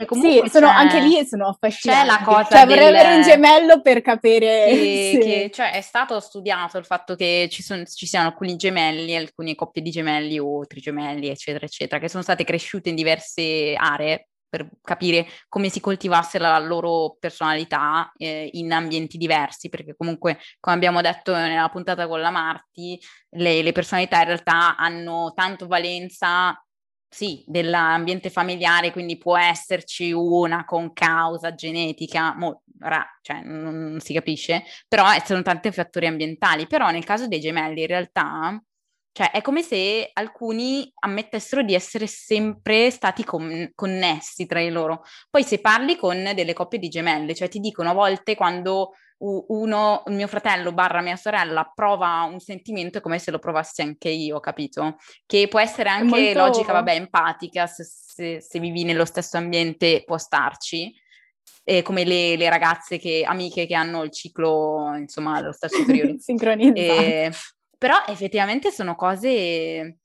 Sì, 0.09 0.41
sono, 0.49 0.67
anche 0.67 0.99
lì 0.99 1.23
sono 1.25 1.47
affascinante. 1.47 2.01
C'è 2.01 2.17
la 2.17 2.23
cosa 2.25 2.57
cioè, 2.57 2.65
del... 2.65 2.67
vorrei 2.67 2.87
avere 2.87 3.15
un 3.15 3.21
gemello 3.21 3.81
per 3.81 4.01
capire... 4.01 4.65
Che, 4.67 5.09
sì. 5.13 5.19
che, 5.19 5.49
cioè, 5.53 5.71
è 5.71 5.81
stato 5.81 6.19
studiato 6.19 6.77
il 6.77 6.85
fatto 6.85 7.15
che 7.15 7.47
ci, 7.49 7.61
sono, 7.61 7.85
ci 7.85 8.05
siano 8.05 8.27
alcuni 8.27 8.55
gemelli, 8.55 9.15
alcune 9.15 9.55
coppie 9.55 9.81
di 9.81 9.91
gemelli 9.91 10.39
o 10.39 10.65
trigemelli, 10.65 11.29
eccetera, 11.29 11.65
eccetera, 11.65 12.01
che 12.01 12.09
sono 12.09 12.23
state 12.23 12.43
cresciute 12.43 12.89
in 12.89 12.95
diverse 12.95 13.75
aree 13.77 14.29
per 14.53 14.69
capire 14.83 15.25
come 15.49 15.69
si 15.69 15.79
coltivasse 15.79 16.37
la 16.37 16.59
loro 16.59 17.17
personalità 17.19 18.11
eh, 18.17 18.51
in 18.53 18.71
ambienti 18.71 19.17
diversi, 19.17 19.67
perché 19.67 19.95
comunque, 19.97 20.37
come 20.59 20.75
abbiamo 20.75 21.01
detto 21.01 21.35
nella 21.35 21.69
puntata 21.69 22.07
con 22.07 22.21
la 22.21 22.29
Marti, 22.29 23.01
le, 23.31 23.63
le 23.63 23.71
personalità 23.71 24.19
in 24.19 24.25
realtà 24.25 24.77
hanno 24.77 25.33
tanto 25.33 25.65
valenza 25.65 26.55
sì, 27.09 27.43
dell'ambiente 27.47 28.29
familiare, 28.29 28.91
quindi 28.91 29.17
può 29.17 29.39
esserci 29.39 30.11
una 30.11 30.65
con 30.65 30.93
causa 30.93 31.55
genetica, 31.55 32.35
mo, 32.35 32.61
ra, 32.79 33.03
cioè 33.23 33.41
non, 33.41 33.99
si 34.01 34.13
capisce, 34.13 34.63
però 34.87 35.05
sono 35.25 35.41
tanti 35.41 35.71
fattori 35.71 36.05
ambientali. 36.05 36.67
Però 36.67 36.91
nel 36.91 37.03
caso 37.05 37.27
dei 37.27 37.39
gemelli 37.39 37.81
in 37.81 37.87
realtà 37.87 38.61
cioè, 39.13 39.29
è 39.29 39.41
come 39.41 39.61
se 39.61 40.09
alcuni 40.11 40.91
ammettessero 41.01 41.61
di 41.61 41.75
essere 41.75 42.07
sempre 42.07 42.89
stati 42.89 43.23
con- 43.23 43.69
connessi 43.75 44.47
tra 44.47 44.59
di 44.59 44.69
loro. 44.69 45.03
Poi 45.29 45.43
se 45.43 45.61
parli 45.61 45.95
con 45.95 46.31
delle 46.33 46.53
coppie 46.53 46.79
di 46.79 46.89
gemelle, 46.89 47.35
cioè 47.35 47.47
ti 47.47 47.59
dicono 47.59 47.91
a 47.91 47.93
volte 47.93 48.33
quando 48.33 48.93
uno, 49.19 50.03
mio 50.07 50.27
fratello 50.27 50.73
barra 50.73 51.01
mia 51.01 51.15
sorella 51.15 51.71
prova 51.73 52.27
un 52.29 52.39
sentimento 52.39 52.97
è 52.97 53.01
come 53.01 53.19
se 53.19 53.31
lo 53.31 53.37
provassi 53.39 53.81
anche 53.81 54.09
io, 54.09 54.39
capito? 54.39 54.97
Che 55.27 55.47
può 55.47 55.59
essere 55.59 55.89
anche 55.89 56.19
molto... 56.19 56.39
logica, 56.39 56.73
vabbè, 56.73 56.95
empatica, 56.95 57.67
se, 57.67 57.83
se, 57.83 58.41
se, 58.41 58.59
vivi 58.59 58.83
nello 58.83 59.05
stesso 59.05 59.37
ambiente 59.37 60.03
può 60.03 60.17
starci. 60.17 60.91
Eh, 61.63 61.81
come 61.83 62.03
le, 62.03 62.35
le, 62.35 62.49
ragazze 62.49 62.97
che, 62.97 63.23
amiche 63.25 63.65
che 63.65 63.75
hanno 63.75 64.03
il 64.03 64.11
ciclo, 64.11 64.93
insomma, 64.97 65.37
allo 65.37 65.53
stesso 65.53 65.85
periodo. 65.85 66.15
Sincronizzato. 66.19 66.79
Eh, 66.81 67.31
però 67.83 68.01
effettivamente 68.07 68.71
sono 68.71 68.95
cose, 68.95 69.97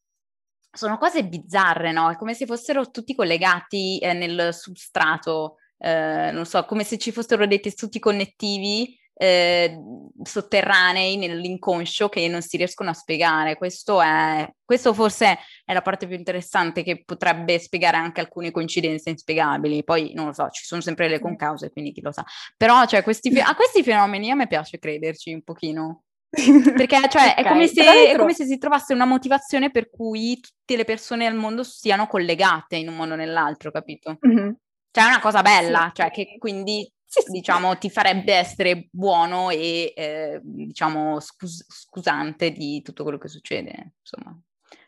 sono 0.68 0.98
cose 0.98 1.24
bizzarre, 1.24 1.92
no? 1.92 2.10
È 2.10 2.16
come 2.16 2.34
se 2.34 2.44
fossero 2.44 2.90
tutti 2.90 3.14
collegati 3.14 3.98
eh, 4.00 4.14
nel 4.14 4.52
substrato, 4.52 5.58
eh, 5.78 6.32
non 6.32 6.44
so, 6.44 6.64
come 6.64 6.82
se 6.82 6.98
ci 6.98 7.12
fossero 7.12 7.46
dei 7.46 7.60
tessuti 7.60 8.00
connettivi 8.00 8.98
eh, 9.14 9.78
sotterranei 10.20 11.18
nell'inconscio 11.18 12.08
che 12.08 12.26
non 12.26 12.42
si 12.42 12.56
riescono 12.56 12.90
a 12.90 12.94
spiegare. 12.94 13.56
Questo, 13.56 14.02
è, 14.02 14.52
questo 14.64 14.92
forse 14.92 15.38
è 15.64 15.72
la 15.72 15.82
parte 15.82 16.08
più 16.08 16.16
interessante 16.16 16.82
che 16.82 17.04
potrebbe 17.04 17.60
spiegare 17.60 17.96
anche 17.96 18.18
alcune 18.18 18.50
coincidenze 18.50 19.10
inspiegabili. 19.10 19.84
Poi 19.84 20.14
non 20.14 20.26
lo 20.26 20.32
so, 20.32 20.48
ci 20.50 20.64
sono 20.64 20.80
sempre 20.80 21.06
le 21.06 21.20
concause, 21.20 21.70
quindi 21.70 21.92
chi 21.92 22.00
lo 22.00 22.10
sa. 22.10 22.24
Però 22.56 22.84
cioè, 22.86 23.04
questi, 23.04 23.28
a 23.38 23.54
questi 23.54 23.84
fenomeni 23.84 24.32
a 24.32 24.34
me 24.34 24.48
piace 24.48 24.80
crederci 24.80 25.32
un 25.32 25.42
pochino. 25.44 26.02
Perché 26.30 27.00
cioè, 27.08 27.30
okay. 27.30 27.34
è, 27.34 27.48
come 27.48 27.66
se, 27.66 28.10
è, 28.10 28.16
come 28.16 28.34
se, 28.34 28.44
si 28.44 28.58
trovasse 28.58 28.92
una 28.92 29.06
motivazione 29.06 29.70
per 29.70 29.88
cui 29.90 30.38
tutte 30.40 30.76
le 30.76 30.84
persone 30.84 31.26
al 31.26 31.34
mondo 31.34 31.62
siano 31.62 32.06
collegate 32.06 32.76
in 32.76 32.88
un 32.88 32.96
modo 32.96 33.14
o 33.14 33.16
nell'altro, 33.16 33.70
capito? 33.70 34.18
Mm-hmm. 34.26 34.50
Cioè 34.90 35.04
è 35.04 35.08
una 35.08 35.20
cosa 35.20 35.42
bella, 35.42 35.86
sì. 35.88 36.02
cioè 36.02 36.10
che 36.10 36.36
quindi 36.38 36.90
diciamo 37.28 37.78
ti 37.78 37.88
farebbe 37.88 38.34
essere 38.34 38.88
buono 38.90 39.48
e 39.48 39.92
eh, 39.96 40.40
diciamo 40.42 41.20
scus- 41.20 41.64
scusante 41.66 42.50
di 42.50 42.82
tutto 42.82 43.02
quello 43.02 43.18
che 43.18 43.28
succede, 43.28 43.94
insomma, 44.00 44.38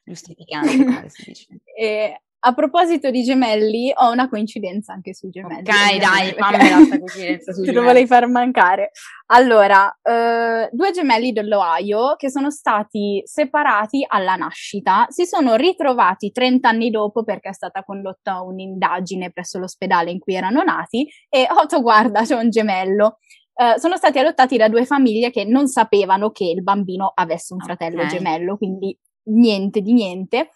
giustificante 0.05 0.77
come 0.77 1.09
si 1.09 1.25
dice. 1.25 1.47
E 1.81 2.23
a 2.43 2.55
proposito 2.55 3.11
di 3.11 3.23
gemelli, 3.23 3.93
ho 3.95 4.11
una 4.11 4.29
coincidenza 4.29 4.93
anche 4.93 5.13
sui 5.13 5.31
gemelli. 5.31 5.61
Ok, 5.61 5.99
dai, 5.99 6.33
fammela 6.33 6.77
questa 6.77 6.99
coincidenza 6.99 7.53
sui 7.53 7.65
Te 7.67 7.73
lo 7.73 7.83
volevi 7.83 8.07
far 8.07 8.27
mancare. 8.29 8.93
Allora, 9.27 9.95
eh, 10.03 10.69
due 10.73 10.91
gemelli 10.91 11.33
dell'Ohio 11.33 12.17
che 12.17 12.31
sono 12.31 12.51
stati 12.51 13.21
separati 13.25 14.05
alla 14.09 14.37
nascita 14.37 15.07
si 15.11 15.27
sono 15.27 15.55
ritrovati 15.57 16.31
30 16.33 16.69
anni 16.69 16.91
dopo 16.91 17.25
perché 17.25 17.51
è 17.51 17.53
stata 17.53 17.85
condotta 17.85 18.41
un'indagine 18.41 19.31
presso 19.31 19.59
l'ospedale 19.59 20.11
in 20.11 20.19
cui 20.19 20.35
erano 20.35 20.63
nati 20.63 21.07
e 21.29 21.47
Otto 21.51 21.83
guarda, 21.83 22.23
c'è 22.23 22.35
un 22.35 22.49
gemello. 22.49 23.19
Uh, 23.53 23.79
sono 23.79 23.97
stati 23.99 24.19
adottati 24.19 24.57
da 24.57 24.69
due 24.71 24.87
famiglie 24.87 25.31
che 25.31 25.45
non 25.45 25.67
sapevano 25.67 26.31
che 26.31 26.45
il 26.45 26.63
bambino 26.63 27.13
avesse 27.15 27.53
un 27.53 27.61
fratello 27.61 28.03
okay. 28.03 28.17
gemello, 28.17 28.57
quindi 28.57 28.99
niente 29.25 29.83
di 29.83 29.93
niente. 29.93 30.49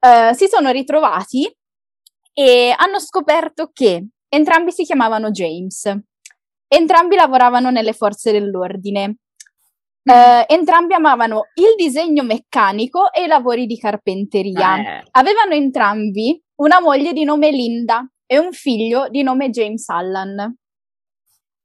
Uh, 0.00 0.32
si 0.32 0.46
sono 0.46 0.70
ritrovati 0.70 1.52
e 2.32 2.72
hanno 2.76 3.00
scoperto 3.00 3.70
che 3.72 4.10
entrambi 4.28 4.70
si 4.70 4.84
chiamavano 4.84 5.32
James, 5.32 5.92
entrambi 6.68 7.16
lavoravano 7.16 7.70
nelle 7.70 7.92
forze 7.92 8.30
dell'ordine, 8.30 9.16
uh, 10.04 10.44
entrambi 10.46 10.94
amavano 10.94 11.46
il 11.54 11.74
disegno 11.76 12.22
meccanico 12.22 13.12
e 13.12 13.24
i 13.24 13.26
lavori 13.26 13.66
di 13.66 13.76
carpenteria. 13.76 14.76
Eh. 14.76 15.02
Avevano 15.10 15.54
entrambi 15.54 16.40
una 16.60 16.80
moglie 16.80 17.12
di 17.12 17.24
nome 17.24 17.50
Linda 17.50 18.08
e 18.24 18.38
un 18.38 18.52
figlio 18.52 19.08
di 19.08 19.24
nome 19.24 19.50
James 19.50 19.88
Allan. 19.88 20.56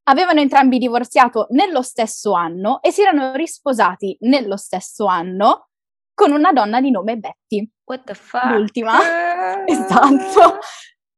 Avevano 0.05 0.39
entrambi 0.39 0.79
divorziato 0.79 1.47
nello 1.51 1.83
stesso 1.83 2.33
anno 2.33 2.81
e 2.81 2.91
si 2.91 3.01
erano 3.01 3.33
risposati 3.35 4.17
nello 4.21 4.57
stesso 4.57 5.05
anno 5.05 5.69
con 6.13 6.31
una 6.31 6.51
donna 6.51 6.79
di 6.79 6.91
nome 6.91 7.17
Betty. 7.17 7.69
What 7.83 8.03
the 8.03 8.13
fuck? 8.13 8.45
L'ultima. 8.45 9.63
esatto. 9.65 10.59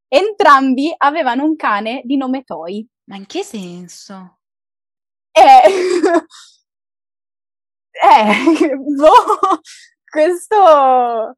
Entrambi 0.08 0.92
avevano 0.96 1.44
un 1.44 1.56
cane 1.56 2.02
di 2.04 2.16
nome 2.16 2.42
Toy. 2.44 2.86
Ma 3.04 3.16
in 3.16 3.26
che 3.26 3.42
senso? 3.42 4.38
Eh, 5.32 5.42
eh 7.92 8.76
boh, 8.76 9.60
questo... 10.10 11.36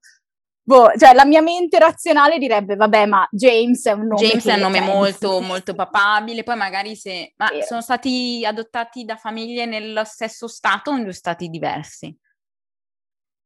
Boh, 0.69 0.91
cioè 0.99 1.15
la 1.15 1.25
mia 1.25 1.41
mente 1.41 1.79
razionale 1.79 2.37
direbbe, 2.37 2.77
vabbè, 2.77 3.07
ma 3.07 3.27
James 3.31 3.87
è 3.87 3.93
un 3.93 4.07
nome 4.07 4.21
James 4.21 4.47
è 4.47 4.53
un 4.53 4.61
nome 4.61 4.79
cioè, 4.81 4.87
molto, 4.87 5.41
molto 5.41 5.75
papabile, 5.75 6.43
poi 6.43 6.57
magari 6.57 6.95
se... 6.95 7.33
Ma 7.37 7.49
eh. 7.49 7.63
sono 7.63 7.81
stati 7.81 8.45
adottati 8.45 9.07
da 9.07 9.17
famiglie 9.17 9.65
nello 9.65 10.05
stesso 10.05 10.47
stato 10.47 10.91
o 10.91 10.97
in 10.97 11.05
due 11.05 11.15
stati 11.15 11.49
diversi? 11.49 12.15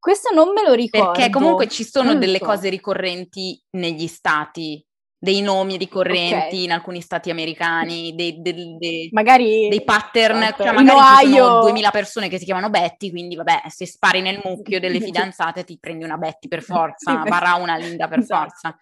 Questo 0.02 0.34
non 0.34 0.52
me 0.52 0.64
lo 0.66 0.74
ricordo. 0.74 1.12
Perché 1.12 1.30
comunque 1.30 1.68
ci 1.68 1.84
sono 1.84 2.16
delle 2.16 2.38
so. 2.38 2.44
cose 2.46 2.68
ricorrenti 2.68 3.62
negli 3.76 4.08
stati, 4.08 4.84
dei 5.16 5.42
nomi 5.42 5.76
ricorrenti 5.76 6.34
okay. 6.34 6.64
in 6.64 6.72
alcuni 6.72 7.00
stati 7.00 7.30
americani, 7.30 8.12
dei, 8.16 8.42
dei, 8.42 8.76
dei, 8.80 9.08
magari, 9.12 9.68
dei 9.68 9.84
pattern, 9.84 10.38
okay. 10.38 10.54
cioè 10.56 10.72
magari 10.72 11.26
ci 11.28 11.36
sono 11.36 11.60
2000 11.60 11.90
persone 11.92 12.28
che 12.28 12.38
si 12.38 12.44
chiamano 12.44 12.68
Betty, 12.68 13.10
quindi 13.10 13.36
vabbè, 13.36 13.62
se 13.68 13.86
spari 13.86 14.20
nel 14.22 14.40
mucchio 14.42 14.80
delle 14.80 14.98
fidanzate 15.00 15.62
ti 15.62 15.78
prendi 15.78 16.02
una 16.02 16.16
Betty 16.16 16.48
per 16.48 16.62
forza, 16.62 17.22
sì, 17.22 17.28
barra 17.28 17.54
una 17.54 17.76
Linda 17.76 18.08
per 18.08 18.18
esatto. 18.18 18.40
forza. 18.40 18.76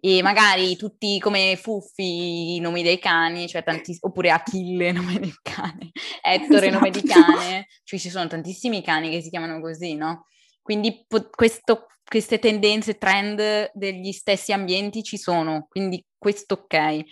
E 0.00 0.22
magari 0.22 0.74
tutti 0.74 1.20
come 1.20 1.54
Fuffi 1.54 2.56
i 2.56 2.58
nomi 2.58 2.82
dei 2.82 2.98
cani, 2.98 3.46
cioè 3.46 3.62
tanti, 3.62 3.96
oppure 4.00 4.32
Achille 4.32 4.90
nome 4.90 5.20
del 5.20 5.40
cane, 5.40 5.92
Ettore 6.20 6.66
esatto. 6.66 6.74
nome 6.74 6.90
di 6.90 7.02
cane, 7.04 7.68
cioè 7.84 8.00
ci 8.00 8.10
sono 8.10 8.26
tantissimi 8.26 8.82
cani 8.82 9.08
che 9.08 9.20
si 9.20 9.30
chiamano 9.30 9.60
così, 9.60 9.94
no? 9.94 10.26
Quindi 10.64 11.04
po- 11.06 11.28
questo, 11.28 11.88
queste 12.02 12.38
tendenze, 12.38 12.96
trend 12.96 13.70
degli 13.74 14.12
stessi 14.12 14.50
ambienti 14.50 15.02
ci 15.02 15.18
sono, 15.18 15.66
quindi 15.68 16.02
questo 16.16 16.54
ok. 16.54 17.04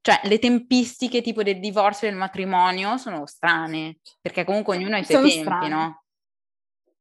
cioè 0.00 0.20
le 0.22 0.38
tempistiche 0.38 1.20
tipo 1.20 1.42
del 1.42 1.60
divorzio 1.60 2.06
e 2.06 2.10
del 2.10 2.18
matrimonio 2.18 2.96
sono 2.96 3.26
strane, 3.26 3.98
perché 4.22 4.44
comunque 4.44 4.76
ognuno 4.76 4.96
ha 4.96 5.00
i 5.00 5.04
suoi 5.04 5.20
tempi, 5.20 5.40
strane. 5.40 5.68
no? 5.68 6.02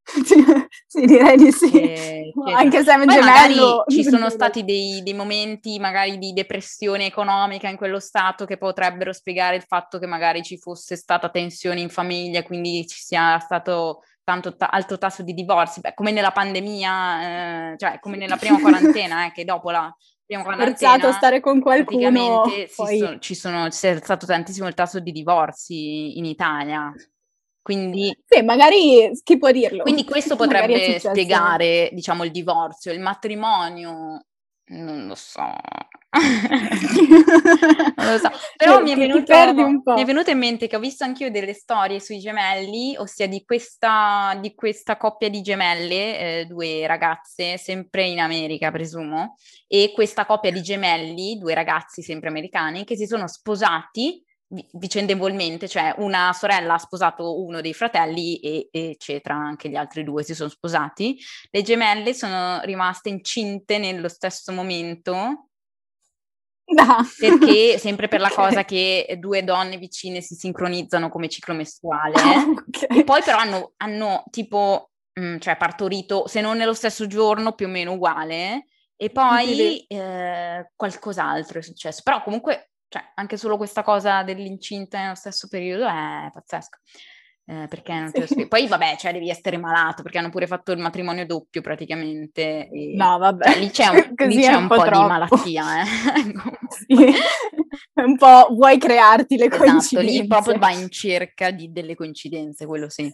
sì, 0.88 1.06
direi 1.06 1.38
di 1.38 1.52
sì. 1.54 1.72
E- 1.72 2.34
eccetera. 2.36 2.58
Anche 2.58 2.84
se 2.84 2.94
Poi 2.94 3.06
magari 3.06 3.54
gemello. 3.54 3.86
ci 3.88 4.04
sono 4.10 4.30
stati 4.30 4.66
dei, 4.66 5.02
dei 5.04 5.14
momenti 5.14 5.80
magari 5.80 6.18
di 6.18 6.34
depressione 6.34 7.06
economica 7.06 7.70
in 7.70 7.78
quello 7.78 8.02
stato 8.02 8.44
che 8.44 8.58
potrebbero 8.58 9.14
spiegare 9.14 9.56
il 9.56 9.64
fatto 9.64 10.00
che 10.00 10.06
magari 10.06 10.44
ci 10.44 10.58
fosse 10.58 10.98
stata 10.98 11.30
tensione 11.30 11.80
in 11.80 11.90
famiglia, 11.90 12.44
quindi 12.44 12.86
ci 12.88 13.00
sia 13.00 13.40
stato 13.40 14.02
tanto 14.32 14.56
ta- 14.56 14.70
alto 14.70 14.98
tasso 14.98 15.24
di 15.24 15.34
divorzi, 15.34 15.82
Beh, 15.82 15.94
come 15.94 16.12
nella 16.12 16.32
pandemia, 16.32 17.72
eh, 17.74 17.78
cioè 17.78 18.00
come 18.00 18.16
nella 18.16 18.38
prima 18.38 18.60
quarantena, 18.60 19.26
eh, 19.26 19.32
che 19.36 19.44
dopo 19.44 19.72
la 19.72 19.94
prima 20.26 20.44
forzato 20.44 20.62
a 20.62 20.76
quarantena 20.78 21.12
stare 21.12 21.40
con 21.42 21.60
qualcuno. 21.60 22.44
Poi... 22.76 22.98
sono- 22.98 23.20
ci 23.20 23.36
sono, 23.36 23.68
c'è 23.68 24.00
stato 24.02 24.26
tantissimo 24.26 24.68
il 24.68 24.74
tasso 24.74 25.02
di 25.02 25.12
divorzi 25.12 26.18
in 26.18 26.26
Italia. 26.26 26.94
Quindi, 27.62 28.18
Sì, 28.26 28.42
magari 28.42 29.12
chi 29.22 29.38
può 29.38 29.52
dirlo? 29.52 29.84
quindi 29.84 30.04
questo 30.04 30.36
potrebbe 30.36 30.98
spiegare, 30.98 31.90
diciamo, 31.92 32.24
il 32.24 32.32
divorzio. 32.32 32.92
Il 32.92 33.02
matrimonio, 33.02 34.26
non 34.72 35.08
lo 35.08 35.16
so. 35.16 35.54
non 36.12 38.12
lo 38.12 38.18
so. 38.18 38.30
Però 38.58 38.78
Ti- 38.78 38.84
mi 38.84 38.92
è, 38.92 38.96
venuto, 38.96 39.94
mi 39.94 40.02
è 40.02 40.06
venuto 40.06 40.30
in 40.30 40.38
mente 40.38 40.68
che 40.68 40.76
ho 40.76 40.80
visto 40.80 41.04
anch'io 41.04 41.32
delle 41.32 41.54
storie 41.54 42.00
sui 42.00 42.20
gemelli, 42.20 42.96
ossia 42.98 43.28
di 43.28 43.44
questa, 43.44 44.38
di 44.42 44.54
questa 44.54 44.98
coppia 44.98 45.30
di 45.30 45.42
gemelle, 45.42 46.42
eh, 46.42 46.46
due 46.46 46.86
ragazze, 46.86 47.58
sempre 47.58 48.08
in 48.08 48.20
America, 48.20 48.72
presumo, 48.72 49.36
e 49.68 49.92
questa 49.94 50.26
coppia 50.26 50.52
di 50.52 50.62
gemelli, 50.62 51.38
due 51.38 51.54
ragazzi 51.54 52.02
sempre 52.02 52.30
americani, 52.30 52.84
che 52.84 52.96
si 52.96 53.06
sono 53.06 53.28
sposati 53.28 54.24
vicendevolmente, 54.74 55.68
cioè 55.68 55.94
una 55.98 56.34
sorella 56.34 56.74
ha 56.74 56.78
sposato 56.78 57.42
uno 57.42 57.62
dei 57.62 57.74
fratelli 57.74 58.38
e 58.40 58.70
eccetera, 58.72 59.36
anche 59.36 59.70
gli 59.70 59.76
altri 59.76 60.04
due 60.04 60.24
si 60.24 60.36
sono 60.36 60.50
sposati. 60.50 61.18
Le 61.50 61.62
gemelle 61.62 62.14
sono 62.14 62.60
rimaste 62.62 63.10
incinte 63.10 63.78
nello 63.78 64.10
stesso 64.10 64.52
momento 64.52 65.48
Ah. 66.78 67.04
perché 67.20 67.78
sempre 67.78 68.08
per 68.08 68.22
la 68.22 68.28
Ok. 68.28 68.36
cosa 68.36 68.64
che 68.64 69.18
due 69.20 69.44
donne 69.44 69.78
vicine 69.78 70.22
si 70.22 70.36
sincronizzano 70.36 71.10
come 71.10 71.28
ciclo 71.28 71.54
mestruale. 71.54 72.14
Ah, 72.22 72.46
ok. 72.48 72.86
E 72.98 73.04
poi 73.04 73.22
però 73.24 73.38
hanno, 73.40 73.74
hanno 73.78 74.24
tipo, 74.30 74.92
mm, 75.20 75.38
cioè 75.40 75.58
partorito, 75.58 76.28
se 76.28 76.40
non 76.42 76.58
nello 76.58 76.74
stesso 76.74 77.08
giorno, 77.08 77.54
più 77.54 77.66
o 77.66 77.70
meno 77.70 77.94
uguale, 77.94 78.68
e 78.96 79.10
poi 79.10 79.80
eh, 79.88 80.72
qualcos'altro 80.76 81.60
è 81.60 81.62
successo. 81.62 82.02
Però 82.04 82.22
comunque, 82.24 82.71
cioè, 82.92 83.02
anche 83.16 83.38
solo 83.38 83.56
questa 83.56 83.84
cosa 83.84 84.22
dell'incinta 84.22 85.00
nello 85.00 85.16
stesso 85.16 85.48
periodo 85.48 85.88
è 85.88 86.30
pazzesco. 86.30 86.78
Eh, 87.46 87.68
perché 87.70 87.94
non 87.94 88.12
te 88.12 88.20
lo 88.20 88.26
spiego. 88.26 88.50
Poi 88.50 88.68
vabbè, 88.68 88.98
cioè 88.98 89.14
devi 89.14 89.30
essere 89.30 89.58
malato, 89.58 90.04
perché 90.04 90.18
hanno 90.18 90.30
pure 90.30 90.46
fatto 90.46 90.74
il 90.74 90.80
matrimonio 90.80 91.26
doppio 91.26 91.62
praticamente. 91.62 92.68
e- 92.70 92.94
No, 92.98 93.18
vabbè. 93.18 93.46
cioè, 93.50 93.60
lì 93.60 93.70
c'è 93.70 93.88
un, 93.88 94.14
lì 94.28 94.42
c'è 94.42 94.54
un 94.54 94.62
un 94.64 94.68
po' 94.68 94.76
po' 94.76 94.84
di 94.84 94.90
malattia, 94.90 95.82
eh. 95.82 95.86
Sì. 96.70 97.14
Un 98.02 98.18
po' 98.18 98.48
vuoi 98.52 98.78
crearti 98.78 99.38
le 99.38 99.46
Esatto, 99.46 99.64
coincidenze. 99.64 100.12
lì 100.22 100.28
proprio 100.28 100.58
vai 100.58 100.82
in 100.82 100.90
cerca 100.90 101.52
di 101.52 101.72
delle 101.72 101.96
coincidenze, 101.96 102.66
quello 102.66 102.90
sì. 102.90 103.14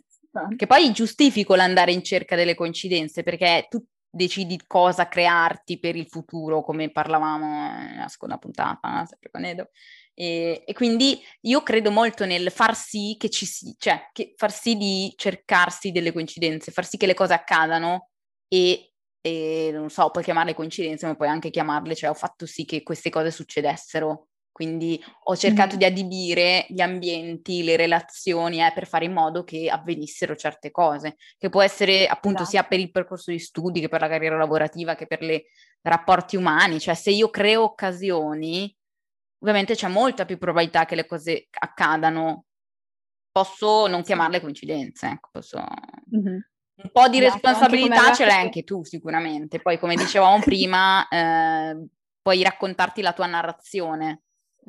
Che 0.55 0.67
poi 0.67 0.91
giustifico 0.91 1.55
l'andare 1.55 1.91
in 1.91 2.03
cerca 2.03 2.35
delle 2.35 2.53
coincidenze, 2.55 3.23
perché 3.23 3.65
tu 3.69 3.83
decidi 4.09 4.59
cosa 4.65 5.07
crearti 5.07 5.79
per 5.79 5.95
il 5.95 6.07
futuro, 6.07 6.63
come 6.63 6.91
parlavamo 6.91 7.71
nella 7.93 8.07
seconda 8.07 8.37
puntata, 8.37 9.05
sempre 9.05 9.29
con 9.29 9.45
Edo. 9.45 9.69
E, 10.13 10.63
e 10.65 10.73
quindi 10.73 11.21
io 11.41 11.61
credo 11.61 11.91
molto 11.91 12.25
nel 12.25 12.49
far 12.51 12.75
sì 12.75 13.15
che 13.19 13.29
ci 13.29 13.45
si, 13.45 13.75
cioè 13.77 14.09
far 14.35 14.51
sì 14.51 14.75
di 14.75 15.13
cercarsi 15.15 15.91
delle 15.91 16.11
coincidenze, 16.11 16.71
far 16.71 16.85
sì 16.85 16.97
che 16.97 17.05
le 17.05 17.13
cose 17.13 17.33
accadano 17.33 18.09
e, 18.47 18.93
e 19.21 19.69
non 19.73 19.89
so, 19.89 20.09
puoi 20.09 20.23
chiamarle 20.23 20.55
coincidenze, 20.55 21.05
ma 21.05 21.15
puoi 21.15 21.27
anche 21.29 21.51
chiamarle, 21.51 21.95
cioè 21.95 22.09
ho 22.09 22.15
fatto 22.15 22.45
sì 22.47 22.65
che 22.65 22.81
queste 22.83 23.09
cose 23.09 23.29
succedessero. 23.31 24.29
Quindi 24.57 24.99
ho 25.25 25.35
cercato 25.35 25.73
Mhm. 25.73 25.77
di 25.77 25.85
adibire 25.85 26.65
gli 26.67 26.81
ambienti, 26.81 27.61
le 27.63 27.75
relazioni, 27.75 28.59
eh, 28.59 28.71
per 28.73 28.87
fare 28.87 29.05
in 29.05 29.13
modo 29.13 29.43
che 29.43 29.69
avvenissero 29.69 30.35
certe 30.35 30.71
cose, 30.71 31.15
che 31.37 31.49
può 31.49 31.61
essere 31.61 32.07
appunto 32.07 32.39
sia 32.43 32.61
Esatto. 32.61 32.67
per 32.69 32.79
il 32.79 32.89
percorso 32.89 33.29
di 33.29 33.37
studi 33.37 33.81
che 33.81 33.87
per 33.87 34.01
la 34.01 34.07
carriera 34.07 34.35
lavorativa 34.35 34.95
che 34.95 35.05
per 35.05 35.21
i 35.21 35.39
rapporti 35.83 36.37
umani, 36.37 36.79
cioè 36.79 36.95
se 36.95 37.11
io 37.11 37.29
creo 37.29 37.61
occasioni, 37.65 38.75
ovviamente 39.43 39.75
c'è 39.75 39.87
molta 39.89 40.25
più 40.25 40.39
probabilità 40.39 40.85
che 40.85 40.95
le 40.95 41.05
cose 41.05 41.49
accadano. 41.51 42.45
Posso 43.31 43.85
non 43.85 44.01
chiamarle 44.01 44.41
coincidenze, 44.41 45.05
ecco, 45.05 45.29
posso... 45.33 45.63
Mhm. 46.09 46.47
Un 46.81 46.89
po' 46.91 47.07
di 47.09 47.17
Esatto, 47.19 47.33
responsabilità 47.43 48.11
ce 48.11 48.25
l'hai 48.25 48.41
anche 48.41 48.63
tu 48.63 48.83
sicuramente, 48.83 49.59
poi 49.59 49.77
come 49.77 49.93
dicevamo 49.95 50.39
prima, 50.39 51.07
eh, 51.09 51.75
puoi 52.23 52.41
raccontarti 52.41 53.03
la 53.03 53.13
tua 53.13 53.27
narrazione 53.27 54.21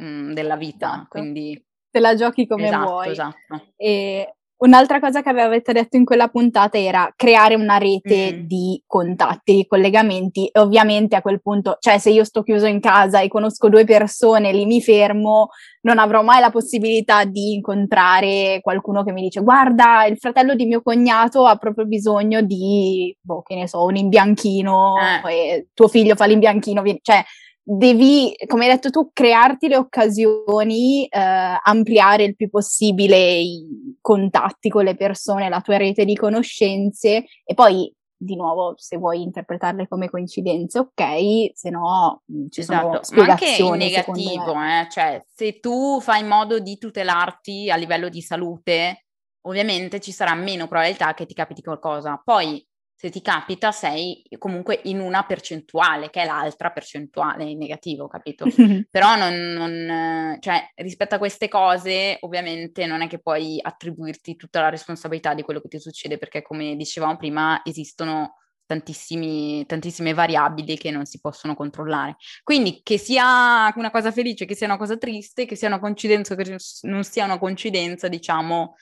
mm, 0.03 0.33
della 0.33 0.57
vita, 0.57 0.89
Esatto. 0.89 1.07
quindi 1.11 1.63
Te 1.91 2.01
la 2.01 2.15
giochi 2.15 2.47
come 2.47 2.67
esatto, 2.67 2.91
vuoi. 2.91 3.11
esatto. 3.11 3.63
E 3.77 4.35
un'altra 4.59 5.01
cosa 5.01 5.23
che 5.23 5.29
avevate 5.31 5.73
detto 5.73 5.97
in 5.97 6.05
quella 6.05 6.29
puntata 6.29 6.77
era 6.77 7.11
creare 7.17 7.55
una 7.55 7.79
rete 7.79 8.33
Mhm. 8.35 8.41
di 8.47 8.83
contatti, 8.87 9.55
di 9.55 9.67
collegamenti 9.67 10.49
e 10.49 10.59
ovviamente 10.61 11.17
a 11.17 11.23
quel 11.23 11.41
punto, 11.41 11.77
cioè 11.81 11.97
se 11.99 12.11
io 12.11 12.25
sto 12.25 12.43
chiuso 12.43 12.67
in 12.67 12.81
casa 12.81 13.21
e 13.21 13.29
conosco 13.29 13.69
due 13.71 13.85
persone, 13.85 14.53
lì 14.53 14.67
mi 14.67 14.83
fermo, 14.83 15.49
non 15.83 15.99
avrò 15.99 16.23
mai 16.23 16.41
la 16.41 16.51
possibilità 16.51 17.25
di 17.25 17.55
incontrare 17.55 18.59
qualcuno 18.61 19.03
che 19.05 19.13
mi 19.13 19.23
dice 19.23 19.41
guarda, 19.41 20.05
il 20.07 20.19
fratello 20.19 20.55
di 20.55 20.67
mio 20.67 20.83
cognato 20.83 21.47
ha 21.47 21.57
proprio 21.57 21.87
bisogno 21.87 22.43
di, 22.43 23.17
boh, 23.21 23.41
che 23.43 23.55
ne 23.55 23.67
so, 23.69 23.83
un 23.85 23.97
imbianchino 23.97 24.95
Eh. 25.27 25.69
tuo 25.73 25.89
figlio 25.89 26.17
fa 26.17 26.27
l'imbianchino, 26.27 26.83
cioè 27.01 27.25
devi, 27.71 28.35
come 28.47 28.65
hai 28.65 28.73
detto 28.73 28.89
tu, 28.89 29.11
crearti 29.13 29.69
le 29.69 29.77
occasioni, 29.77 31.07
eh, 31.07 31.59
ampliare 31.63 32.25
il 32.25 32.35
più 32.35 32.49
possibile 32.49 33.19
i 33.19 33.97
contatti 34.01 34.71
con 34.71 34.85
le 34.85 34.97
persone, 34.97 35.51
la 35.51 35.61
tua 35.61 35.77
rete 35.77 36.07
di 36.07 36.17
conoscenze 36.17 37.27
e 37.45 37.55
poi, 37.55 37.93
di 38.17 38.37
nuovo, 38.37 38.73
se 38.77 38.97
vuoi 38.97 39.23
interpretarle 39.23 39.87
come 39.87 40.09
coincidenze, 40.09 40.79
ok, 40.79 41.53
se 41.53 41.69
no 41.69 42.23
mh, 42.25 42.47
ci 42.49 42.63
sono 42.63 42.99
Esatto, 43.01 43.15
ma 43.15 43.33
anche 43.33 43.45
in 43.45 43.53
spiegazioni, 43.53 43.85
negativo, 43.85 44.55
eh, 44.63 44.87
Cioè, 44.91 45.25
se 45.27 45.61
tu 45.61 46.01
fai 46.01 46.23
in 46.23 46.27
modo 46.27 46.59
di 46.59 46.79
tutelarti 46.79 47.71
a 47.71 47.77
livello 47.77 48.09
di 48.09 48.23
salute, 48.23 49.05
ovviamente 49.43 50.01
ci 50.01 50.11
sarà 50.11 50.35
meno 50.35 50.69
probabilità 50.69 51.13
che 51.15 51.27
ti 51.27 51.35
capiti 51.35 51.63
qualcosa. 51.63 52.21
Poi, 52.25 52.67
se 53.01 53.11
ti 53.11 53.23
capita, 53.23 53.71
sei 53.71 54.25
comunque 54.39 54.81
in 54.85 54.99
una 54.99 55.23
percentuale, 55.23 56.11
che 56.11 56.23
è 56.23 56.27
l'altra 56.27 56.73
percentuale 56.73 57.45
in 57.45 57.57
negativo, 57.57 58.09
capito? 58.09 58.45
Però 58.91 59.15
non, 59.15 59.35
non, 59.53 60.37
cioè, 60.41 60.69
rispetto 60.75 61.15
a 61.15 61.19
queste 61.19 61.47
cose, 61.47 62.17
ovviamente 62.23 62.87
non 62.87 63.01
è 63.01 63.07
che 63.07 63.21
puoi 63.21 63.61
attribuirti 63.63 64.35
tutta 64.35 64.61
la 64.61 64.69
responsabilità 64.69 65.33
di 65.35 65.43
quello 65.43 65.61
che 65.61 65.69
ti 65.69 65.79
succede, 65.79 66.19
perché 66.19 66.43
come 66.43 66.75
dicevamo 66.75 67.17
prima, 67.17 67.63
esistono 67.65 68.35
tantissimi, 68.67 69.65
tantissime 69.65 70.13
variabili 70.13 70.77
che 70.77 70.91
non 70.91 71.07
si 71.07 71.21
possono 71.21 71.55
controllare. 71.55 72.17
Quindi 72.43 72.81
che 72.83 72.99
sia 72.99 73.73
una 73.77 73.93
cosa 73.93 74.11
felice, 74.11 74.45
che 74.45 74.57
sia 74.57 74.67
una 74.67 74.77
cosa 74.77 74.97
triste, 74.99 75.47
che 75.47 75.55
sia 75.55 75.69
una 75.69 75.79
coincidenza 75.79 76.35
o 76.35 76.37
che 76.37 76.57
non 76.83 77.05
sia 77.05 77.25
una 77.25 77.39
coincidenza, 77.39 78.09
diciamo, 78.09 78.75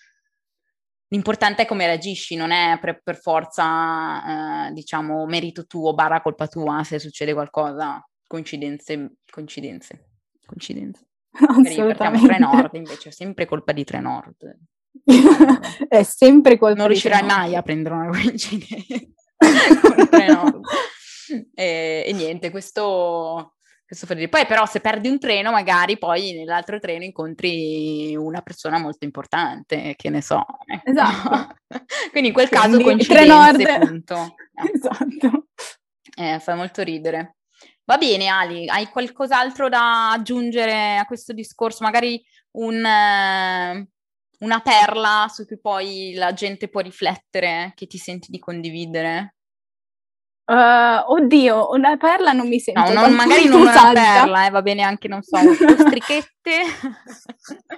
l'importante 1.09 1.63
è 1.63 1.67
come 1.67 1.87
reagisci, 1.87 2.35
non 2.35 2.51
è 2.51 2.79
per, 2.81 3.01
per 3.03 3.17
forza, 3.17 4.69
eh, 4.69 4.73
diciamo, 4.73 5.27
merito 5.27 5.67
tuo, 5.67 5.95
barra 5.95 6.21
colpa 6.21 6.47
tua 6.47 6.83
se 6.85 6.99
succede 6.99 7.33
qualcosa. 7.33 8.05
Coincidenze, 8.27 9.17
coincidenze, 9.31 10.09
coincidenze. 10.45 11.07
Assolutamente. 11.31 12.27
tre 12.27 12.39
nord, 12.39 12.75
invece 12.75 13.11
è 13.11 13.13
sempre 13.13 13.45
colpa 13.45 13.73
di 13.73 13.85
tre 13.85 14.01
nord. 14.01 14.59
è 15.89 16.03
sempre 16.03 16.57
colpa 16.57 16.79
Non 16.79 16.89
riuscirai 16.89 17.19
Trenord. 17.19 17.41
mai 17.41 17.55
a 17.55 17.63
prendere 17.63 17.95
una 17.95 18.09
coincidenza 18.09 19.05
con 19.95 20.09
tre 20.09 20.27
nord. 20.27 20.61
E, 21.55 22.05
e 22.07 22.13
niente, 22.13 22.51
questo. 22.51 23.56
Poi 24.29 24.47
però 24.47 24.67
se 24.67 24.81
perdi 24.81 25.09
un 25.09 25.19
treno, 25.21 25.53
magari 25.53 25.97
poi 25.97 26.33
nell'altro 26.33 26.81
treno 26.81 27.05
incontri 27.05 28.17
una 28.17 28.41
persona 28.41 28.79
molto 28.79 29.05
importante, 29.05 29.95
che 29.97 30.11
ne 30.11 30.21
so. 30.21 30.45
ecco. 30.65 30.91
Esatto. 30.91 31.55
Quindi 32.11 32.29
in 32.29 32.35
quel 32.35 32.49
caso 32.49 32.81
Quindi, 32.81 33.07
coincidenze, 33.07 33.63
Trenord. 33.63 33.87
punto. 33.87 34.35
Esatto. 34.75 35.49
Eh, 36.17 36.41
fa 36.41 36.55
molto 36.55 36.83
ridere. 36.83 37.37
Va 37.85 37.99
bene, 37.99 38.27
Ali, 38.27 38.69
hai 38.69 38.87
qualcos'altro 38.89 39.69
da 39.69 40.11
aggiungere 40.11 40.97
a 40.97 41.05
questo 41.05 41.33
discorso? 41.33 41.85
Magari 41.85 42.21
un, 42.53 42.85
eh, 42.85 43.89
una 44.41 44.61
perla 44.61 45.27
su 45.33 45.47
cui 45.47 45.61
poi 45.61 46.15
la 46.15 46.33
gente 46.33 46.69
può 46.69 46.81
riflettere, 46.81 47.73
che 47.77 47.87
ti 47.87 47.99
senti 47.99 48.31
di 48.31 48.41
condividere? 48.41 49.36
Uh, 50.49 51.03
oddio, 51.11 51.71
una 51.73 51.97
perla 51.97 52.31
non 52.31 52.47
mi 52.47 52.61
sembra. 52.61 52.93
No, 52.93 53.01
non, 53.01 53.15
magari 53.15 53.49
non 53.49 53.63
una 53.63 53.91
perla, 53.93 54.47
eh, 54.47 54.51
va 54.51 54.63
bene 54.63 54.83
anche, 54.83 55.09
non 55.09 55.21
so, 55.21 55.37
ostrichette. 55.39 56.63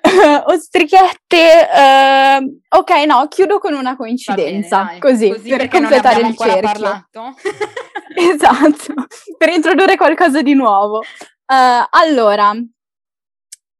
ostrichette, 0.45 1.69
uh, 1.73 2.77
ok, 2.77 2.91
no, 3.07 3.27
chiudo 3.29 3.59
con 3.59 3.73
una 3.73 3.97
coincidenza, 3.97 4.85
bene, 4.85 4.99
così, 4.99 5.31
così, 5.31 5.49
per 5.49 5.69
completare 5.69 6.21
il 6.21 6.37
cerchio. 6.37 7.07
esatto, 8.14 8.95
per 9.39 9.49
introdurre 9.49 9.97
qualcosa 9.97 10.43
di 10.43 10.53
nuovo. 10.53 10.99
Uh, 10.99 11.87
allora, 11.89 12.53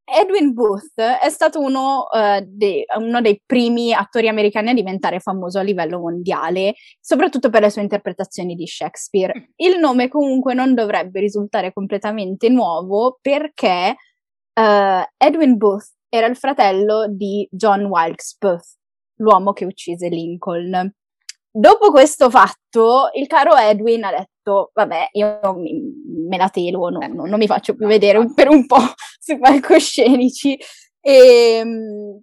Edwin 0.09 0.55
Booth 0.55 1.01
è 1.01 1.29
stato 1.29 1.61
uno, 1.61 2.07
uh, 2.11 2.43
de- 2.47 2.87
uno, 2.99 3.21
dei 3.21 3.41
primi 3.45 3.93
attori 3.93 4.29
americani 4.29 4.71
a 4.71 4.75
diventare 4.75 5.21
famoso 5.21 5.59
a 5.59 5.63
livello 5.63 5.99
mondiale, 5.99 6.75
soprattutto 7.01 7.51
per 7.51 7.63
le 7.63 7.71
sue 7.71 7.83
interpretazioni 7.83 8.55
di 8.55 8.67
Shakespeare. 8.67 9.33
Mm. 9.39 9.43
Il 9.57 9.79
nome 9.79 10.09
comunque 10.09 10.55
non 10.55 10.75
dovrebbe 10.75 11.21
risultare 11.21 11.73
completamente 11.73 12.49
nuovo 12.49 13.19
perché 13.21 13.97
uh, 14.55 15.03
Edwin 15.17 15.57
Booth 15.57 15.97
era 16.09 16.27
il 16.27 16.37
fratello 16.37 17.07
di 17.09 17.47
John 17.51 17.85
Wilkes 17.85 18.37
Booth, 18.39 18.77
l'uomo 19.17 19.53
che 19.53 19.65
uccise 19.67 20.09
Lincoln. 20.09 20.93
Dopo 21.51 21.91
questo 21.91 22.31
fatto, 22.31 23.11
il 23.15 23.27
caro 23.27 23.57
Edwin 23.57 24.05
ha 24.05 24.11
detto, 24.11 24.71
vabbè, 24.75 25.09
io 25.13 25.41
me 26.29 26.37
la 26.37 26.49
telo, 26.51 26.89
no, 26.91 27.01
no, 27.07 27.27
non 27.27 27.39
mi 27.39 27.47
faccio 27.47 27.75
più 27.75 27.87
vedere 27.87 28.33
per 28.35 28.49
un 28.49 28.67
po' 28.67 28.77
sui 29.19 29.39
palcoscenici. 29.39 30.57
E 31.01 31.13
ehm, 31.61 32.21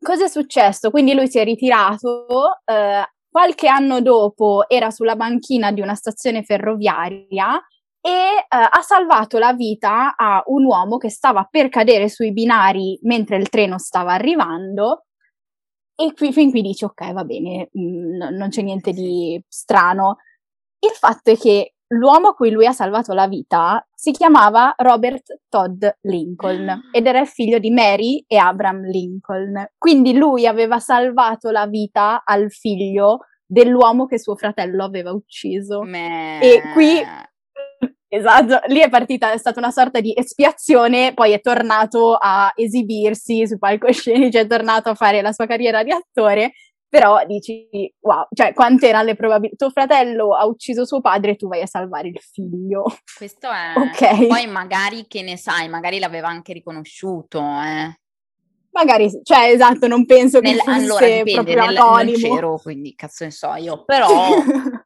cosa 0.00 0.24
è 0.24 0.28
successo? 0.28 0.90
Quindi 0.90 1.14
lui 1.14 1.28
si 1.28 1.38
è 1.38 1.44
ritirato, 1.44 2.26
eh, 2.64 3.04
qualche 3.30 3.68
anno 3.68 4.00
dopo 4.00 4.68
era 4.68 4.90
sulla 4.90 5.16
banchina 5.16 5.72
di 5.72 5.80
una 5.80 5.94
stazione 5.94 6.42
ferroviaria 6.42 7.60
e 8.00 8.10
eh, 8.10 8.46
ha 8.48 8.80
salvato 8.82 9.38
la 9.38 9.52
vita 9.54 10.14
a 10.16 10.42
un 10.46 10.64
uomo 10.64 10.98
che 10.98 11.10
stava 11.10 11.46
per 11.50 11.68
cadere 11.68 12.08
sui 12.08 12.32
binari 12.32 12.98
mentre 13.02 13.36
il 13.36 13.48
treno 13.48 13.78
stava 13.78 14.12
arrivando 14.12 15.04
e 16.00 16.12
qui, 16.14 16.32
fin 16.32 16.50
qui 16.52 16.62
dici, 16.62 16.84
ok, 16.84 17.12
va 17.12 17.24
bene, 17.24 17.70
mh, 17.72 17.80
mm, 17.80 18.36
non 18.36 18.50
c'è 18.50 18.62
niente 18.62 18.92
di 18.92 19.42
strano. 19.48 20.18
Il 20.78 20.92
fatto 20.92 21.32
è 21.32 21.36
che 21.36 21.74
l'uomo 21.88 22.28
a 22.28 22.34
cui 22.34 22.50
lui 22.50 22.66
ha 22.66 22.72
salvato 22.72 23.14
la 23.14 23.26
vita 23.26 23.84
si 23.92 24.12
chiamava 24.12 24.74
Robert 24.76 25.40
Todd 25.48 25.84
Lincoln 26.02 26.90
ed 26.92 27.06
era 27.06 27.20
il 27.20 27.26
figlio 27.26 27.58
di 27.58 27.70
Mary 27.72 28.24
e 28.28 28.36
Abraham 28.36 28.82
Lincoln. 28.84 29.72
Quindi 29.76 30.16
lui 30.16 30.46
aveva 30.46 30.78
salvato 30.78 31.50
la 31.50 31.66
vita 31.66 32.22
al 32.24 32.52
figlio 32.52 33.24
dell'uomo 33.44 34.06
che 34.06 34.20
suo 34.20 34.36
fratello 34.36 34.84
aveva 34.84 35.10
ucciso. 35.10 35.82
Me... 35.82 36.40
E 36.40 36.62
qui 36.74 37.02
Esatto, 38.10 38.60
lì 38.68 38.80
è 38.80 38.88
partita, 38.88 39.32
è 39.32 39.38
stata 39.38 39.58
una 39.60 39.70
sorta 39.70 40.00
di 40.00 40.14
espiazione, 40.16 41.12
poi 41.12 41.32
è 41.32 41.40
tornato 41.42 42.14
a 42.14 42.50
esibirsi 42.56 43.46
sui 43.46 43.58
palcoscenici, 43.58 44.38
è 44.38 44.46
tornato 44.46 44.88
a 44.88 44.94
fare 44.94 45.20
la 45.20 45.32
sua 45.32 45.44
carriera 45.44 45.82
di 45.82 45.90
attore, 45.90 46.52
però 46.88 47.22
dici, 47.26 47.68
wow, 48.00 48.26
cioè 48.32 48.54
quante 48.54 48.88
erano 48.88 49.04
le 49.04 49.14
probabilità? 49.14 49.66
Tuo 49.66 49.70
fratello 49.70 50.34
ha 50.34 50.46
ucciso 50.46 50.86
suo 50.86 51.02
padre 51.02 51.32
e 51.32 51.36
tu 51.36 51.48
vai 51.48 51.60
a 51.60 51.66
salvare 51.66 52.08
il 52.08 52.18
figlio. 52.18 52.84
Questo 53.14 53.50
è... 53.50 53.74
Ok. 53.76 54.26
Poi 54.26 54.46
magari, 54.46 55.06
che 55.06 55.20
ne 55.20 55.36
sai, 55.36 55.68
magari 55.68 55.98
l'aveva 55.98 56.28
anche 56.28 56.54
riconosciuto, 56.54 57.40
eh. 57.40 57.94
Magari, 58.70 59.10
cioè, 59.22 59.50
esatto, 59.50 59.86
non 59.86 60.06
penso 60.06 60.40
che 60.40 60.50
Nel, 60.50 60.60
fosse 60.60 60.70
allora, 60.70 61.06
dipende, 61.06 61.32
proprio 61.32 61.54
nel, 61.56 61.76
anonimo. 61.76 62.26
Non 62.26 62.36
c'ero, 62.36 62.58
quindi 62.58 62.94
cazzo 62.94 63.24
ne 63.24 63.30
so 63.32 63.54
io, 63.54 63.84
però... 63.84 64.08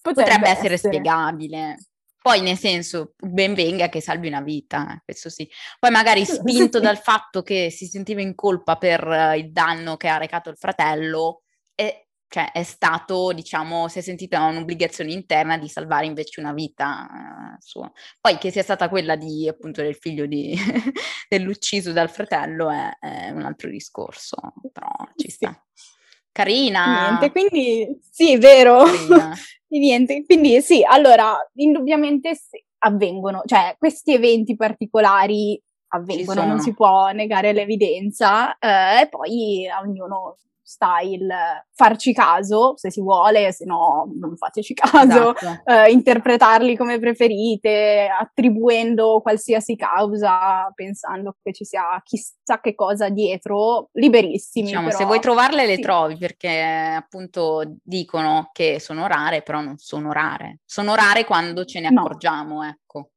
Potrebbe, 0.00 0.30
potrebbe 0.30 0.48
essere, 0.48 0.74
essere, 0.74 0.94
spiegabile. 0.94 1.76
Poi, 2.22 2.42
nel 2.42 2.58
senso, 2.58 3.14
ben 3.16 3.54
venga 3.54 3.88
che 3.88 4.02
salvi 4.02 4.28
una 4.28 4.42
vita, 4.42 4.92
eh, 4.92 5.00
questo 5.04 5.30
sì. 5.30 5.48
Poi 5.78 5.90
magari 5.90 6.26
spinto 6.26 6.78
dal 6.78 6.98
fatto 6.98 7.42
che 7.42 7.70
si 7.70 7.86
sentiva 7.86 8.20
in 8.20 8.34
colpa 8.34 8.76
per 8.76 9.06
uh, 9.06 9.34
il 9.36 9.50
danno 9.52 9.96
che 9.96 10.08
ha 10.08 10.18
recato 10.18 10.50
il 10.50 10.58
fratello, 10.58 11.44
è, 11.74 12.06
cioè, 12.28 12.52
è 12.52 12.62
stato, 12.62 13.32
diciamo, 13.32 13.88
si 13.88 14.00
è 14.00 14.02
sentita 14.02 14.44
un'obbligazione 14.44 15.12
interna 15.12 15.56
di 15.56 15.66
salvare 15.68 16.04
invece 16.04 16.40
una 16.40 16.52
vita 16.52 17.08
uh, 17.10 17.56
sua. 17.58 17.90
Poi 18.20 18.36
che 18.36 18.50
sia 18.50 18.62
stata 18.62 18.90
quella 18.90 19.16
di, 19.16 19.48
appunto, 19.48 19.80
del 19.80 19.96
figlio 19.96 20.26
di, 20.26 20.54
dell'ucciso 21.26 21.90
dal 21.92 22.10
fratello 22.10 22.70
è, 22.70 22.98
è, 23.00 23.30
un 23.30 23.42
altro 23.42 23.70
discorso, 23.70 24.36
però 24.70 24.90
ci 25.16 25.30
sta. 25.30 25.58
Carina. 26.32 27.18
Niente, 27.18 27.30
quindi 27.30 27.98
sì, 28.10 28.36
vero. 28.38 28.84
niente, 29.68 30.24
quindi 30.24 30.60
sì, 30.62 30.84
allora, 30.86 31.36
indubbiamente 31.54 32.34
sì, 32.34 32.62
avvengono, 32.78 33.42
cioè 33.44 33.76
questi 33.78 34.14
eventi 34.14 34.56
particolari 34.56 35.60
avvengono, 35.92 36.44
non 36.44 36.60
si 36.60 36.72
può 36.72 37.10
negare 37.10 37.52
l'evidenza 37.52 38.56
eh, 38.58 39.02
e 39.02 39.08
poi 39.08 39.68
a 39.68 39.80
ognuno 39.80 40.36
il 41.02 41.28
farci 41.72 42.12
caso, 42.12 42.76
se 42.76 42.90
si 42.90 43.00
vuole, 43.00 43.52
se 43.52 43.64
no 43.64 44.10
non 44.18 44.36
fateci 44.36 44.74
caso, 44.74 45.34
esatto. 45.36 45.70
eh, 45.70 45.90
interpretarli 45.90 46.76
come 46.76 46.98
preferite, 46.98 48.08
attribuendo 48.08 49.20
qualsiasi 49.20 49.76
causa, 49.76 50.70
pensando 50.74 51.36
che 51.42 51.52
ci 51.52 51.64
sia 51.64 52.00
chissà 52.04 52.60
che 52.60 52.74
cosa 52.74 53.08
dietro, 53.08 53.88
liberissimi. 53.92 54.66
Diciamo, 54.66 54.86
però, 54.86 54.98
se 54.98 55.04
vuoi 55.04 55.20
trovarle 55.20 55.66
le 55.66 55.76
sì. 55.76 55.80
trovi, 55.80 56.16
perché 56.16 56.92
appunto 56.96 57.62
dicono 57.82 58.50
che 58.52 58.78
sono 58.80 59.06
rare, 59.06 59.42
però 59.42 59.60
non 59.60 59.76
sono 59.78 60.12
rare. 60.12 60.60
Sono 60.64 60.94
rare 60.94 61.24
quando 61.24 61.64
ce 61.64 61.80
ne 61.80 61.88
accorgiamo, 61.88 62.62
no. 62.62 62.64
ecco. 62.64 63.10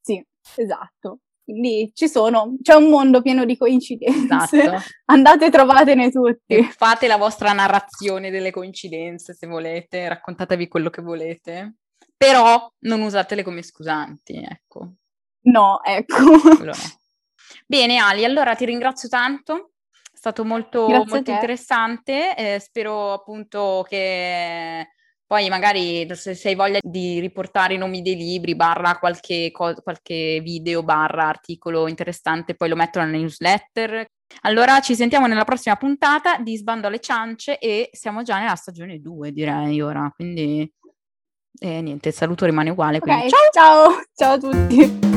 Sì, 0.00 0.24
esatto. 0.56 1.18
Quindi 1.44 1.90
ci 1.94 2.08
sono, 2.08 2.56
c'è 2.62 2.74
un 2.74 2.88
mondo 2.88 3.20
pieno 3.20 3.44
di 3.44 3.56
coincidenze. 3.56 4.62
Esatto. 4.62 4.82
Andate 5.06 5.46
e 5.46 5.50
trovatene 5.50 6.10
tutti. 6.10 6.62
Fate 6.62 7.06
la 7.06 7.16
vostra 7.16 7.52
narrazione 7.52 8.30
delle 8.30 8.50
coincidenze 8.50 9.34
se 9.34 9.46
volete, 9.46 10.08
raccontatevi 10.08 10.68
quello 10.68 10.90
che 10.90 11.02
volete, 11.02 11.74
però 12.16 12.70
non 12.80 13.00
usatele 13.00 13.42
come 13.42 13.62
scusanti, 13.62 14.34
ecco. 14.34 14.94
No, 15.42 15.82
ecco. 15.82 16.16
Bene 17.66 17.96
Ali, 17.98 18.24
allora 18.24 18.54
ti 18.54 18.64
ringrazio 18.64 19.08
tanto, 19.08 19.72
è 19.90 20.16
stato 20.16 20.44
molto, 20.44 20.86
molto 20.86 21.30
interessante, 21.30 22.36
eh, 22.36 22.60
spero 22.60 23.12
appunto 23.12 23.84
che 23.88 24.88
poi 25.32 25.48
magari 25.48 26.06
se 26.14 26.38
hai 26.46 26.54
voglia 26.54 26.78
di 26.82 27.18
riportare 27.18 27.72
i 27.72 27.78
nomi 27.78 28.02
dei 28.02 28.16
libri, 28.16 28.54
barra 28.54 28.98
qualche, 28.98 29.50
co- 29.50 29.72
qualche 29.82 30.40
video, 30.42 30.82
barra 30.82 31.26
articolo 31.26 31.88
interessante, 31.88 32.54
poi 32.54 32.68
lo 32.68 32.76
metto 32.76 32.98
nella 32.98 33.16
newsletter. 33.16 34.04
Allora 34.42 34.80
ci 34.80 34.94
sentiamo 34.94 35.26
nella 35.26 35.44
prossima 35.44 35.76
puntata 35.76 36.36
di 36.36 36.54
Sbando 36.54 36.86
alle 36.86 37.00
ciance 37.00 37.58
e 37.58 37.88
siamo 37.92 38.20
già 38.22 38.40
nella 38.40 38.56
stagione 38.56 39.00
2 39.00 39.32
direi 39.32 39.80
ora, 39.80 40.12
quindi 40.14 40.70
eh, 41.60 41.80
niente, 41.80 42.08
il 42.08 42.14
saluto 42.14 42.44
rimane 42.44 42.68
uguale. 42.68 42.98
Okay, 42.98 43.30
ciao! 43.30 43.48
ciao! 43.52 44.02
Ciao 44.14 44.32
a 44.34 44.38
tutti! 44.38 45.11